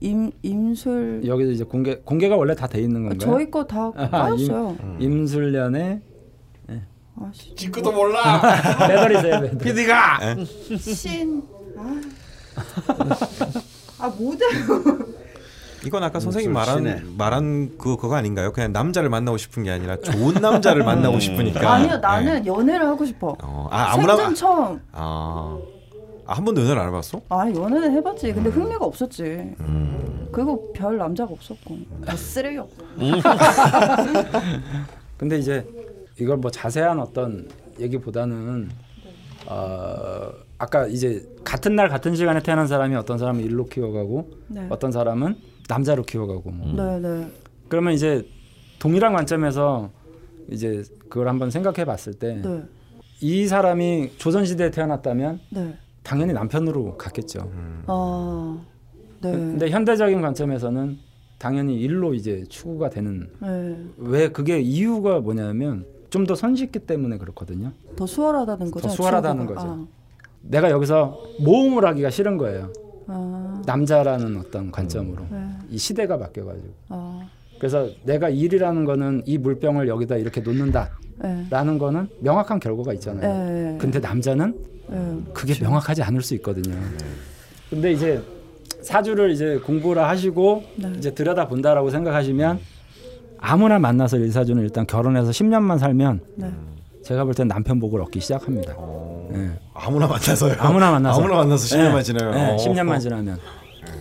임 0.00 0.30
임술 0.42 1.22
여기서 1.26 1.50
이제 1.50 1.64
공개 1.64 1.96
공개가 1.96 2.34
원래 2.36 2.54
다 2.54 2.66
돼 2.66 2.80
있는 2.80 3.02
건가요? 3.02 3.18
저희 3.18 3.50
거 3.50 3.62
다 3.66 3.90
까였어요. 3.90 4.74
임, 5.00 5.12
임술년에 5.20 5.78
네. 5.78 6.00
아, 7.16 7.30
지금도 7.56 7.92
몰라. 7.92 8.40
매달이세요, 8.88 9.40
매달. 9.40 9.58
PD가 9.58 10.18
신. 10.78 11.42
아, 11.76 12.00
아 13.98 14.08
모델. 14.08 14.48
이건 15.86 16.02
아까 16.02 16.18
선생님 16.18 16.52
말한 16.52 17.14
말한 17.16 17.78
그 17.78 17.96
그거 17.96 18.16
아닌가요? 18.16 18.52
그냥 18.52 18.72
남자를 18.72 19.10
만나고 19.10 19.36
싶은 19.36 19.64
게 19.64 19.70
아니라 19.70 19.96
좋은 19.98 20.34
남자를 20.34 20.82
만나고 20.82 21.20
싶으니까. 21.20 21.74
아니요, 21.74 21.98
나는 21.98 22.42
네. 22.42 22.46
연애를 22.46 22.86
하고 22.86 23.04
싶어. 23.04 23.36
어, 23.42 23.68
아 23.70 23.92
아무나 23.92 24.16
생전 24.16 24.34
처음. 24.34 24.80
아. 24.92 25.58
아, 26.26 26.32
한 26.32 26.44
번도 26.44 26.62
연애를 26.62 26.80
안 26.80 26.88
해봤어? 26.88 27.20
아 27.28 27.46
연애는 27.50 27.92
해봤지. 27.96 28.32
근데 28.32 28.48
음. 28.48 28.54
흥미가 28.54 28.84
없었지. 28.84 29.22
음. 29.60 30.28
그리고 30.32 30.72
별 30.72 30.96
남자가 30.96 31.32
없었고 31.32 31.78
다 32.06 32.16
쓰레기였고. 32.16 32.84
음. 32.98 33.12
근데 35.18 35.38
이제 35.38 35.66
이걸 36.20 36.36
뭐 36.36 36.50
자세한 36.50 37.00
어떤 37.00 37.48
얘기보다는 37.80 38.68
어, 39.46 40.30
아까 40.58 40.86
이제 40.86 41.26
같은 41.44 41.76
날 41.76 41.88
같은 41.88 42.14
시간에 42.14 42.40
태어난 42.40 42.66
사람이 42.66 42.94
어떤 42.94 43.18
사람은 43.18 43.42
일로 43.44 43.66
키워가고 43.66 44.30
네. 44.48 44.66
어떤 44.70 44.92
사람은 44.92 45.36
남자로 45.68 46.04
키워가고 46.04 46.50
뭐. 46.50 46.72
네, 46.72 47.00
네. 47.00 47.30
그러면 47.68 47.92
이제 47.92 48.26
동일한 48.78 49.12
관점에서 49.12 49.90
이제 50.48 50.84
그걸 51.08 51.28
한번 51.28 51.50
생각해 51.50 51.84
봤을 51.84 52.14
때이 52.14 52.42
네. 52.42 53.46
사람이 53.46 54.12
조선 54.18 54.44
시대에 54.44 54.70
태어났다면 54.70 55.40
네. 55.50 55.76
당연히 56.02 56.32
남편으로 56.32 56.96
갔겠죠. 56.96 57.40
음. 57.52 57.82
어, 57.86 58.64
네. 59.22 59.32
근데 59.32 59.70
현대적인 59.70 60.20
관점에서는 60.20 60.98
당연히 61.38 61.80
일로 61.80 62.14
이제 62.14 62.44
추구가 62.48 62.88
되는 62.88 63.28
네. 63.40 63.76
왜 63.96 64.28
그게 64.28 64.60
이유가 64.60 65.20
뭐냐면 65.20 65.86
좀 66.14 66.26
더 66.26 66.36
손쉽기 66.36 66.78
때문에 66.78 67.18
그렇거든요. 67.18 67.72
더 67.96 68.06
수월하다는 68.06 68.70
거죠. 68.70 68.86
더 68.86 68.94
수월하다는 68.94 69.46
거죠. 69.46 69.60
아. 69.60 69.86
내가 70.42 70.70
여기서 70.70 71.18
모험을 71.40 71.84
하기가 71.86 72.08
싫은 72.10 72.36
거예요. 72.36 72.72
아. 73.08 73.60
남자라는 73.66 74.36
어떤 74.36 74.70
관점으로 74.70 75.24
네. 75.28 75.38
이 75.70 75.76
시대가 75.76 76.16
바뀌어가지고. 76.16 76.68
아. 76.90 77.26
그래서 77.58 77.88
내가 78.04 78.28
일이라는 78.28 78.84
거는 78.84 79.22
이 79.26 79.38
물병을 79.38 79.88
여기다 79.88 80.16
이렇게 80.16 80.40
놓는다. 80.40 80.90
네. 81.18 81.46
라는 81.50 81.78
거는 81.78 82.08
명확한 82.20 82.60
결과가 82.60 82.92
있잖아요. 82.94 83.72
네. 83.72 83.78
근데 83.80 83.98
남자는 83.98 84.56
네. 84.88 84.96
그게 85.32 85.54
그렇죠. 85.54 85.64
명확하지 85.64 86.04
않을 86.04 86.22
수 86.22 86.34
있거든요. 86.36 86.76
근데 87.70 87.90
이제 87.90 88.22
사주를 88.82 89.32
이제 89.32 89.58
공부를 89.58 90.04
하시고 90.04 90.62
네. 90.76 90.92
이제 90.96 91.12
들여다 91.12 91.48
본다라고 91.48 91.90
생각하시면 91.90 92.60
아무나 93.46 93.78
만나서 93.78 94.16
일사주는 94.16 94.62
일단 94.62 94.86
결혼해서 94.86 95.30
10년만 95.30 95.78
살면 95.78 96.20
네. 96.36 96.50
제가 97.02 97.24
볼 97.24 97.34
땐 97.34 97.46
남편 97.46 97.78
복을 97.78 98.00
얻기 98.00 98.18
시작합니다. 98.20 98.74
네. 99.30 99.50
아무나 99.74 100.06
만나서요. 100.06 100.54
아무나 100.58 100.90
만나서. 100.90 101.20
아무나 101.20 101.36
만나서 101.36 101.76
10년만 101.76 102.02
지나요. 102.02 102.30
네, 102.30 102.56
10년만 102.56 102.98
지나면. 103.00 103.38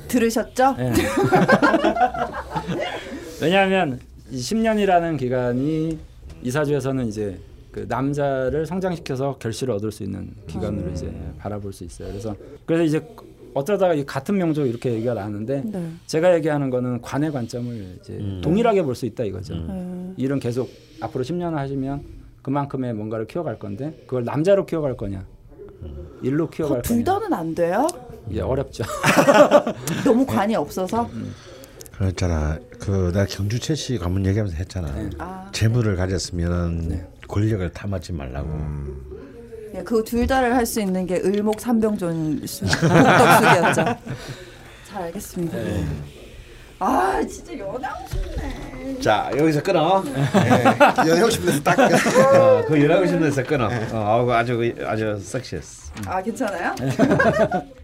들으셨죠? 0.07 0.77
왜냐하면 3.41 3.99
10년이라는 4.31 5.17
기간이 5.19 5.99
이사주에서는 6.43 7.07
이제 7.07 7.37
그 7.71 7.85
남자를 7.89 8.65
성장시켜서 8.65 9.37
결실을 9.39 9.73
얻을 9.73 9.91
수 9.91 10.03
있는 10.03 10.29
기간으로 10.47 10.87
음. 10.87 10.93
이제 10.93 11.11
바라볼 11.39 11.73
수 11.73 11.83
있어요. 11.83 12.07
그래서 12.09 12.33
그래서 12.65 12.83
이제 12.83 13.05
어쩌다가 13.53 13.95
같은 14.05 14.37
명조 14.37 14.65
이렇게 14.65 14.93
얘기가 14.93 15.13
나왔는데 15.13 15.63
네. 15.65 15.91
제가 16.07 16.33
얘기하는 16.35 16.69
거는 16.69 17.01
관의 17.01 17.31
관점을 17.31 17.97
이제 18.01 18.13
음. 18.13 18.41
동일하게 18.43 18.81
볼 18.83 18.93
수 18.95 19.05
있다 19.05 19.23
이거죠. 19.23 19.53
음. 19.55 20.13
일은 20.17 20.39
계속 20.39 20.69
앞으로 21.01 21.23
10년 21.23 21.53
하시면 21.53 22.03
그만큼의 22.41 22.93
뭔가를 22.93 23.25
키워갈 23.25 23.57
건데 23.57 24.03
그걸 24.05 24.23
남자로 24.25 24.65
키워갈 24.65 24.95
거냐 24.97 25.25
일로 26.21 26.49
키워갈 26.49 26.81
거냐 26.81 26.95
둘 26.95 27.03
다는 27.03 27.33
안 27.33 27.55
돼요? 27.55 27.87
예 28.31 28.41
어렵죠. 28.41 28.83
너무 30.05 30.25
관이 30.25 30.55
없어서. 30.55 31.03
음. 31.13 31.33
그랬잖아. 31.93 32.57
그 32.79 33.11
내가 33.13 33.25
경주채 33.25 33.75
씨 33.75 33.97
가문 33.97 34.25
얘기하면서 34.25 34.55
했잖아. 34.57 34.91
네. 34.93 35.09
아. 35.19 35.49
재물을 35.51 35.95
가졌으면 35.95 36.87
네. 36.89 37.07
권력을 37.27 37.69
탐하지 37.71 38.13
말라고. 38.13 38.49
음. 39.73 39.79
예, 39.79 39.83
그 39.83 40.03
둘 40.03 40.27
다를 40.27 40.55
할 40.55 40.65
수 40.65 40.79
있는 40.81 41.05
게 41.05 41.17
을목 41.23 41.59
삼병존 41.59 42.39
복덕숙이었죠. 42.41 43.85
잘 44.89 45.01
알겠습니다. 45.03 45.57
네. 45.57 45.85
아 46.79 47.21
진짜 47.29 47.57
연하고 47.57 48.07
싶네. 48.07 48.99
자 49.01 49.31
여기서 49.37 49.61
끊어. 49.63 50.03
네. 50.03 50.11
연하고 51.09 51.29
싶은 51.29 51.45
데서 51.47 51.63
딱. 51.63 51.79
어, 51.79 52.63
그 52.67 52.81
연하고 52.81 53.05
싶은 53.05 53.21
데서 53.21 53.43
끊어. 53.43 53.69
어, 53.93 54.29
아주 54.31 54.73
아주 54.85 55.17
섹시했어. 55.19 55.91
아 56.05 56.21
괜찮아요? 56.21 56.73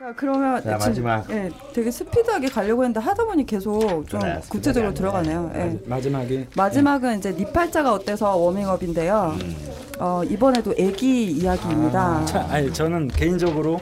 자, 0.00 0.14
그러면 0.16 0.62
자, 0.62 0.78
마지막. 0.78 1.30
예, 1.30 1.50
되게 1.74 1.90
스피드하게 1.90 2.48
가려고 2.48 2.82
했는데 2.82 3.00
하다 3.00 3.22
보니 3.26 3.44
계속 3.44 4.08
좀 4.08 4.18
그래, 4.20 4.40
구체적으로 4.48 4.94
들어가네요. 4.94 5.52
예. 5.54 5.78
마지막이 5.84 6.46
마지막은 6.56 7.12
예. 7.12 7.18
이제 7.18 7.34
니 7.34 7.44
팔자가 7.44 7.92
어때서 7.92 8.34
워밍업인데요. 8.34 9.36
음. 9.38 9.56
어, 9.98 10.22
이번에도 10.24 10.70
아기 10.70 11.30
이야기입니다. 11.30 12.00
아, 12.00 12.24
자, 12.24 12.46
아니 12.48 12.72
저는 12.72 13.08
개인적으로 13.08 13.78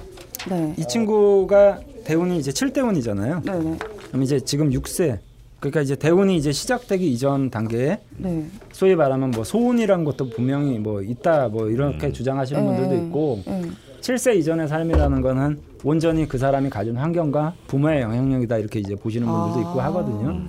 네. 0.50 0.74
이 0.76 0.84
친구가 0.88 1.78
대운이 2.02 2.36
이제 2.38 2.50
7대운이잖아요. 2.50 3.44
네네. 3.44 3.78
그럼 4.08 4.22
이제 4.24 4.40
지금 4.40 4.70
6세 4.70 5.20
그러니까 5.60 5.82
이제 5.82 5.94
대운이 5.94 6.36
이제 6.36 6.50
시작되기 6.50 7.12
이전 7.12 7.48
단계에 7.48 8.00
네. 8.16 8.44
소위 8.72 8.96
말하면 8.96 9.30
뭐 9.30 9.44
소운이란 9.44 10.02
것도 10.02 10.30
분명히 10.30 10.80
뭐 10.80 11.00
있다 11.00 11.46
뭐 11.46 11.68
이렇게 11.68 12.08
음. 12.08 12.12
주장하시는 12.12 12.60
네. 12.60 12.76
분들도 12.76 13.04
있고 13.04 13.42
네. 13.46 13.62
7세 14.00 14.36
이전의 14.36 14.66
삶이라는 14.66 15.20
거는 15.20 15.67
온전히 15.84 16.26
그 16.26 16.38
사람이 16.38 16.70
가진 16.70 16.96
환경과 16.96 17.54
부모의 17.66 18.02
영향력이다 18.02 18.58
이렇게 18.58 18.80
이제 18.80 18.94
보시는 18.94 19.26
분들도 19.26 19.60
있고 19.60 19.80
아. 19.80 19.86
하거든요. 19.86 20.42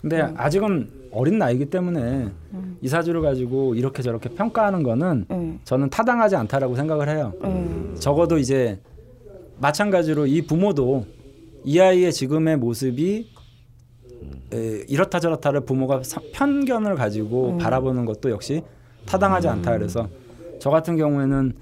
근데 0.00 0.22
네. 0.22 0.34
아직은 0.36 0.90
어린 1.12 1.38
나이기 1.38 1.66
때문에 1.66 2.28
음. 2.54 2.78
이 2.80 2.88
사주를 2.88 3.20
가지고 3.20 3.74
이렇게 3.74 4.02
저렇게 4.02 4.30
평가하는 4.30 4.82
거는 4.82 5.26
네. 5.28 5.58
저는 5.64 5.90
타당하지 5.90 6.36
않다라고 6.36 6.74
생각을 6.74 7.08
해요. 7.08 7.32
네. 7.42 7.94
적어도 7.98 8.38
이제 8.38 8.80
마찬가지로 9.58 10.26
이 10.26 10.42
부모도 10.42 11.06
이 11.64 11.78
아이의 11.78 12.12
지금의 12.12 12.56
모습이 12.56 13.30
에, 14.52 14.84
이렇다 14.88 15.20
저렇다를 15.20 15.60
부모가 15.60 16.02
사, 16.02 16.20
편견을 16.32 16.96
가지고 16.96 17.50
음. 17.50 17.58
바라보는 17.58 18.04
것도 18.04 18.30
역시 18.30 18.62
타당하지 19.06 19.48
않다 19.48 19.72
그래서 19.76 20.08
저 20.58 20.70
같은 20.70 20.96
경우에는 20.96 21.52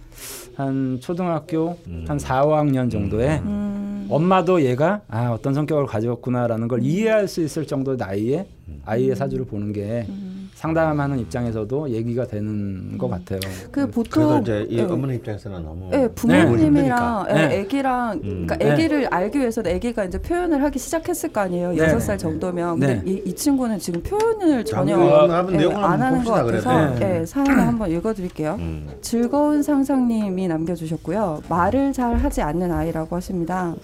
한 0.60 0.98
초등학교 1.00 1.78
음. 1.86 2.04
한 2.06 2.18
4, 2.18 2.44
5학년 2.44 2.90
정도에 2.90 3.38
음. 3.38 4.06
엄마도 4.10 4.62
얘가 4.62 5.00
아 5.08 5.30
어떤 5.30 5.54
성격을 5.54 5.86
가졌구나라는 5.86 6.68
걸 6.68 6.82
이해할 6.82 7.28
수 7.28 7.42
있을 7.42 7.66
정도 7.66 7.96
나이에 7.96 8.46
아이의 8.84 9.16
사주를 9.16 9.46
보는 9.46 9.72
게 9.72 10.06
음. 10.08 10.39
상담하는 10.60 11.18
입장에서도 11.20 11.88
얘기가 11.88 12.26
되는 12.26 12.98
것 12.98 13.08
같아요. 13.08 13.40
그 13.72 13.90
보통 13.90 14.42
이제 14.42 14.66
이 14.68 14.76
네. 14.76 14.82
어머니 14.82 15.14
입장에서는 15.16 15.64
너무 15.64 15.88
네, 15.90 16.06
부모님이랑 16.08 17.26
네. 17.28 17.60
애기랑 17.60 18.20
음. 18.22 18.46
그러니까 18.46 18.56
애기를 18.60 19.06
알기 19.06 19.38
위해서 19.38 19.62
애기가 19.64 20.04
이제 20.04 20.20
표현을 20.20 20.62
하기 20.64 20.78
시작했을 20.78 21.32
거 21.32 21.40
아니에요. 21.40 21.78
여섯 21.78 22.00
살 22.00 22.18
정도면 22.18 22.78
근데 22.78 23.02
이, 23.06 23.22
이, 23.24 23.34
친구는 23.34 23.78
지금 23.78 24.02
표현을 24.02 24.66
전혀 24.66 24.98
네, 24.98 25.74
안 25.74 26.02
하는 26.02 26.24
것 26.24 26.32
같아서 26.32 26.94
네, 26.96 27.24
사연을 27.24 27.66
한번 27.66 27.90
읽어드릴게요. 27.90 28.56
음. 28.58 28.86
즐거운 29.00 29.62
상상님이 29.62 30.46
남겨주셨고요. 30.46 31.44
말을 31.48 31.94
잘 31.94 32.16
하지 32.16 32.42
않는 32.42 32.70
아이라고 32.70 33.16
하십니다. 33.16 33.74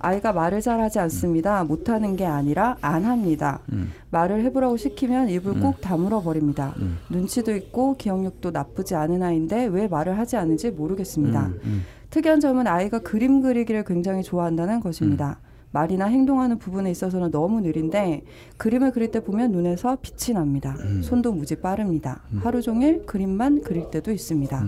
아이가 0.00 0.32
말을 0.32 0.60
잘 0.60 0.80
하지 0.80 0.98
않습니다. 1.00 1.64
못하는 1.64 2.16
게 2.16 2.24
아니라 2.24 2.76
안 2.80 3.04
합니다. 3.04 3.60
음. 3.72 3.92
말을 4.10 4.44
해보라고 4.44 4.76
시키면 4.76 5.28
입을 5.28 5.56
음. 5.56 5.60
꼭 5.60 5.80
다물어 5.80 6.22
버립니다. 6.22 6.74
음. 6.78 6.98
눈치도 7.10 7.54
있고 7.56 7.96
기억력도 7.96 8.50
나쁘지 8.50 8.94
않은 8.94 9.22
아이인데 9.22 9.66
왜 9.66 9.88
말을 9.88 10.18
하지 10.18 10.36
않는지 10.36 10.70
모르겠습니다. 10.70 11.46
음, 11.46 11.60
음. 11.64 11.82
특이한 12.10 12.40
점은 12.40 12.66
아이가 12.66 13.00
그림 13.00 13.42
그리기를 13.42 13.84
굉장히 13.84 14.22
좋아한다는 14.22 14.80
것입니다. 14.80 15.38
음. 15.42 15.48
말이나 15.70 16.06
행동하는 16.06 16.58
부분에 16.58 16.90
있어서는 16.90 17.30
너무 17.30 17.60
느린데 17.60 18.22
그림을 18.56 18.92
그릴 18.92 19.10
때 19.10 19.20
보면 19.20 19.52
눈에서 19.52 19.98
빛이 20.00 20.34
납니다. 20.34 20.74
손도 21.02 21.32
무지 21.32 21.56
빠릅니다. 21.56 22.22
하루 22.40 22.62
종일 22.62 23.04
그림만 23.04 23.60
그릴 23.60 23.90
때도 23.90 24.10
있습니다. 24.10 24.64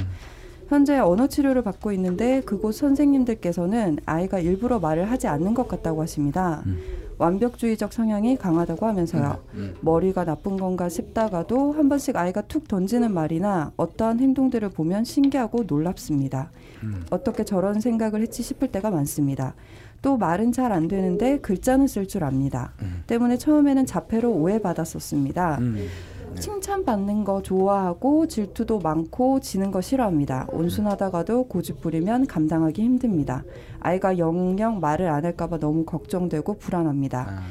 현재 0.70 0.98
언어 0.98 1.26
치료를 1.26 1.62
받고 1.62 1.90
있는데 1.92 2.42
그곳 2.42 2.76
선생님들께서는 2.76 3.98
아이가 4.06 4.38
일부러 4.38 4.78
말을 4.78 5.10
하지 5.10 5.26
않는 5.26 5.52
것 5.52 5.66
같다고 5.66 6.00
하십니다. 6.00 6.62
음. 6.66 6.78
완벽주의적 7.18 7.92
성향이 7.92 8.36
강하다고 8.36 8.86
하면서요. 8.86 9.38
음. 9.54 9.58
음. 9.58 9.74
머리가 9.80 10.24
나쁜 10.24 10.56
건가 10.56 10.88
싶다가도 10.88 11.72
한 11.72 11.88
번씩 11.88 12.14
아이가 12.14 12.42
툭 12.42 12.68
던지는 12.68 13.12
말이나 13.12 13.72
어떠한 13.76 14.20
행동들을 14.20 14.68
보면 14.68 15.02
신기하고 15.02 15.64
놀랍습니다. 15.66 16.52
음. 16.84 17.04
어떻게 17.10 17.44
저런 17.44 17.80
생각을 17.80 18.22
했지 18.22 18.44
싶을 18.44 18.68
때가 18.68 18.92
많습니다. 18.92 19.54
또 20.02 20.16
말은 20.16 20.52
잘 20.52 20.70
안 20.70 20.86
되는데 20.86 21.40
글자는 21.40 21.88
쓸 21.88 22.06
줄 22.06 22.22
압니다. 22.22 22.74
음. 22.80 23.02
때문에 23.08 23.38
처음에는 23.38 23.86
자폐로 23.86 24.30
오해받았었습니다. 24.30 25.58
음. 26.30 26.34
네. 26.34 26.40
칭찬받는 26.40 27.24
거 27.24 27.42
좋아하고 27.42 28.26
질투도 28.26 28.78
많고 28.80 29.40
지는 29.40 29.70
거 29.70 29.80
싫어합니다. 29.80 30.46
온순하다가도 30.52 31.44
고집 31.44 31.80
부리면 31.80 32.26
감당하기 32.26 32.82
힘듭니다. 32.82 33.44
아이가 33.80 34.18
영영 34.18 34.80
말을 34.80 35.08
안 35.08 35.24
할까봐 35.24 35.58
너무 35.58 35.84
걱정되고 35.84 36.54
불안합니다. 36.58 37.26
아. 37.28 37.42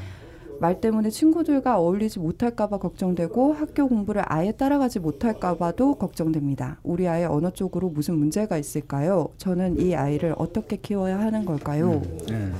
말 0.60 0.78
때문에 0.78 1.08
친구들과 1.08 1.78
어울리지 1.78 2.18
못할까봐 2.18 2.78
걱정되고 2.78 3.54
학교 3.54 3.88
공부를 3.88 4.22
아예 4.26 4.52
따라가지 4.52 4.98
못할까봐도 4.98 5.94
걱정됩니다. 5.94 6.78
우리 6.82 7.08
아이 7.08 7.24
언어 7.24 7.50
쪽으로 7.50 7.88
무슨 7.88 8.16
문제가 8.18 8.58
있을까요? 8.58 9.28
저는 9.38 9.80
이 9.80 9.94
아이를 9.94 10.34
어떻게 10.36 10.76
키워야 10.76 11.18
하는 11.18 11.46
걸까요? 11.46 12.02
음, 12.04 12.26
네. 12.28 12.50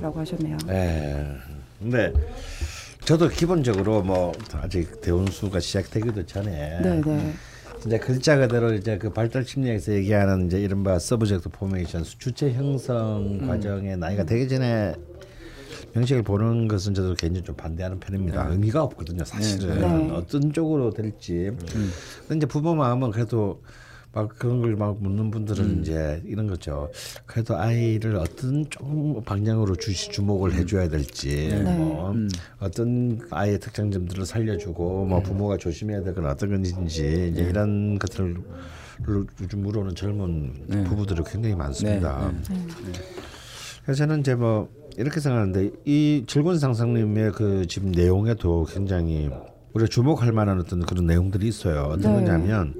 라고 0.00 0.20
하셨네요. 0.20 0.58
네. 1.80 2.12
저도 3.10 3.26
기본적으로 3.26 4.02
뭐 4.02 4.30
아직 4.52 5.00
대운수가 5.00 5.58
시작되기도 5.58 6.26
전에 6.26 6.80
네네. 6.80 7.00
네. 7.00 7.32
이제 7.84 7.98
글자 7.98 8.36
그대로 8.36 8.72
이제 8.72 8.98
그 8.98 9.12
발달 9.12 9.44
심리학에서 9.44 9.94
얘기하는 9.94 10.46
이제 10.46 10.60
이른바 10.60 10.96
subject 11.00 11.48
formation 11.48 12.04
주체 12.04 12.52
형성 12.52 13.40
음. 13.40 13.48
과정에 13.48 13.96
나이가 13.96 14.22
되기 14.22 14.48
전에 14.48 14.94
명식을 15.92 16.22
보는 16.22 16.68
것은 16.68 16.94
저도 16.94 17.16
개인적으로 17.16 17.46
좀 17.46 17.56
반대하는 17.56 17.98
편입니다. 17.98 18.44
네. 18.44 18.52
의미가 18.52 18.80
없거든요, 18.84 19.24
사실은 19.24 19.80
네. 19.80 19.88
네. 19.88 20.10
어떤 20.12 20.52
쪽으로 20.52 20.92
될지. 20.92 21.50
음. 21.74 21.92
근데 22.28 22.36
이제 22.36 22.46
부모 22.46 22.76
마음은 22.76 23.10
그래도 23.10 23.60
막 24.12 24.28
그런 24.38 24.60
걸 24.60 24.74
막 24.76 25.00
묻는 25.00 25.30
분들은 25.30 25.64
음. 25.64 25.78
이제 25.82 26.22
이런 26.26 26.46
거죠. 26.46 26.90
그래도 27.26 27.56
아이를 27.56 28.16
어떤 28.16 28.68
좀 28.70 29.22
방향으로 29.24 29.76
주시 29.76 30.10
주목을 30.10 30.52
해줘야 30.54 30.88
될지, 30.88 31.48
네. 31.48 31.62
뭐 31.62 32.10
음. 32.10 32.28
어떤 32.58 33.20
아이의 33.30 33.60
특장점들을 33.60 34.24
살려주고, 34.26 35.04
뭐 35.06 35.18
네. 35.18 35.22
부모가 35.24 35.56
조심해야 35.58 36.02
될 36.02 36.14
건 36.14 36.26
어떤 36.26 36.50
건지 36.50 36.74
이제 36.86 37.32
네. 37.34 37.42
이런 37.42 37.98
것들을 37.98 38.36
요즘 39.40 39.62
물어오는 39.62 39.94
젊은 39.94 40.54
네. 40.66 40.84
부부들이 40.84 41.22
굉장히 41.26 41.54
많습니다. 41.54 42.32
네. 42.48 42.54
네. 42.56 42.92
그래서 43.84 43.98
저는 43.98 44.20
이제 44.20 44.34
뭐 44.34 44.68
이렇게 44.96 45.20
생각하는데 45.20 45.70
이 45.84 46.24
즐거운 46.26 46.58
상상님의 46.58 47.32
그 47.32 47.64
지금 47.66 47.92
내용에도 47.92 48.66
굉장히 48.68 49.30
우리가 49.72 49.88
주목할 49.88 50.32
만한 50.32 50.58
어떤 50.58 50.80
그런 50.84 51.06
내용들이 51.06 51.46
있어요. 51.46 51.82
어떤 51.92 52.14
거냐면. 52.14 52.74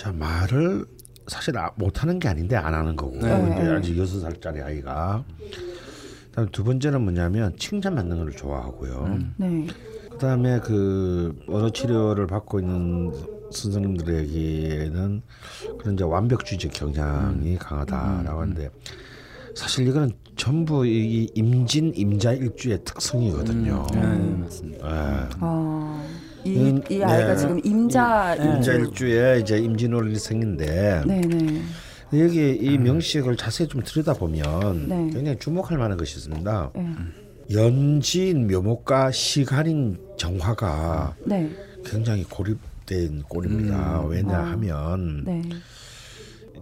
자 0.00 0.10
말을 0.12 0.86
사실 1.26 1.58
아, 1.58 1.70
못하는 1.76 2.18
게 2.18 2.26
아닌데 2.26 2.56
안 2.56 2.72
하는 2.72 2.96
거고 2.96 3.18
네. 3.18 3.52
이제 3.52 3.68
아직 3.68 3.98
여섯 3.98 4.20
살짜리 4.20 4.62
아이가 4.62 5.22
그다음 6.30 6.48
두 6.48 6.64
번째는 6.64 7.02
뭐냐면 7.02 7.54
칭찬받는 7.58 8.16
걸 8.16 8.30
좋아하고요. 8.30 9.04
음. 9.08 9.34
네. 9.36 9.66
그다음에 10.12 10.58
그 10.60 11.38
언어 11.48 11.68
치료를 11.68 12.26
받고 12.28 12.60
있는 12.60 13.12
선생님들에게는 13.50 15.20
그런 15.78 15.94
이제 15.94 16.02
완벽주의적 16.02 16.72
경향이 16.72 17.52
음. 17.52 17.58
강하다라고 17.58 18.38
음. 18.38 18.42
하는데 18.42 18.70
사실 19.54 19.86
이거는 19.86 20.12
전부 20.34 20.86
이 20.86 21.28
임진 21.34 21.92
임자 21.94 22.32
일주의 22.32 22.82
특성이거든요. 22.84 23.86
음. 23.92 24.00
네, 24.00 24.44
맞습니다. 24.44 24.88
네. 24.88 25.28
아. 25.40 26.29
이, 26.44 26.56
음, 26.56 26.82
이 26.90 27.02
아이가 27.02 27.34
네. 27.34 27.36
지금 27.36 27.60
임자 27.64 28.36
네. 28.38 28.44
임자 28.44 28.72
일주에 28.72 29.40
이제 29.40 29.58
임진월 29.58 30.10
일생인데 30.10 31.02
네네. 31.06 31.62
여기 32.14 32.58
이 32.60 32.78
명식을 32.78 33.36
자세히 33.36 33.68
좀 33.68 33.82
들여다 33.82 34.14
보면 34.14 34.88
네. 34.88 35.10
굉장히 35.12 35.38
주목할 35.38 35.78
만한 35.78 35.96
것이 35.96 36.16
있습니다. 36.16 36.72
네. 36.74 36.86
연지인 37.52 38.46
묘목과 38.46 39.10
시간인 39.10 39.98
정화가 40.16 41.16
네. 41.24 41.50
굉장히 41.84 42.24
고립된 42.24 43.22
꼴입니다. 43.28 44.02
음. 44.02 44.10
왜냐하면 44.10 45.24
네. 45.24 45.42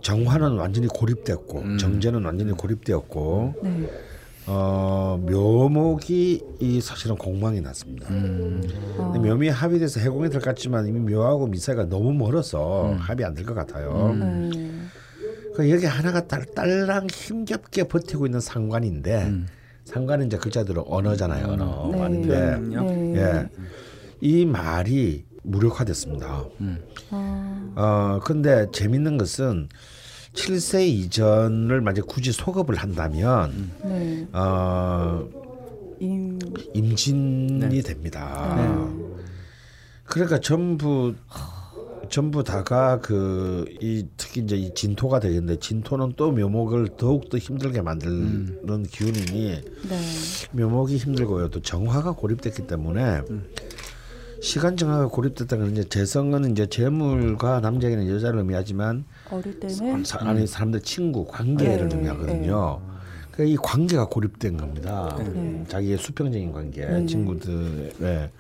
정화는 0.02 0.56
완전히 0.56 0.86
고립됐고 0.86 1.60
음. 1.60 1.78
정제는 1.78 2.24
완전히 2.24 2.52
고립되었고 2.52 3.54
네. 3.62 3.90
어, 4.50 5.20
묘목이 5.22 6.42
이 6.60 6.80
사실은 6.80 7.16
공망이 7.16 7.60
났습니다. 7.60 8.08
음. 8.10 8.62
어. 8.96 9.12
묘미 9.18 9.48
합의돼서 9.50 10.00
해공이 10.00 10.30
될것 10.30 10.42
같지만 10.42 10.86
이미 10.86 11.00
묘하고 11.12 11.46
미사가 11.46 11.84
너무 11.88 12.14
멀어서 12.14 12.92
음. 12.92 12.96
합의 12.96 13.26
안 13.26 13.34
될 13.34 13.44
것 13.44 13.54
같아요. 13.54 14.10
음. 14.14 14.88
그 15.54 15.70
여기 15.70 15.84
하나가 15.86 16.26
딸, 16.26 16.44
딸랑 16.54 17.08
힘겹게 17.12 17.84
버티고 17.84 18.26
있는 18.26 18.40
상관인데 18.40 19.24
음. 19.26 19.46
상관은 19.84 20.26
이제 20.26 20.36
글자대로 20.38 20.84
언어잖아요. 20.88 21.46
언어 21.46 21.90
네. 21.92 22.02
아닌데 22.02 22.58
네. 22.58 23.16
예. 23.20 23.48
이 24.20 24.46
말이 24.46 25.24
무력화됐습니다. 25.42 26.44
음. 26.60 26.78
어. 27.10 27.72
어 27.76 28.20
근데 28.24 28.66
재밌는 28.72 29.18
것은 29.18 29.68
7세 30.38 30.86
이전을 30.86 31.80
만약 31.80 32.06
굳이 32.06 32.32
소급을 32.32 32.76
한다면 32.76 33.70
네. 33.82 34.26
어, 34.32 35.28
임... 36.00 36.38
임진이 36.74 37.68
네. 37.68 37.82
됩니다. 37.82 38.54
네. 38.56 39.04
그러니까 40.04 40.40
전부 40.40 41.14
전부 42.08 42.42
다가 42.42 43.00
그 43.00 43.58
이 43.80 44.06
특히 44.16 44.40
이제 44.42 44.56
이 44.56 44.72
진토가 44.74 45.20
되겠는데 45.20 45.58
진토는 45.60 46.14
또 46.16 46.32
묘목을 46.32 46.90
더욱 46.96 47.28
더 47.28 47.38
힘들게 47.38 47.82
만드는 47.82 48.60
음. 48.68 48.86
기운이니 48.90 49.62
네. 49.88 50.00
묘목이 50.52 50.96
힘들고요. 50.96 51.48
또 51.50 51.60
정화가 51.60 52.12
고립됐기 52.12 52.66
때문에 52.66 53.22
음. 53.30 53.48
시간 54.40 54.76
정화가 54.76 55.08
고립됐다는 55.08 55.64
건 55.64 55.72
이제 55.72 55.88
재성은 55.88 56.52
이제 56.52 56.66
재물과 56.66 57.60
남자에게는 57.60 58.08
여자를 58.08 58.38
의미하지만 58.40 59.04
어릴 59.30 59.60
때는 59.60 60.04
사, 60.04 60.18
아니 60.20 60.46
사람들 60.46 60.80
친구 60.82 61.26
관계를 61.26 61.88
네, 61.88 61.96
의미하거든요. 61.96 62.80
네. 62.80 62.98
그러니까 63.30 63.44
이 63.44 63.56
관계가 63.56 64.06
고립된 64.06 64.56
겁니다. 64.56 65.16
네. 65.18 65.64
자기의 65.68 65.98
수평적인 65.98 66.52
관계, 66.52 66.86
네, 66.86 67.00
네. 67.00 67.06
친구들의. 67.06 68.30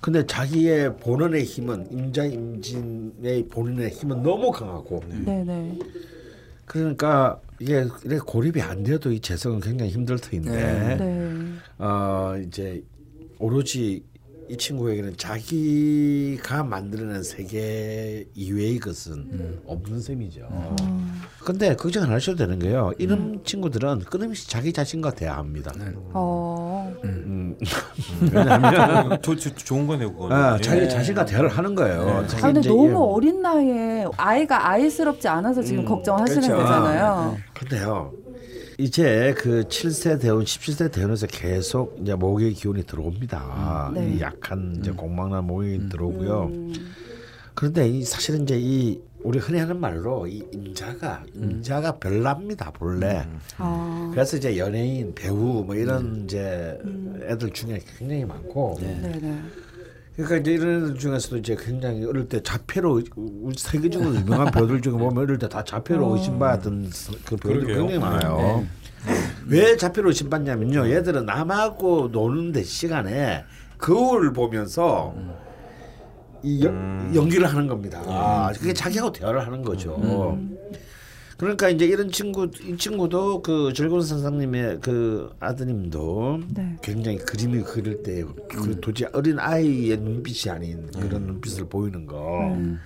근데 0.00 0.26
자기의 0.26 0.96
본원의 0.96 1.44
힘은 1.44 1.88
임자 1.90 2.24
임진의 2.24 3.48
본인의 3.50 3.90
힘은 3.90 4.22
너무 4.22 4.50
강하고. 4.50 5.02
네. 5.08 5.44
네. 5.44 5.78
그러니까 6.64 7.40
이게 7.58 7.84
이렇게 8.04 8.18
고립이 8.24 8.62
안 8.62 8.82
돼도 8.84 9.12
이 9.12 9.20
재성은 9.20 9.60
굉장히 9.60 9.90
힘들 9.90 10.18
터인데. 10.18 11.50
어 11.78 12.34
이제 12.46 12.82
오로지 13.38 14.04
이 14.50 14.56
친구에게는 14.56 15.16
자기가 15.16 16.64
만들어낸 16.64 17.22
세계 17.22 18.26
이외의 18.34 18.80
것은 18.80 19.12
음. 19.14 19.60
없는 19.64 20.00
셈이죠. 20.00 20.40
음. 20.50 21.22
근데 21.38 21.76
걱정 21.76 22.02
안 22.02 22.10
하셔도 22.10 22.38
되는 22.38 22.58
게요. 22.58 22.90
이런 22.98 23.18
음. 23.18 23.44
친구들은 23.44 24.00
끊임없이 24.00 24.48
자기 24.48 24.72
자신과 24.72 25.12
대화합니다. 25.12 25.70
네. 25.78 25.84
어. 26.14 26.92
음. 27.04 27.56
음. 27.60 27.66
왜냐하면 28.32 29.22
조, 29.22 29.36
좋은 29.36 29.86
거네요. 29.86 30.12
그거는. 30.12 30.36
아, 30.36 30.58
자기 30.58 30.80
네. 30.80 30.88
자신과 30.88 31.26
대화를 31.26 31.48
하는 31.48 31.76
거예요. 31.76 32.04
네. 32.04 32.36
아, 32.42 32.52
근데 32.52 32.68
너무 32.68 32.88
예. 32.88 32.92
어린 32.94 33.42
나이에 33.42 34.06
아이가 34.16 34.68
아이스럽지 34.68 35.28
않아서 35.28 35.62
지금 35.62 35.84
음. 35.84 35.84
걱정하시는 35.84 36.42
그렇죠. 36.42 36.60
거잖아요. 36.60 37.04
아, 37.06 37.36
근데요. 37.54 38.12
이제 38.80 39.34
그 39.36 39.64
7세 39.68 40.18
대원, 40.18 40.44
17세 40.44 40.90
대원에서 40.90 41.26
계속 41.26 41.98
이제 42.00 42.14
목의 42.14 42.54
기운이 42.54 42.84
들어옵니다. 42.84 43.90
음, 43.90 43.94
네. 43.94 44.14
이 44.14 44.20
약한 44.20 44.76
이제 44.80 44.90
음. 44.90 44.96
공망난 44.96 45.44
목이 45.46 45.76
음. 45.76 45.88
들어오고요. 45.90 46.44
음. 46.44 46.72
그런데 47.54 47.86
이 47.86 48.02
사실은 48.04 48.44
이제 48.44 48.58
이 48.58 48.98
우리 49.22 49.38
흔히 49.38 49.58
하는 49.58 49.78
말로 49.78 50.26
이 50.26 50.42
임자가 50.50 51.24
음. 51.36 51.50
임자가 51.50 51.98
별납니다 51.98 52.70
본래. 52.70 53.26
음. 53.26 53.38
아. 53.58 54.10
그래서 54.14 54.38
이제 54.38 54.56
연예인, 54.56 55.14
배우 55.14 55.62
뭐 55.62 55.74
이런 55.74 56.24
이제 56.24 56.78
애들 57.28 57.50
중에 57.50 57.82
굉장히 57.98 58.24
많고. 58.24 58.78
네. 58.80 58.98
네. 59.20 59.42
네. 60.20 60.26
그러니까 60.26 60.36
이제 60.36 60.52
이런 60.52 60.84
애들 60.84 60.98
중에서도 60.98 61.36
이제 61.38 61.56
굉장히 61.58 62.04
어릴 62.04 62.28
때 62.28 62.42
자폐로 62.42 63.02
우리 63.16 63.54
세계적으로 63.56 64.14
유명한 64.14 64.50
배우들 64.52 64.80
중에 64.80 64.92
보면 64.92 65.18
어릴 65.18 65.38
때 65.38 65.48
다 65.48 65.64
자폐로 65.64 66.06
어. 66.06 66.16
의심받은 66.16 66.90
그 67.24 67.36
배우들 67.36 67.66
굉장히 67.66 67.98
많아요. 67.98 68.64
네. 69.06 69.12
왜 69.48 69.76
자폐로 69.76 70.08
의심받냐면요. 70.08 70.90
얘들은 70.90 71.24
남하고 71.26 72.10
노는데 72.12 72.62
시간에 72.62 73.44
거울을 73.78 74.32
보면서 74.32 75.14
이 76.42 76.64
여, 76.64 76.68
음. 76.70 77.12
연기를 77.14 77.46
하는 77.46 77.66
겁니다. 77.66 78.02
아, 78.06 78.52
그게 78.54 78.72
자기하고 78.72 79.12
대화를 79.12 79.44
하는 79.44 79.62
거죠. 79.62 79.96
음. 80.02 80.56
그러니까 81.40 81.70
이제 81.70 81.86
이런 81.86 82.10
친구 82.10 82.50
이 82.62 82.76
친구도 82.76 83.40
그 83.40 83.72
즐거운 83.74 84.02
선생님의 84.02 84.80
그 84.82 85.34
아드님도 85.40 86.40
네. 86.54 86.76
굉장히 86.82 87.16
그림을 87.16 87.64
그릴 87.64 88.02
때그 88.02 88.78
도대체 88.82 89.08
어린 89.14 89.38
아이의 89.38 89.96
눈빛이 89.96 90.52
아닌 90.52 90.86
그런 90.92 91.22
음. 91.22 91.26
눈빛을 91.28 91.66
보이는 91.66 92.04
거 92.04 92.52
음. 92.52 92.78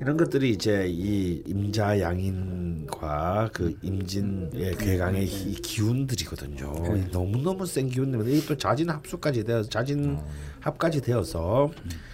이런 0.00 0.16
것들이 0.16 0.50
이제 0.50 0.86
이 0.88 1.42
임자 1.46 2.00
양인과 2.00 3.50
그 3.52 3.76
임진의 3.82 4.76
괴강의 4.76 5.26
기운들이거든요. 5.26 6.72
네. 6.94 7.10
너무 7.10 7.38
너무 7.42 7.64
센 7.64 7.88
기운들인데 7.88 8.32
이게 8.32 8.46
또 8.46 8.56
자진 8.56 8.90
합수까지 8.90 9.44
되어 9.44 9.62
자진 9.62 10.18
합까지 10.60 11.00
되어서 11.00 11.70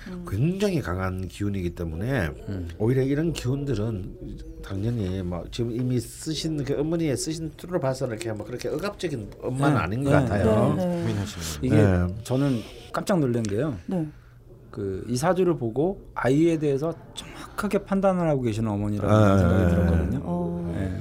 음. 0.08 0.26
굉장히 0.28 0.80
강한 0.80 1.26
기운이기 1.26 1.70
때문에 1.74 2.28
음. 2.48 2.68
오히려 2.78 3.02
이런 3.02 3.32
기운들은 3.32 4.16
당연히 4.62 5.22
뭐 5.22 5.44
지금 5.50 5.72
이미 5.72 5.98
쓰신 5.98 6.64
그 6.64 6.78
어머니의 6.78 7.16
쓰신 7.16 7.52
투를 7.56 7.80
봐서 7.80 8.06
이렇게 8.06 8.32
뭐 8.32 8.44
그렇게 8.44 8.68
억압적인 8.68 9.30
엄마는 9.40 9.74
네. 9.74 9.80
아닌 9.80 10.04
것 10.04 10.10
네. 10.10 10.16
같아요. 10.16 10.74
네. 10.76 11.04
네. 11.04 11.14
이게 11.62 11.76
네. 11.76 12.06
저는 12.24 12.60
깜짝 12.92 13.20
놀란 13.20 13.42
게요. 13.42 13.76
네. 13.86 14.06
그 14.70 15.04
이 15.08 15.16
사주를 15.16 15.56
보고 15.56 16.00
아이에 16.14 16.58
대해서 16.58 16.94
정확하게 17.14 17.78
판단을 17.84 18.28
하고 18.28 18.42
계시는 18.42 18.70
어머니라는 18.70 19.14
아, 19.14 19.38
생각이 19.38 19.70
들었거든요. 19.74 20.20
어. 20.24 20.72
네. 20.74 20.92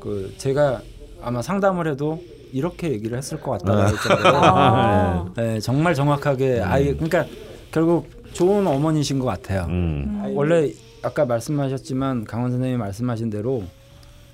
그 0.00 0.32
제가 0.36 0.80
아마 1.22 1.40
상담을 1.42 1.88
해도 1.88 2.20
이렇게 2.52 2.90
얘기를 2.90 3.16
했을 3.16 3.40
것 3.40 3.54
했잖아요. 3.54 3.94
아. 4.42 5.32
네, 5.36 5.60
정말 5.60 5.94
정확하게 5.94 6.58
음. 6.60 6.64
아이 6.64 6.92
그러니까 6.94 7.24
결국 7.70 8.08
좋은 8.32 8.66
어머니신 8.66 9.18
것 9.18 9.26
같아요. 9.26 9.66
음. 9.68 10.22
음. 10.24 10.32
원래 10.36 10.70
아까 11.02 11.24
말씀하셨지만 11.24 12.24
강원 12.24 12.50
선생님이 12.50 12.78
말씀하신 12.78 13.30
대로 13.30 13.62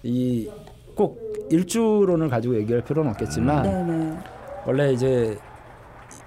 이 0.02 0.48
꼭 0.94 1.18
일주론을 1.50 2.28
가지고 2.28 2.54
얘기할 2.56 2.84
필요는 2.84 3.10
없겠지만 3.12 3.64
음. 3.64 4.20
원래 4.66 4.92
이제 4.92 5.38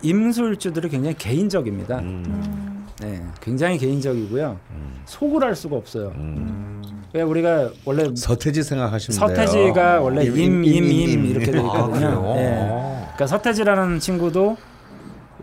임술주들이 0.01 0.89
굉장히 0.89 1.15
개인적입니다. 1.17 1.99
음. 1.99 2.85
네, 3.01 3.21
굉장히 3.41 3.77
개인적이고요. 3.77 4.57
음. 4.71 4.93
속을 5.05 5.43
할 5.43 5.55
수가 5.55 5.75
없어요. 5.75 6.13
음. 6.15 6.81
그러니까 7.11 7.29
우리가 7.29 7.69
원래 7.85 8.05
서태지 8.15 8.63
생각하시면 8.63 9.17
서태지가 9.19 9.73
돼요. 9.93 10.03
원래 10.03 10.23
임 10.25 10.63
임 10.63 10.85
임 10.85 11.25
이렇게 11.25 11.51
돼 11.51 11.57
있거든요. 11.59 12.07
아, 12.07 12.35
네. 12.35 12.55
그러니까 13.03 13.27
서태지라는 13.27 13.99
친구도 13.99 14.57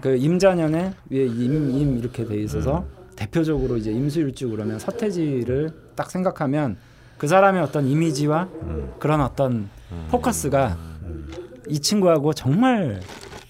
그 0.00 0.16
임자년에 0.16 0.94
위에 1.10 1.24
임 1.26 1.70
임 1.70 1.98
이렇게 1.98 2.24
돼 2.24 2.36
있어서 2.42 2.80
음. 2.80 3.02
대표적으로 3.16 3.76
이제 3.76 3.90
임수일주 3.90 4.48
그러면 4.50 4.78
서태지를 4.78 5.70
딱 5.94 6.10
생각하면 6.10 6.76
그 7.18 7.28
사람의 7.28 7.62
어떤 7.62 7.86
이미지와 7.86 8.48
음. 8.62 8.90
그런 8.98 9.20
어떤 9.20 9.68
음. 9.92 10.06
포커스가 10.10 10.76
이 11.68 11.78
친구하고 11.78 12.32
정말 12.32 13.00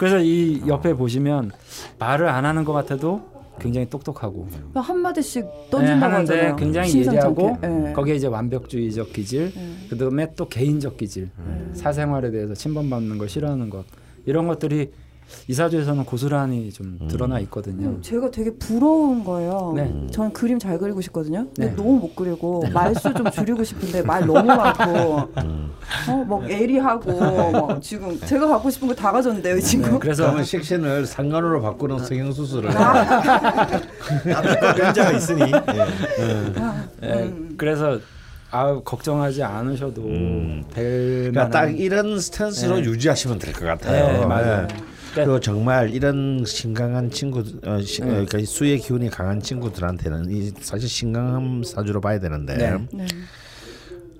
그래서 0.03 0.19
이 0.19 0.61
옆에 0.67 0.95
보시면 0.95 1.53
말을 2.01 2.29
안 2.29 2.45
하는 2.45 2.65
것 2.65 2.73
같아도 2.73 3.23
굉장히 3.61 3.89
똑똑하고 3.89 4.49
한 4.75 4.99
마디씩 4.99 5.47
던진다고 5.71 6.13
네, 6.13 6.19
하잖아요. 6.19 6.57
굉장히 6.57 7.07
예리하고 7.07 7.57
네. 7.63 7.93
거기에 7.93 8.17
이제 8.17 8.27
완벽주의적 8.27 9.13
기질, 9.13 9.53
네. 9.55 9.77
그다음에 9.91 10.35
또 10.35 10.49
개인적 10.49 10.97
기질, 10.97 11.31
네. 11.47 11.75
사생활에 11.75 12.33
대해서 12.33 12.53
침범받는 12.53 13.17
걸 13.17 13.29
싫어하는 13.29 13.71
것 13.71 13.85
이런 14.27 14.49
것들이 14.49 14.91
이사주에서는 15.49 16.05
고스란히 16.05 16.71
좀 16.73 16.99
음. 17.01 17.09
드러나 17.09 17.39
있거든요. 17.41 17.89
음, 17.89 18.03
제가 18.03 18.31
되게 18.31 18.51
부러운 18.55 19.25
거예요. 19.25 19.73
네. 19.77 19.93
저는 20.11 20.33
그림 20.33 20.59
잘 20.59 20.79
그리고 20.79 21.01
싶거든요. 21.01 21.47
근데 21.55 21.71
네. 21.71 21.75
너무 21.77 21.99
못 21.99 22.15
그리고 22.17 22.63
말수 22.73 23.13
좀 23.15 23.31
줄이고 23.31 23.63
싶은데 23.65 24.03
말 24.03 24.27
너무 24.27 24.45
많고 24.45 25.29
음. 25.39 25.71
어막 26.09 26.51
애리하고 26.51 27.51
막 27.53 27.83
지금 27.83 28.19
제가 28.21 28.47
갖고 28.47 28.71
싶은 28.71 28.89
거 28.89 28.95
다 28.95 29.11
가졌는데요 29.11 29.59
지금. 29.61 29.93
네, 29.93 29.99
그래서 29.99 30.23
그러면 30.25 30.45
섹션을 30.45 31.07
상관으로 31.07 31.61
바꾸는 31.63 31.99
성형 31.99 32.33
수술을. 32.33 32.71
남자가 34.79 35.13
있으니. 35.13 35.51
네. 35.51 36.53
아, 36.57 36.85
음. 37.03 37.55
그래서 37.57 37.99
아 38.51 38.79
걱정하지 38.85 39.43
않으셔도 39.43 40.03
음. 40.03 40.63
될 40.73 41.31
그러니까 41.33 41.49
딱 41.49 41.67
이런 41.79 42.21
스탠스로 42.21 42.77
네. 42.77 42.83
유지하시면 42.83 43.39
될 43.39 43.53
것 43.55 43.65
같아요. 43.65 44.19
네, 44.21 44.27
맞아요. 44.27 44.67
네. 44.67 44.75
그 45.15 45.41
정말 45.41 45.91
이런 45.91 46.45
신강한 46.47 47.11
친구, 47.11 47.45
어, 47.65 47.81
시, 47.83 48.01
네. 48.01 48.09
그러니까 48.09 48.39
수의 48.45 48.79
기운이 48.79 49.11
강한 49.11 49.41
친구들한테는 49.41 50.31
이 50.31 50.51
사실 50.61 50.89
신강한 50.89 51.63
사주로 51.65 52.01
봐야 52.01 52.19
되는데, 52.19 52.57
네. 52.57 52.87
네. 52.93 53.07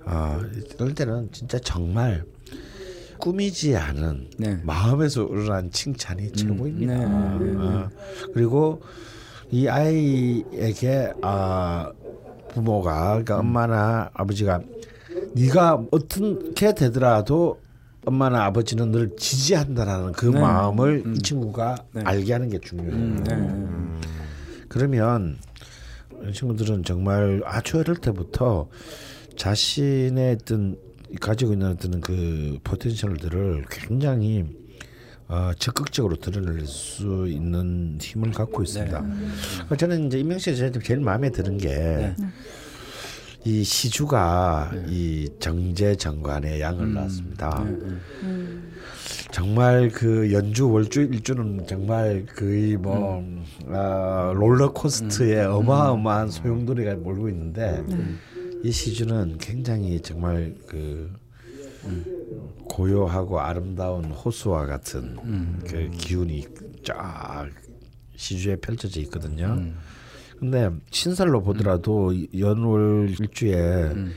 어, 0.05 0.39
이럴 0.75 0.93
때는 0.93 1.29
진짜 1.31 1.57
정말 1.59 2.23
꾸미지 3.17 3.75
않은 3.75 4.29
네. 4.37 4.59
마음에서 4.63 5.23
우러난 5.23 5.71
칭찬이 5.71 6.23
음. 6.23 6.33
최고입니다. 6.33 6.93
네. 7.39 7.53
어, 7.55 7.89
그리고 8.33 8.81
이 9.49 9.67
아이에게 9.67 11.13
아 11.21 11.91
부모가 12.49 13.09
그러니까 13.09 13.35
음. 13.35 13.39
엄마나 13.41 14.09
아버지가 14.13 14.61
네가 15.35 15.85
어떻게 15.91 16.73
되더라도 16.73 17.62
엄마나 18.05 18.45
아버지는 18.45 18.91
늘 18.91 19.15
지지한다라는 19.17 20.11
그 20.13 20.27
네. 20.27 20.39
마음을 20.39 21.03
음. 21.05 21.15
이 21.15 21.19
친구가 21.19 21.75
네. 21.93 22.01
알게 22.03 22.33
하는 22.33 22.49
게 22.49 22.59
중요해요. 22.59 22.93
음, 22.93 23.23
네. 23.23 23.35
음. 23.35 24.01
그러면 24.67 25.37
이 26.27 26.33
친구들은 26.33 26.83
정말 26.83 27.41
아주 27.45 27.79
어릴 27.79 27.95
때부터 27.95 28.69
자신의 29.37 30.37
어떤 30.41 30.77
가지고 31.19 31.53
있는 31.53 31.67
어떤 31.67 32.01
그 32.01 32.57
포텐셜들을 32.63 33.65
굉장히 33.69 34.45
어, 35.27 35.51
적극적으로 35.57 36.15
드러낼 36.17 36.65
수 36.65 37.27
있는 37.27 37.97
힘을 38.01 38.31
갖고 38.31 38.63
있습니다. 38.63 39.01
네. 39.01 39.77
저는 39.77 40.07
이제 40.07 40.19
임명 40.19 40.37
씨가 40.37 40.71
제일 40.83 40.99
마음에 40.99 41.29
드는 41.29 41.57
게 41.57 41.69
네. 41.69 42.15
이 43.45 43.63
시주가 43.63 44.71
네. 44.73 44.85
이 44.87 45.29
정제 45.39 45.95
정관의 45.95 46.61
양을 46.61 46.85
음. 46.85 46.93
낳았습니다. 46.93 47.63
네, 47.65 47.71
네. 47.71 47.95
음. 48.23 48.73
정말 49.31 49.89
그 49.89 50.31
연주 50.31 50.69
월주 50.69 51.01
일주는 51.01 51.65
정말 51.67 52.25
거의 52.25 52.77
뭐 52.77 53.19
음. 53.19 53.43
아, 53.67 54.31
롤러코스터의 54.35 55.45
음. 55.45 55.51
어마어마한 55.51 56.29
소용돌이가 56.29 56.95
몰고 56.95 57.27
있는데 57.29 57.83
음. 57.89 58.19
이 58.63 58.71
시주는 58.71 59.37
굉장히 59.39 59.99
정말 59.99 60.55
그 60.67 61.11
고요하고 62.69 63.41
아름다운 63.41 64.05
호수와 64.05 64.65
같은 64.67 65.59
그 65.67 65.89
기운이 65.91 66.47
쫙 66.85 67.49
시주에 68.15 68.55
펼쳐져 68.55 69.01
있거든요. 69.01 69.73
근데 70.43 70.69
신살로 70.91 71.41
보더라도 71.41 72.09
음. 72.09 72.27
연월 72.37 73.15
일주에 73.17 73.55
음. 73.55 74.11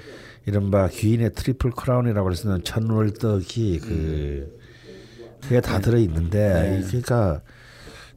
이른바 0.44 0.88
귀인의 0.88 1.34
triple 1.34 1.70
crown이라고 1.70 2.32
해서는 2.32 2.64
천월덕이 2.64 3.78
그 3.78 4.58
그게 5.40 5.60
다 5.60 5.76
네. 5.76 5.82
들어 5.82 5.98
있는데 5.98 6.80
네. 6.80 6.82
그러니까 6.84 7.42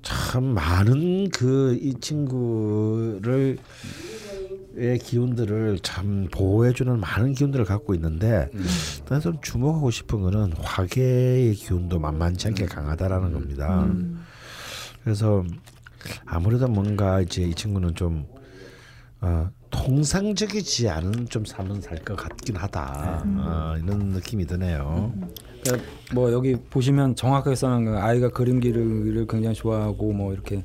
참 0.02 0.44
많은 0.44 1.30
그 1.30 1.78
이 1.80 1.94
친구를 2.02 3.58
의 4.76 4.98
기운들을 4.98 5.80
참 5.84 6.28
보호해주는 6.32 7.00
많은 7.00 7.34
기운들을 7.34 7.66
갖고 7.66 7.94
있는데 7.94 8.50
음. 8.56 8.66
나는 9.08 9.22
좀 9.22 9.38
주목하고 9.42 9.92
싶은 9.92 10.22
거는 10.22 10.54
화개의 10.58 11.54
기운도 11.54 12.00
만만치 12.00 12.48
않게 12.48 12.64
음. 12.64 12.70
강하다라는 12.70 13.34
겁니다. 13.34 13.84
음. 13.84 14.24
그래서 15.04 15.44
아무래도 16.26 16.68
뭔가 16.68 17.22
이제 17.22 17.44
이 17.44 17.54
친구는 17.54 17.96
좀 17.96 18.26
어, 19.22 19.50
통상적이지 19.70 20.90
않은 20.90 21.28
좀 21.28 21.46
삶은 21.46 21.82
살 21.82 22.00
것 22.00 22.16
같긴 22.16 22.56
하다 22.56 23.24
네. 23.26 23.32
어, 23.42 23.76
이런 23.84 24.00
느낌이 24.10 24.46
드네요. 24.46 25.14
그러니까 25.64 25.90
뭐 26.14 26.32
여기 26.32 26.56
보시면 26.56 27.16
정확하게 27.16 27.56
써놓은 27.56 27.86
거 27.86 27.98
아이가 28.02 28.30
그림기를 28.30 29.28
굉장히 29.28 29.54
좋아하고 29.56 30.14
뭐 30.14 30.34
이렇게 30.34 30.64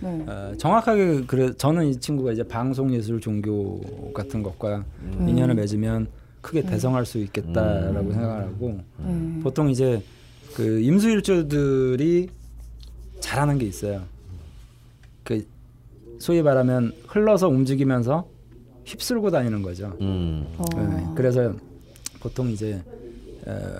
네. 0.00 0.24
어, 0.28 0.52
정확하게 0.58 1.24
그래 1.26 1.52
저는 1.56 1.86
이 1.86 1.96
친구가 1.98 2.32
이제 2.32 2.42
방송 2.42 2.92
예술 2.92 3.20
종교 3.20 3.80
같은 4.12 4.42
것과 4.42 4.84
음. 5.02 5.26
인연을 5.28 5.54
맺으면 5.54 6.08
크게 6.42 6.60
네. 6.62 6.70
대성할 6.72 7.06
수 7.06 7.18
있겠다라고 7.18 8.08
음. 8.08 8.12
생각하고 8.12 8.80
음. 9.00 9.40
보통 9.42 9.70
이제 9.70 10.02
그 10.54 10.80
임수일주들이 10.80 12.28
잘하는 13.20 13.56
게 13.58 13.64
있어요. 13.64 14.02
그 15.24 15.46
소위 16.18 16.42
말하면 16.42 16.92
흘러서 17.08 17.48
움직이면서 17.48 18.28
휩쓸고 18.84 19.30
다니는 19.30 19.62
거죠. 19.62 19.96
음. 20.00 20.46
네, 20.76 20.82
어. 21.04 21.14
그래서 21.16 21.54
보통 22.20 22.50
이제 22.50 22.82
어, 23.46 23.78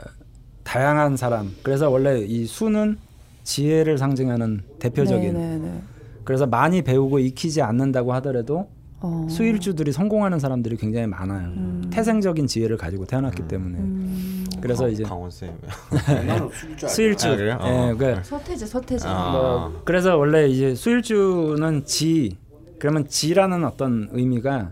다양한 0.64 1.16
사람. 1.16 1.52
그래서 1.62 1.90
원래 1.90 2.20
이 2.20 2.46
수는 2.46 2.98
지혜를 3.44 3.98
상징하는 3.98 4.62
대표적인. 4.78 5.32
네네네. 5.34 5.58
네, 5.58 5.68
네. 5.70 5.82
그래서 6.24 6.46
많이 6.46 6.82
배우고 6.82 7.18
익히지 7.18 7.60
않는다고 7.60 8.14
하더라도 8.14 8.68
어. 9.00 9.26
수일주들이 9.28 9.92
성공하는 9.92 10.38
사람들이 10.38 10.76
굉장히 10.78 11.06
많아요. 11.06 11.48
음. 11.48 11.90
태생적인 11.90 12.46
지혜를 12.46 12.78
가지고 12.78 13.04
태어났기 13.04 13.42
음. 13.42 13.48
때문에. 13.48 13.78
음. 14.64 14.66
그래서 14.66 14.88
이제 14.88 15.02
강원 15.04 15.30
쌤. 15.30 15.52
수일주. 16.88 17.28
아, 17.28 17.36
그래요? 17.36 17.58
예, 17.62 17.68
어. 17.68 17.94
그 17.96 18.20
서태지 18.22 18.66
서태지. 18.66 19.04
아. 19.06 19.30
뭐 19.32 19.82
그래서 19.84 20.16
원래 20.16 20.46
이제 20.48 20.74
수일주는 20.74 21.84
지 21.84 22.38
그러면 22.78 23.06
지라는 23.06 23.64
어떤 23.64 24.08
의미가 24.12 24.70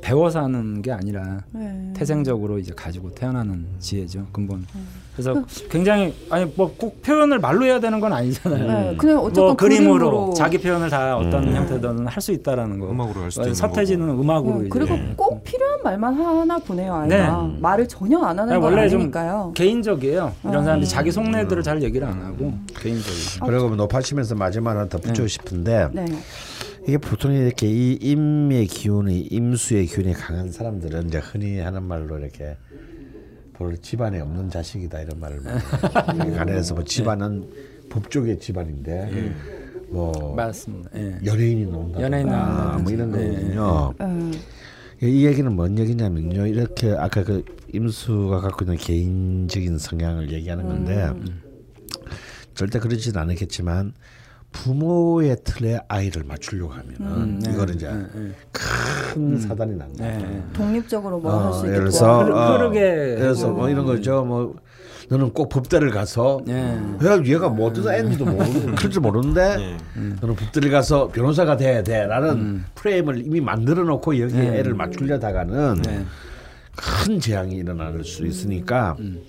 배워서 0.00 0.42
하는 0.42 0.82
게 0.82 0.90
아니라 0.90 1.38
네. 1.52 1.92
태생적으로 1.94 2.58
이제 2.58 2.72
가지고 2.74 3.14
태어나는 3.14 3.64
지혜죠 3.78 4.26
근본. 4.32 4.66
그래서 5.14 5.32
그, 5.32 5.68
굉장히 5.68 6.12
아니 6.28 6.44
뭐 6.56 6.72
꼭 6.76 7.00
표현을 7.02 7.38
말로 7.38 7.64
해야 7.64 7.78
되는 7.80 8.00
건 8.00 8.12
아니잖아요. 8.12 8.66
네, 8.90 8.96
그냥 8.96 9.18
어쨌든 9.20 9.44
뭐 9.44 9.54
그림으로, 9.54 9.92
그림으로, 9.94 10.34
자기 10.34 10.58
표현을 10.58 10.90
다 10.90 11.16
어떤 11.16 11.44
음. 11.48 11.54
형태든 11.56 12.06
할 12.06 12.20
수 12.20 12.32
있다라는 12.32 12.78
거. 12.80 12.90
음악으로 12.90 13.22
할 13.22 13.30
수 13.30 13.40
있는 13.40 13.54
서태지는 13.54 14.06
거고. 14.08 14.20
음악으로. 14.22 14.62
네, 14.62 14.68
그리고 14.68 14.98
꼭 15.16 15.42
필요한 15.44 15.80
말만 15.84 16.14
하나 16.14 16.58
보내요 16.58 16.92
아이가. 16.94 17.42
네. 17.46 17.56
말을 17.60 17.86
전혀 17.88 18.18
안 18.18 18.38
하는 18.38 18.60
건 18.60 18.78
아니니까요. 18.78 19.52
개인적이에요. 19.54 20.32
이런 20.44 20.56
아. 20.56 20.62
사람들이 20.64 20.90
자기 20.90 21.12
속내들을 21.12 21.62
잘 21.62 21.80
얘기를 21.82 22.06
안 22.06 22.20
하고 22.22 22.52
개인적이에요. 22.78 23.46
그리고 23.46 23.74
높아지면서 23.76 24.34
마지막 24.34 24.72
하나 24.72 24.86
덧붙이고 24.88 25.22
네. 25.22 25.28
싶은데. 25.28 25.88
네. 26.86 26.92
이게 26.92 26.98
보통 26.98 27.32
이렇게 27.32 27.66
이 27.66 27.98
임의 28.00 28.66
기운이 28.66 29.22
임수의 29.30 29.86
기운이 29.86 30.12
강한 30.14 30.50
사람들은 30.50 31.08
이제 31.08 31.18
흔히 31.18 31.58
하는 31.58 31.82
말로 31.82 32.18
이렇게 32.18 32.56
볼 33.52 33.76
집안에 33.78 34.20
없는 34.20 34.50
자식이다 34.50 35.00
이런 35.02 35.18
말을 35.18 35.40
가내서 36.36 36.74
뭐 36.74 36.84
집안은 36.84 37.40
네. 37.40 37.46
법조계 37.88 38.38
집안인데 38.38 39.10
네. 39.12 39.34
뭐 39.88 40.34
맞습니다. 40.34 40.90
네. 40.92 41.18
연예인이 41.24 41.66
나온다. 41.66 42.00
연예인 42.00 42.26
나온다. 42.28 42.78
뭐 42.78 42.92
이런 42.92 43.10
거거든요. 43.10 43.94
이 45.02 45.26
얘기는 45.26 45.52
뭔 45.54 45.78
얘기냐면요. 45.78 46.46
이렇게 46.46 46.90
아까 46.90 47.24
그 47.24 47.44
임수가 47.72 48.40
갖고 48.40 48.64
있는 48.64 48.76
개인적인 48.76 49.78
성향을 49.78 50.30
얘기하는 50.32 50.66
건데 50.66 51.04
음. 51.08 51.42
절대 52.54 52.78
그러진 52.78 53.16
않았겠지만 53.16 53.92
부모의 54.56 55.36
틀에 55.44 55.78
아이를 55.88 56.24
맞추려고 56.24 56.72
하면은 56.72 56.96
음, 57.00 57.40
네, 57.40 57.52
이거는 57.52 57.74
이제 57.74 57.88
네, 57.88 58.06
네. 58.14 58.32
큰 58.52 59.32
음. 59.32 59.38
사단이 59.38 59.76
난 59.76 59.92
거예요. 59.96 60.18
네. 60.18 60.42
독립적으로 60.54 61.18
뭐 61.18 61.32
할수 61.32 61.58
어, 61.58 61.60
있겠고. 61.60 61.68
예를 61.68 61.90
들어서 61.90 62.18
어, 62.20 62.56
흐르게 62.56 62.80
그래서 63.18 63.50
뭐 63.50 63.68
이런 63.68 63.84
거죠. 63.84 64.24
뭐 64.24 64.54
너는 65.08 65.32
꼭 65.32 65.48
법대를 65.50 65.90
가서 65.90 66.40
네. 66.46 66.76
얘가 67.26 67.48
뭐 67.48 67.68
어디서 67.68 67.94
애인지도 67.94 68.24
모르고 68.24 68.66
그럴지 68.76 68.98
모르는데 68.98 69.56
네. 69.56 69.76
너는 70.20 70.34
법대를 70.34 70.70
가서 70.70 71.08
변호사가 71.08 71.56
돼야 71.56 71.82
돼라는 71.82 72.30
음. 72.30 72.64
프레임을 72.74 73.24
이미 73.26 73.40
만들어 73.40 73.84
놓고 73.84 74.18
여기에 74.18 74.50
네. 74.50 74.58
애를 74.58 74.74
맞추려다가는 74.74 75.82
네. 75.82 76.04
큰 76.74 77.20
재앙이 77.20 77.54
일어날 77.56 78.02
수 78.04 78.26
있으니까 78.26 78.96
음. 78.98 79.22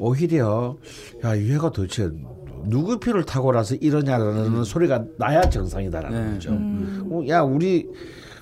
오히려 0.00 0.76
야 1.24 1.36
얘가 1.36 1.70
도대체 1.70 2.10
누구 2.64 2.98
표를 2.98 3.24
타고 3.24 3.52
나서 3.52 3.74
이러냐라는 3.74 4.54
음. 4.54 4.64
소리가 4.64 5.04
나야 5.16 5.42
정상이다라는 5.42 6.26
네. 6.26 6.32
거죠. 6.34 6.50
음. 6.50 7.08
어, 7.10 7.22
야 7.28 7.42
우리 7.42 7.88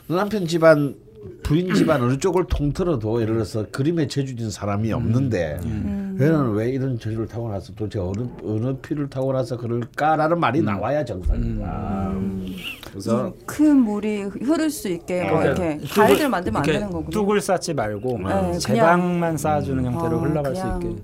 남편 0.09 0.47
집안 0.47 0.95
부인 1.43 1.75
집안 1.75 2.03
어느 2.03 2.17
쪽을 2.17 2.47
통틀어도 2.47 3.21
예를 3.21 3.35
들어서 3.35 3.67
그림에 3.71 4.07
재주진 4.07 4.51
사람이 4.51 4.91
음. 4.93 4.97
없는데 4.97 5.59
음. 5.65 6.17
얘는 6.21 6.53
왜 6.53 6.71
이런 6.71 6.99
재주를 6.99 7.27
타고 7.27 7.51
나서 7.51 7.73
도대체 7.75 7.99
어느 7.99 8.27
어느 8.45 8.75
피를 8.77 9.09
타고 9.09 9.33
나서 9.33 9.57
그럴까라는 9.57 10.39
말이 10.39 10.61
음. 10.61 10.65
나와야 10.67 11.05
정상이다. 11.05 12.11
음. 12.15 12.47
그래서 12.89 13.33
큰 13.47 13.77
물이 13.79 14.23
흐를 14.23 14.71
수 14.71 14.89
있게 14.89 15.25
뭐 15.25 15.41
그러니까 15.41 15.65
이렇게 15.65 15.87
가이드를 15.89 16.29
만들면 16.29 16.61
안 16.61 16.67
되는 16.67 16.91
거군요. 16.91 17.11
뚝을 17.11 17.41
쌓지 17.41 17.75
말고 17.75 18.19
네, 18.19 18.59
제방만 18.59 19.37
쌓아주는 19.37 19.85
형태로 19.85 20.19
아, 20.19 20.23
흘러갈 20.23 20.57
수 20.57 20.67
있게. 20.67 21.03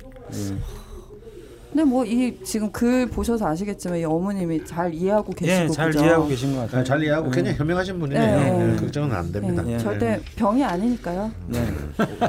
네. 1.77 1.83
근데 1.83 1.85
뭐 1.85 2.07
이 2.07 2.33
지금 2.45 2.71
글 2.73 3.07
보셔서 3.07 3.47
아시겠지만 3.47 3.99
이 3.99 4.05
어머님이 4.05 4.65
잘 4.65 4.95
이해하고 4.95 5.33
예, 5.43 5.47
계시고 5.47 5.65
예, 5.65 5.69
잘 5.69 5.91
그죠? 5.91 6.05
이해하고 6.05 6.29
계신 6.29 6.55
것 6.55 6.61
같아요. 6.63 6.79
네, 6.83 6.85
잘 6.85 7.03
이해하고 7.03 7.31
그냥 7.31 7.53
음. 7.53 7.59
현명하신 7.59 7.99
분이네요. 7.99 8.41
네. 8.59 8.67
네. 8.67 8.77
걱정은 8.77 9.13
안 9.15 9.33
됩니다. 9.33 9.63
네. 9.63 9.79
절대 9.79 10.21
병이 10.37 10.65
아니니까요. 10.65 11.31
네. 11.49 11.67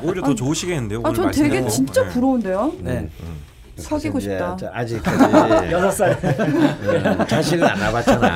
오히려 0.03 0.21
더 0.23 0.35
좋으시겠는데요. 0.35 1.01
아, 1.03 1.13
전 1.13 1.31
되게 1.31 1.65
진짜 1.67 2.05
부러운데요. 2.09 2.73
네. 2.79 2.91
음. 2.99 3.09
음. 3.21 3.37
사귀고 3.77 4.19
싶다. 4.19 4.57
아직까지 4.73 5.71
여섯 5.71 5.91
살 5.91 7.27
자식은 7.27 7.63
안 7.63 7.79
와봤잖아. 7.81 8.35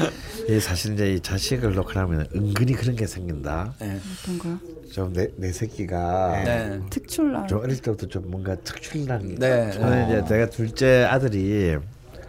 예, 0.50 0.58
사실 0.58 0.94
이제 0.94 1.12
이 1.12 1.20
자식을 1.20 1.74
놓고 1.74 1.92
나면 1.92 2.26
은근히 2.34 2.72
그런 2.72 2.96
게 2.96 3.06
생긴다. 3.06 3.74
네. 3.78 4.00
어떤가? 4.24 4.58
좀내 4.92 5.28
내 5.36 5.52
새끼가 5.52 6.42
네. 6.44 6.80
특출난. 6.90 7.46
좀 7.46 7.60
어릴 7.60 7.80
때부터 7.80 8.08
좀 8.08 8.28
뭔가 8.28 8.56
특출난. 8.56 9.36
네. 9.36 9.70
저는 9.70 10.08
이제 10.08 10.24
내가 10.24 10.50
둘째 10.50 11.06
아들이 11.08 11.76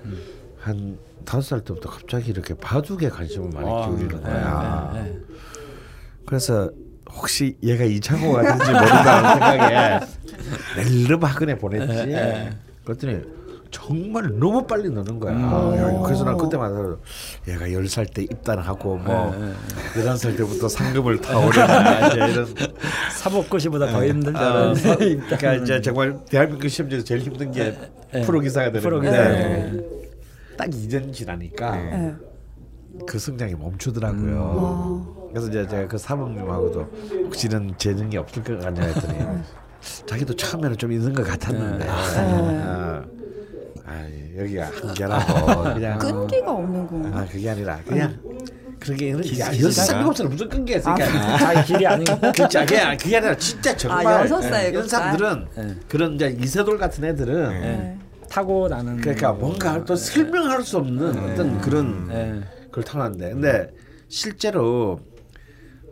음. 0.05 0.22
한 0.59 0.99
다섯 1.26 1.41
살 1.41 1.61
때부터 1.61 1.89
갑자기 1.89 2.30
이렇게 2.30 2.53
바둑에 2.53 3.09
관심을 3.09 3.49
많이 3.49 3.67
와, 3.67 3.88
기울이는 3.88 4.22
거야. 4.22 4.91
네, 4.93 5.01
네, 5.01 5.09
네. 5.09 5.19
그래서 6.28 6.69
혹시 7.09 7.57
얘가 7.63 7.84
이창호가 7.84 8.43
된지 8.43 8.72
모른다는 8.72 9.30
생각에 9.39 9.99
낼름 10.78 11.24
학원에 11.24 11.55
보냈지. 11.55 12.05
네. 12.05 12.51
그랬더니 12.86 13.19
정말 13.72 14.38
너무 14.38 14.65
빨리 14.67 14.89
느는 14.89 15.19
거야. 15.19 15.34
음. 15.34 16.03
그래서 16.03 16.24
난 16.26 16.38
그때마다 16.38 16.76
얘가 17.47 17.72
열 17.72 17.88
살 17.88 18.05
때 18.05 18.24
입단하고 18.24 18.97
뭐 18.97 19.32
네, 19.38 19.47
네. 19.47 19.53
열한 20.01 20.17
살 20.17 20.36
때부터 20.36 20.67
상급을 20.67 21.19
타오르나 21.22 22.07
이런 22.13 22.45
사법고시보다 23.17 23.88
더 23.88 24.05
힘들잖아. 24.05 24.72
어, 24.72 24.74
그러니까 24.74 25.53
이제 25.55 25.82
정말 25.82 26.17
대한민국 26.30 26.67
시험 26.69 26.89
중에서 26.89 27.05
제일 27.05 27.22
힘든 27.22 27.51
게 27.51 27.76
네. 28.13 28.22
프로 28.22 28.39
기사가 28.39 28.72
되는 28.72 28.89
건데 28.89 29.84
딱 30.57 30.67
이전 30.74 31.11
지나니까 31.11 32.17
그 33.07 33.17
성장이 33.17 33.55
멈추더라고요. 33.55 35.05
음. 35.17 35.30
그래서 35.30 35.47
이제 35.47 35.65
제가 35.65 35.88
그 35.88 35.97
사범님하고도 35.97 36.82
혹시 37.26 37.47
는 37.47 37.74
재능이 37.78 38.17
없을 38.17 38.43
것 38.43 38.59
같냐 38.59 38.82
했더니 38.84 39.41
자기도 40.05 40.36
처음에는 40.36 40.78
좀 40.78 40.91
있는 40.91 41.13
것 41.13 41.24
같았는데. 41.26 41.88
어. 41.89 43.20
아, 43.91 44.07
여기가 44.37 44.65
한계라고 44.65 45.63
그냥 45.73 45.99
끈기가 45.99 46.51
없는 46.51 46.87
거. 46.87 47.17
아 47.17 47.25
그게 47.25 47.49
아니라 47.49 47.79
그냥 47.85 48.17
그런 48.79 48.97
게 48.97 49.11
여섯 49.11 49.71
살 49.71 49.97
일곱 49.97 50.15
살 50.15 50.29
무슨 50.29 50.49
끈기가 50.49 50.79
있으니까 50.79 51.05
아, 51.05 51.37
자기 51.37 51.73
길이 51.73 51.85
아닌 51.87 52.05
거. 52.05 52.31
그렇지 52.31 52.57
그게 52.59 52.97
그게 52.97 53.17
아니라 53.17 53.35
진짜 53.35 53.75
정말 53.75 54.07
아, 54.07 54.21
여섯 54.21 54.41
살 54.41 54.69
이런 54.69 54.87
사람들은 54.87 55.47
네. 55.55 55.75
그런 55.87 56.15
이제 56.15 56.35
이세돌 56.39 56.77
같은 56.77 57.03
애들은 57.03 57.49
네. 57.61 57.97
타고 58.29 58.67
나는 58.69 58.97
그러니까 58.97 59.33
뭔가 59.33 59.83
또 59.83 59.95
설명할 59.95 60.63
수 60.63 60.77
없는 60.77 61.11
네. 61.11 61.31
어떤 61.33 61.59
그런 61.59 62.07
네. 62.07 62.41
걸 62.71 62.83
타는데 62.83 63.31
근데 63.31 63.67
실제로 64.07 64.99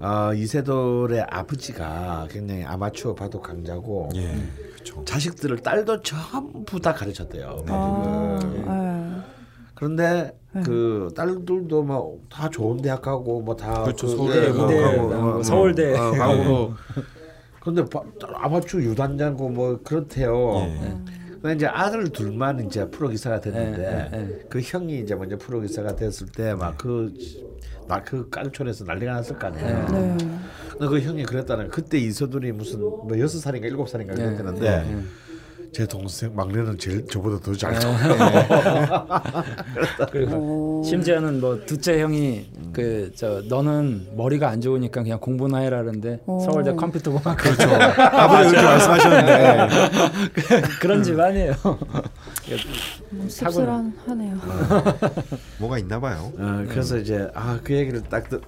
어, 0.02 0.34
이세돌의 0.34 1.26
아버지가 1.30 2.28
굉장히 2.32 2.64
아마추어 2.64 3.14
바둑 3.14 3.44
강자고 3.44 4.10
예. 4.16 4.34
그렇죠. 4.80 5.04
자식들을 5.06 5.60
딸도 5.60 6.02
전부 6.02 6.80
다 6.80 6.94
가르쳤대요. 6.94 7.64
아, 7.68 8.40
네. 8.44 9.32
그런데 9.76 10.38
네. 10.52 10.62
그 10.64 11.10
딸들도 11.16 11.84
뭐다 11.84 12.50
좋은 12.50 12.82
대학 12.82 13.02
가고 13.02 13.42
뭐다 13.42 13.84
그렇죠. 13.84 14.08
그, 14.08 14.16
서울대 14.16 14.42
네, 14.42 14.50
뭐, 14.50 14.68
가고 14.68 15.08
뭐, 15.08 15.22
뭐, 15.34 15.44
서울대 15.44 15.98
어, 15.98 16.12
가고 16.12 16.74
근데 17.62 17.84
아마추어 18.36 18.82
유단자고 18.82 19.50
뭐 19.50 19.80
그렇대요. 19.84 20.56
예. 20.60 20.98
근데 21.42 21.56
이제 21.56 21.68
아들 21.68 22.10
둘만 22.10 22.66
이제 22.66 22.90
프로 22.90 23.08
기사가 23.10 23.40
됐는데 23.40 24.10
예, 24.12 24.18
예, 24.18 24.22
예. 24.22 24.40
그 24.50 24.60
형이 24.60 25.00
이제 25.00 25.16
먼저 25.16 25.38
프로 25.38 25.62
기사가 25.62 25.96
됐을 25.96 26.28
때 26.28 26.54
막 26.56 26.78
그 26.78 27.14
나그 27.90 28.30
깡촌에서 28.30 28.86
난리가 28.86 29.12
났을 29.14 29.38
거 29.38 29.48
아니에요. 29.48 29.88
네. 29.92 30.16
그 30.78 31.02
형이 31.02 31.24
그랬다는 31.24 31.68
그때 31.70 31.98
이서둔이 31.98 32.54
무슨 32.54 32.80
뭐 32.80 33.10
여섯 33.20 33.40
살인가 33.40 33.68
일곱 33.68 33.90
살인가 33.90 34.14
네. 34.14 34.36
그랬는데 34.36 34.62
네. 34.62 34.94
네. 34.94 35.02
제 35.72 35.86
동생 35.86 36.36
막내는 36.36 36.78
제일 36.78 37.06
저보다 37.06 37.40
더잘 37.40 37.74
네. 37.74 37.80
그리고 40.12 40.84
심지어는 40.84 41.42
뭐 41.42 41.64
둘째 41.66 42.02
형이 42.02 42.50
음. 42.58 42.72
그저 42.74 43.44
너는 43.48 44.08
머리가 44.16 44.50
안 44.50 44.62
좋으니까 44.62 45.04
그냥 45.04 45.20
공부나 45.20 45.60
해라는데 45.60 46.22
서울대 46.26 46.74
컴퓨터공학 46.74 47.38
그렇죠 47.38 47.70
아버지 47.72 48.50
그렇게 48.50 48.66
말씀하셨는데 48.66 49.68
그런 50.82 51.04
집안이에요. 51.04 51.54
뭐 53.12 53.28
씁쓸하네요. 53.30 54.38
뭐가 55.60 55.80
있나 55.80 56.00
봐요. 56.00 56.32
어, 56.38 56.66
그래서 56.70 56.96
음. 56.96 57.02
이제 57.02 57.28
아 57.34 57.60
그 57.64 57.74
얘기를 57.74 58.02
딱 58.04 58.30
듣, 58.30 58.42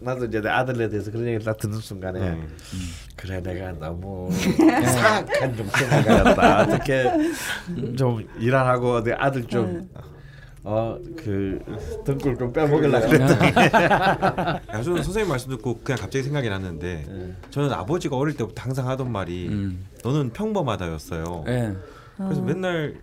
나도 0.00 0.26
이제 0.26 0.40
내 0.40 0.48
아들에 0.48 0.88
대해서 0.88 1.10
그런 1.10 1.26
얘기를 1.26 1.44
딱 1.44 1.56
듣는 1.58 1.78
순간에 1.78 2.20
음. 2.20 2.48
그래 3.16 3.40
내가 3.42 3.72
너무 3.72 4.30
사악한 4.32 5.56
좀 5.56 5.66
생각이었다. 5.68 6.62
어떻게 6.62 7.10
좀 7.96 8.26
일하고 8.38 9.02
내 9.02 9.12
아들 9.12 9.44
좀 9.44 9.88
어 10.64 10.96
그 11.16 11.58
등골 12.04 12.38
좀 12.38 12.52
빼먹으려 12.52 13.00
그랬더니 13.00 14.84
저는 14.84 15.02
선생님 15.02 15.28
말씀 15.28 15.50
듣고 15.50 15.80
그냥 15.82 15.98
갑자기 16.00 16.22
생각이 16.22 16.48
났는데 16.48 17.04
네. 17.08 17.34
저는 17.50 17.72
아버지가 17.72 18.16
어릴 18.16 18.36
때부터 18.36 18.62
항상 18.62 18.88
하던 18.88 19.10
말이 19.10 19.48
음. 19.48 19.84
너는 20.04 20.30
평범하다였어요. 20.30 21.42
네. 21.46 21.74
그래서 22.16 22.40
어. 22.40 22.44
맨날 22.44 22.94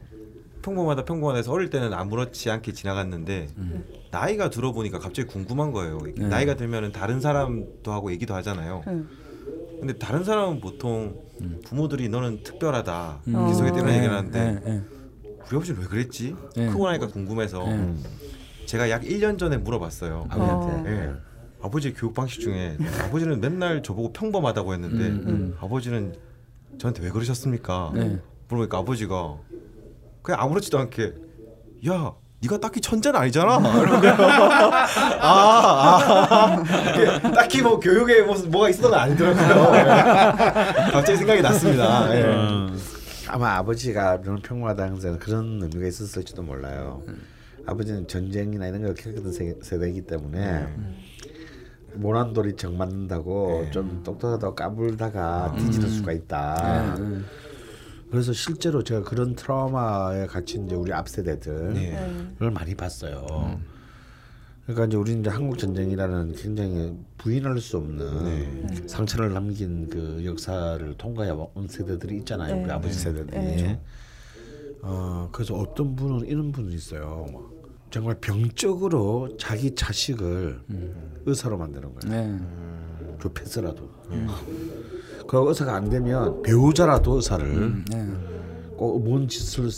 평범하다 0.62 1.06
평범하다해서 1.06 1.52
어릴 1.52 1.70
때는 1.70 1.94
아무렇지 1.94 2.50
않게 2.50 2.74
지나갔는데 2.74 3.48
음. 3.58 3.84
나이가 4.12 4.50
들어보니까 4.50 5.00
갑자기 5.00 5.28
궁금한 5.28 5.72
거예요. 5.72 6.00
네. 6.16 6.28
나이가 6.28 6.56
들면은 6.56 6.92
다른 6.92 7.20
사람도 7.20 7.92
하고 7.92 8.12
얘기도 8.12 8.34
하잖아요. 8.36 8.84
음. 8.88 9.10
근데 9.80 9.94
다른 9.94 10.24
사람은 10.24 10.60
보통 10.60 11.16
음. 11.42 11.62
부모들이 11.64 12.10
너는 12.10 12.44
특별하다 12.44 13.22
음. 13.28 13.48
계속 13.48 13.66
이런 13.66 13.86
네. 13.86 13.98
얘기를 13.98 14.14
하는데 14.14 14.40
네, 14.40 14.60
네. 14.64 14.84
우리 15.24 15.56
아버지는 15.56 15.82
왜 15.82 15.88
그랬지? 15.88 16.36
네. 16.56 16.68
크고 16.68 16.88
나니까 16.88 17.08
궁금해서 17.08 17.64
네. 17.66 17.96
제가 18.66 18.90
약 18.90 19.04
1년 19.04 19.38
전에 19.40 19.58
물어봤어요. 19.58 20.28
아버지한테. 20.30 20.92
네. 20.92 21.14
아버지 21.62 21.94
교육 21.94 22.14
방식 22.14 22.40
중에 22.40 22.78
아버지는 23.04 23.42
맨날 23.42 23.84
저보고 23.84 24.14
평범하다고 24.14 24.74
했는데 24.74 25.08
음, 25.08 25.24
음. 25.28 25.58
아버지는 25.60 26.16
저한테 26.78 27.04
왜 27.04 27.10
그러셨습니까? 27.10 27.92
물어보니까 28.48 28.78
아버지가 28.78 29.38
그냥 30.22 30.42
아무렇지도 30.42 30.78
않게 30.80 31.14
야 31.90 32.14
네가 32.42 32.58
딱히 32.60 32.80
천재는 32.80 33.20
아니잖아. 33.20 33.58
아, 33.60 34.88
아, 35.20 36.30
아. 36.30 37.32
딱히 37.34 37.62
뭐 37.62 37.80
교육에 37.80 38.22
뭐, 38.22 38.38
뭐가 38.48 38.70
있었던 38.70 38.92
건 38.92 39.00
아니더라고요. 39.00 40.92
갑자기 40.92 41.18
생각이 41.18 41.42
났습니다. 41.42 42.08
네. 42.08 42.24
음. 42.24 42.80
아마 43.28 43.58
아버지가 43.58 44.22
너무 44.22 44.40
평범하다 44.42 45.18
그런 45.20 45.60
의미가 45.62 45.88
있었을지도 45.88 46.42
몰라요. 46.42 47.04
음. 47.10 47.22
아버지는 47.66 48.08
전쟁이나 48.08 48.68
이런 48.68 48.84
걸 48.84 48.94
겪었던 48.96 49.62
세대이기 49.62 50.04
때문에 50.04 50.40
음. 50.40 50.98
모란돌이 51.96 52.56
정 52.56 52.78
맞는다고 52.78 53.64
네. 53.66 53.72
좀 53.72 54.02
똑똑하다고 54.04 54.56
까불다가 54.56 55.56
뒤지는 55.58 55.90
수가 55.90 56.14
있다. 56.14 56.96
네. 58.10 58.12
그래서 58.12 58.34
실제로 58.34 58.84
제가 58.84 59.04
그런 59.04 59.36
트라우마에 59.36 60.26
갇힌 60.26 60.66
이제 60.66 60.76
우리 60.76 60.92
앞 60.92 61.08
세대들을 61.08 61.74
네. 61.74 62.50
많이 62.50 62.74
봤어요. 62.76 63.26
음. 63.30 63.64
그러니까 64.66 64.86
이제 64.86 64.98
우리 64.98 65.20
이제 65.20 65.30
한국 65.30 65.58
전쟁이라는 65.58 66.34
굉장히 66.34 66.98
부인할 67.18 67.60
수 67.60 67.78
없는 67.78 68.24
네. 68.24 68.88
상처를 68.88 69.34
남긴 69.34 69.90
그 69.90 70.24
역사를 70.26 70.94
통과해 70.98 71.30
온 71.30 71.68
세대들이 71.68 72.18
있잖아요. 72.18 72.56
네. 72.56 72.64
우리 72.64 72.72
아버지 72.72 72.94
세대들이. 72.94 73.40
네. 73.40 73.80
어 74.82 75.30
그래서 75.32 75.56
어떤 75.56 75.96
분은 75.96 76.26
이런 76.28 76.52
분이 76.52 76.74
있어요. 76.74 77.28
정말 77.92 78.16
병적으로 78.22 79.36
자기 79.38 79.74
자식을 79.74 80.62
음. 80.70 81.22
의사로 81.26 81.58
만드는 81.58 81.94
거예요. 81.96 82.16
네. 82.16 83.18
좁혀서라도. 83.22 83.90
음. 84.12 84.28
그 85.30 85.48
의사가 85.48 85.76
안 85.76 85.88
되면 85.92 86.42
배우자라도 86.42 87.18
의사를 87.18 87.46
음, 87.46 87.86
네. 87.88 88.04
꼭뭔 88.76 89.28
짓을 89.28 89.70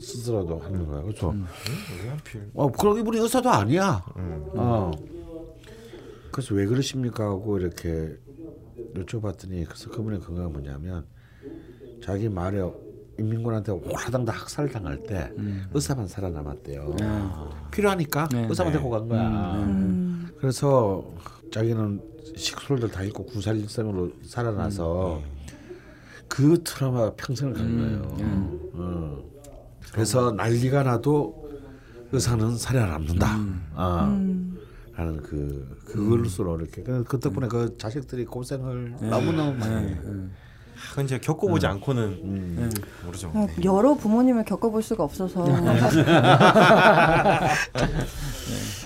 스스로도 0.00 0.58
하는 0.58 0.84
거야. 0.84 1.00
그렇죠. 1.02 1.30
음. 1.30 1.46
어, 2.54 2.72
그럼 2.72 2.98
이분이 2.98 3.20
의사도 3.20 3.48
아니야. 3.48 4.04
음. 4.16 4.44
어. 4.54 4.90
그래서 6.32 6.56
왜 6.56 6.66
그러십니까 6.66 7.22
하고 7.22 7.56
이렇게 7.56 8.16
여쭤봤더니 8.96 9.64
그래서 9.66 9.90
그분의 9.90 10.18
근거가 10.18 10.48
뭐냐면 10.48 11.06
자기 12.02 12.28
말에 12.28 12.68
인민군한테 13.16 13.70
오라당 13.70 14.24
다 14.24 14.32
학살 14.32 14.68
당할 14.70 15.04
때 15.04 15.30
음. 15.38 15.68
의사만 15.72 16.08
살아남았대요. 16.08 16.96
네. 16.98 17.06
필요하니까 17.70 18.28
네. 18.32 18.46
의사만 18.48 18.72
데리고 18.72 18.90
간 18.90 19.06
거야. 19.06 19.54
음. 19.54 19.62
음. 19.62 20.28
그래서 20.40 21.08
자기는 21.50 22.00
식솔들 22.36 22.90
다 22.90 23.02
있고 23.04 23.24
구살일생으로 23.24 24.12
살아나서 24.22 25.18
음. 25.18 25.36
그 26.28 26.62
트라우마가 26.62 27.14
평생을 27.16 27.52
간 27.54 27.66
음. 27.66 27.78
거예요. 27.78 28.72
어. 28.74 29.24
그래서 29.92 30.32
난리가 30.32 30.82
나도 30.82 31.46
의사는 32.12 32.56
살아남는다. 32.56 33.36
음. 33.36 33.66
아. 33.74 34.06
음. 34.08 34.58
라는 34.96 35.18
그 35.22 35.78
그걸로 35.84 36.56
이렇게 36.56 36.82
그, 36.82 37.04
그 37.04 37.20
덕분에 37.20 37.48
그 37.48 37.76
자식들이 37.76 38.24
고생을 38.24 38.96
네. 38.98 39.08
너무 39.10 39.30
너무 39.30 39.52
많이. 39.52 39.86
네. 39.86 40.00
네. 40.02 40.28
그건 40.90 41.04
이제 41.04 41.18
겪어보지 41.18 41.66
음. 41.66 41.70
않고는 41.72 42.02
음. 42.02 42.70
모르죠. 43.04 43.30
어, 43.34 43.46
여러 43.64 43.94
부모님을 43.94 44.44
겪어볼 44.44 44.82
수가 44.82 45.04
없어서. 45.04 45.44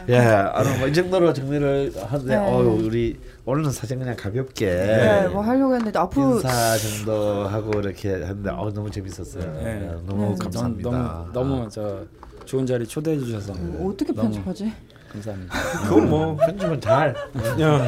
예, 0.09 0.19
아, 0.19 0.63
뭐이 0.79 0.93
정도로 0.93 1.33
정리를 1.33 1.93
하는데, 2.07 2.37
네. 2.37 2.37
어, 2.37 2.59
우리 2.59 3.19
오늘은 3.45 3.71
사실 3.71 3.99
그냥 3.99 4.17
가볍게. 4.17 4.67
네, 4.67 5.29
뭐 5.29 5.43
하려고 5.43 5.75
했는데 5.75 5.99
앞으로 5.99 6.37
인사 6.37 6.77
정도 6.79 7.47
하고 7.47 7.79
이렇게 7.81 8.11
했는데, 8.11 8.51
어, 8.51 8.73
너무 8.73 8.91
재밌었어요. 8.91 9.53
네. 9.63 9.91
너무 10.07 10.31
네. 10.31 10.37
감사합니다. 10.39 10.91
너무, 11.33 11.33
너무 11.33 11.69
저 11.71 12.05
좋은 12.45 12.67
자리 12.67 12.87
초대해 12.87 13.19
주셔서. 13.19 13.53
음, 13.53 13.87
어떻게 13.87 14.13
편집하지? 14.13 14.73
감사합니다. 15.13 15.55
그건 15.89 16.09
뭐 16.09 16.37
편집은 16.37 16.81
잘. 16.81 17.15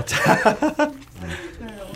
잘. 0.07 0.46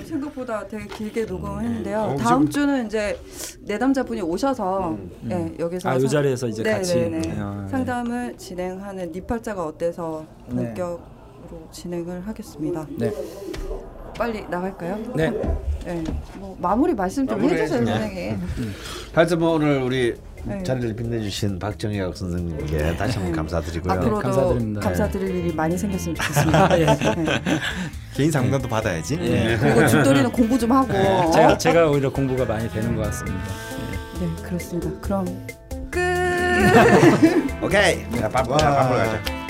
생각보다 0.06 0.66
되게 0.66 0.86
길게 0.86 1.24
녹음했는데요. 1.24 2.00
어, 2.00 2.16
다음 2.16 2.48
주는 2.48 2.86
이제 2.86 3.18
내담자분이 3.62 4.22
오셔서 4.22 4.90
음, 4.90 5.10
음. 5.22 5.28
네, 5.28 5.54
여기서 5.58 5.88
아, 5.88 5.94
이 5.96 6.08
자리에서 6.08 6.48
이제 6.48 6.62
네, 6.62 6.72
같이 6.72 6.94
네, 6.94 7.08
네. 7.20 7.36
아, 7.38 7.62
네. 7.62 7.68
상담을 7.68 8.36
진행하는 8.36 9.12
니팔자가 9.12 9.64
어때서 9.64 10.24
네. 10.48 10.64
본격으로 10.66 11.68
진행을 11.72 12.26
하겠습니다. 12.26 12.86
네. 12.98 13.12
빨리 14.16 14.46
나갈까요? 14.48 14.98
네. 15.14 15.30
네. 15.84 16.04
뭐 16.36 16.56
마무리 16.60 16.94
말씀 16.94 17.26
좀 17.26 17.38
마무리 17.38 17.60
해주세요, 17.60 17.84
선생님. 17.84 18.38
하여튼 19.12 19.38
뭐 19.38 19.50
오늘 19.54 19.82
우리 19.82 20.14
네. 20.46 20.62
자리를 20.62 20.94
빛내주신 20.94 21.58
박정혁 21.58 22.16
선생님께 22.16 22.96
다시 22.96 23.18
한번 23.18 23.32
감사드리고요. 23.34 23.92
앞으로도 23.92 24.20
감사드립니다. 24.20 24.80
감사드릴 24.80 25.34
일이 25.34 25.52
많이 25.52 25.76
생겼으면 25.76 26.14
좋겠습니다. 26.14 26.78
예. 26.80 26.86
개인 28.14 28.30
상담도 28.30 28.68
받아야지. 28.68 29.18
예. 29.20 29.56
그리고 29.60 29.86
죽돌이는 29.88 30.30
공부 30.30 30.58
좀 30.58 30.70
하고. 30.72 30.92
네. 30.92 31.30
제가, 31.34 31.58
제가 31.58 31.90
오히려 31.90 32.10
공부가 32.10 32.44
많이 32.44 32.70
되는 32.70 32.94
것 32.94 33.02
같습니다. 33.02 33.44
네, 34.20 34.42
그렇습니다. 34.42 34.90
그럼 35.00 35.46
끝. 35.90 36.00
오케이. 37.62 38.08
자, 38.12 38.28
밥, 38.28 38.46
자, 38.58 38.70
밥으로 38.70 38.96
가자. 38.98 39.45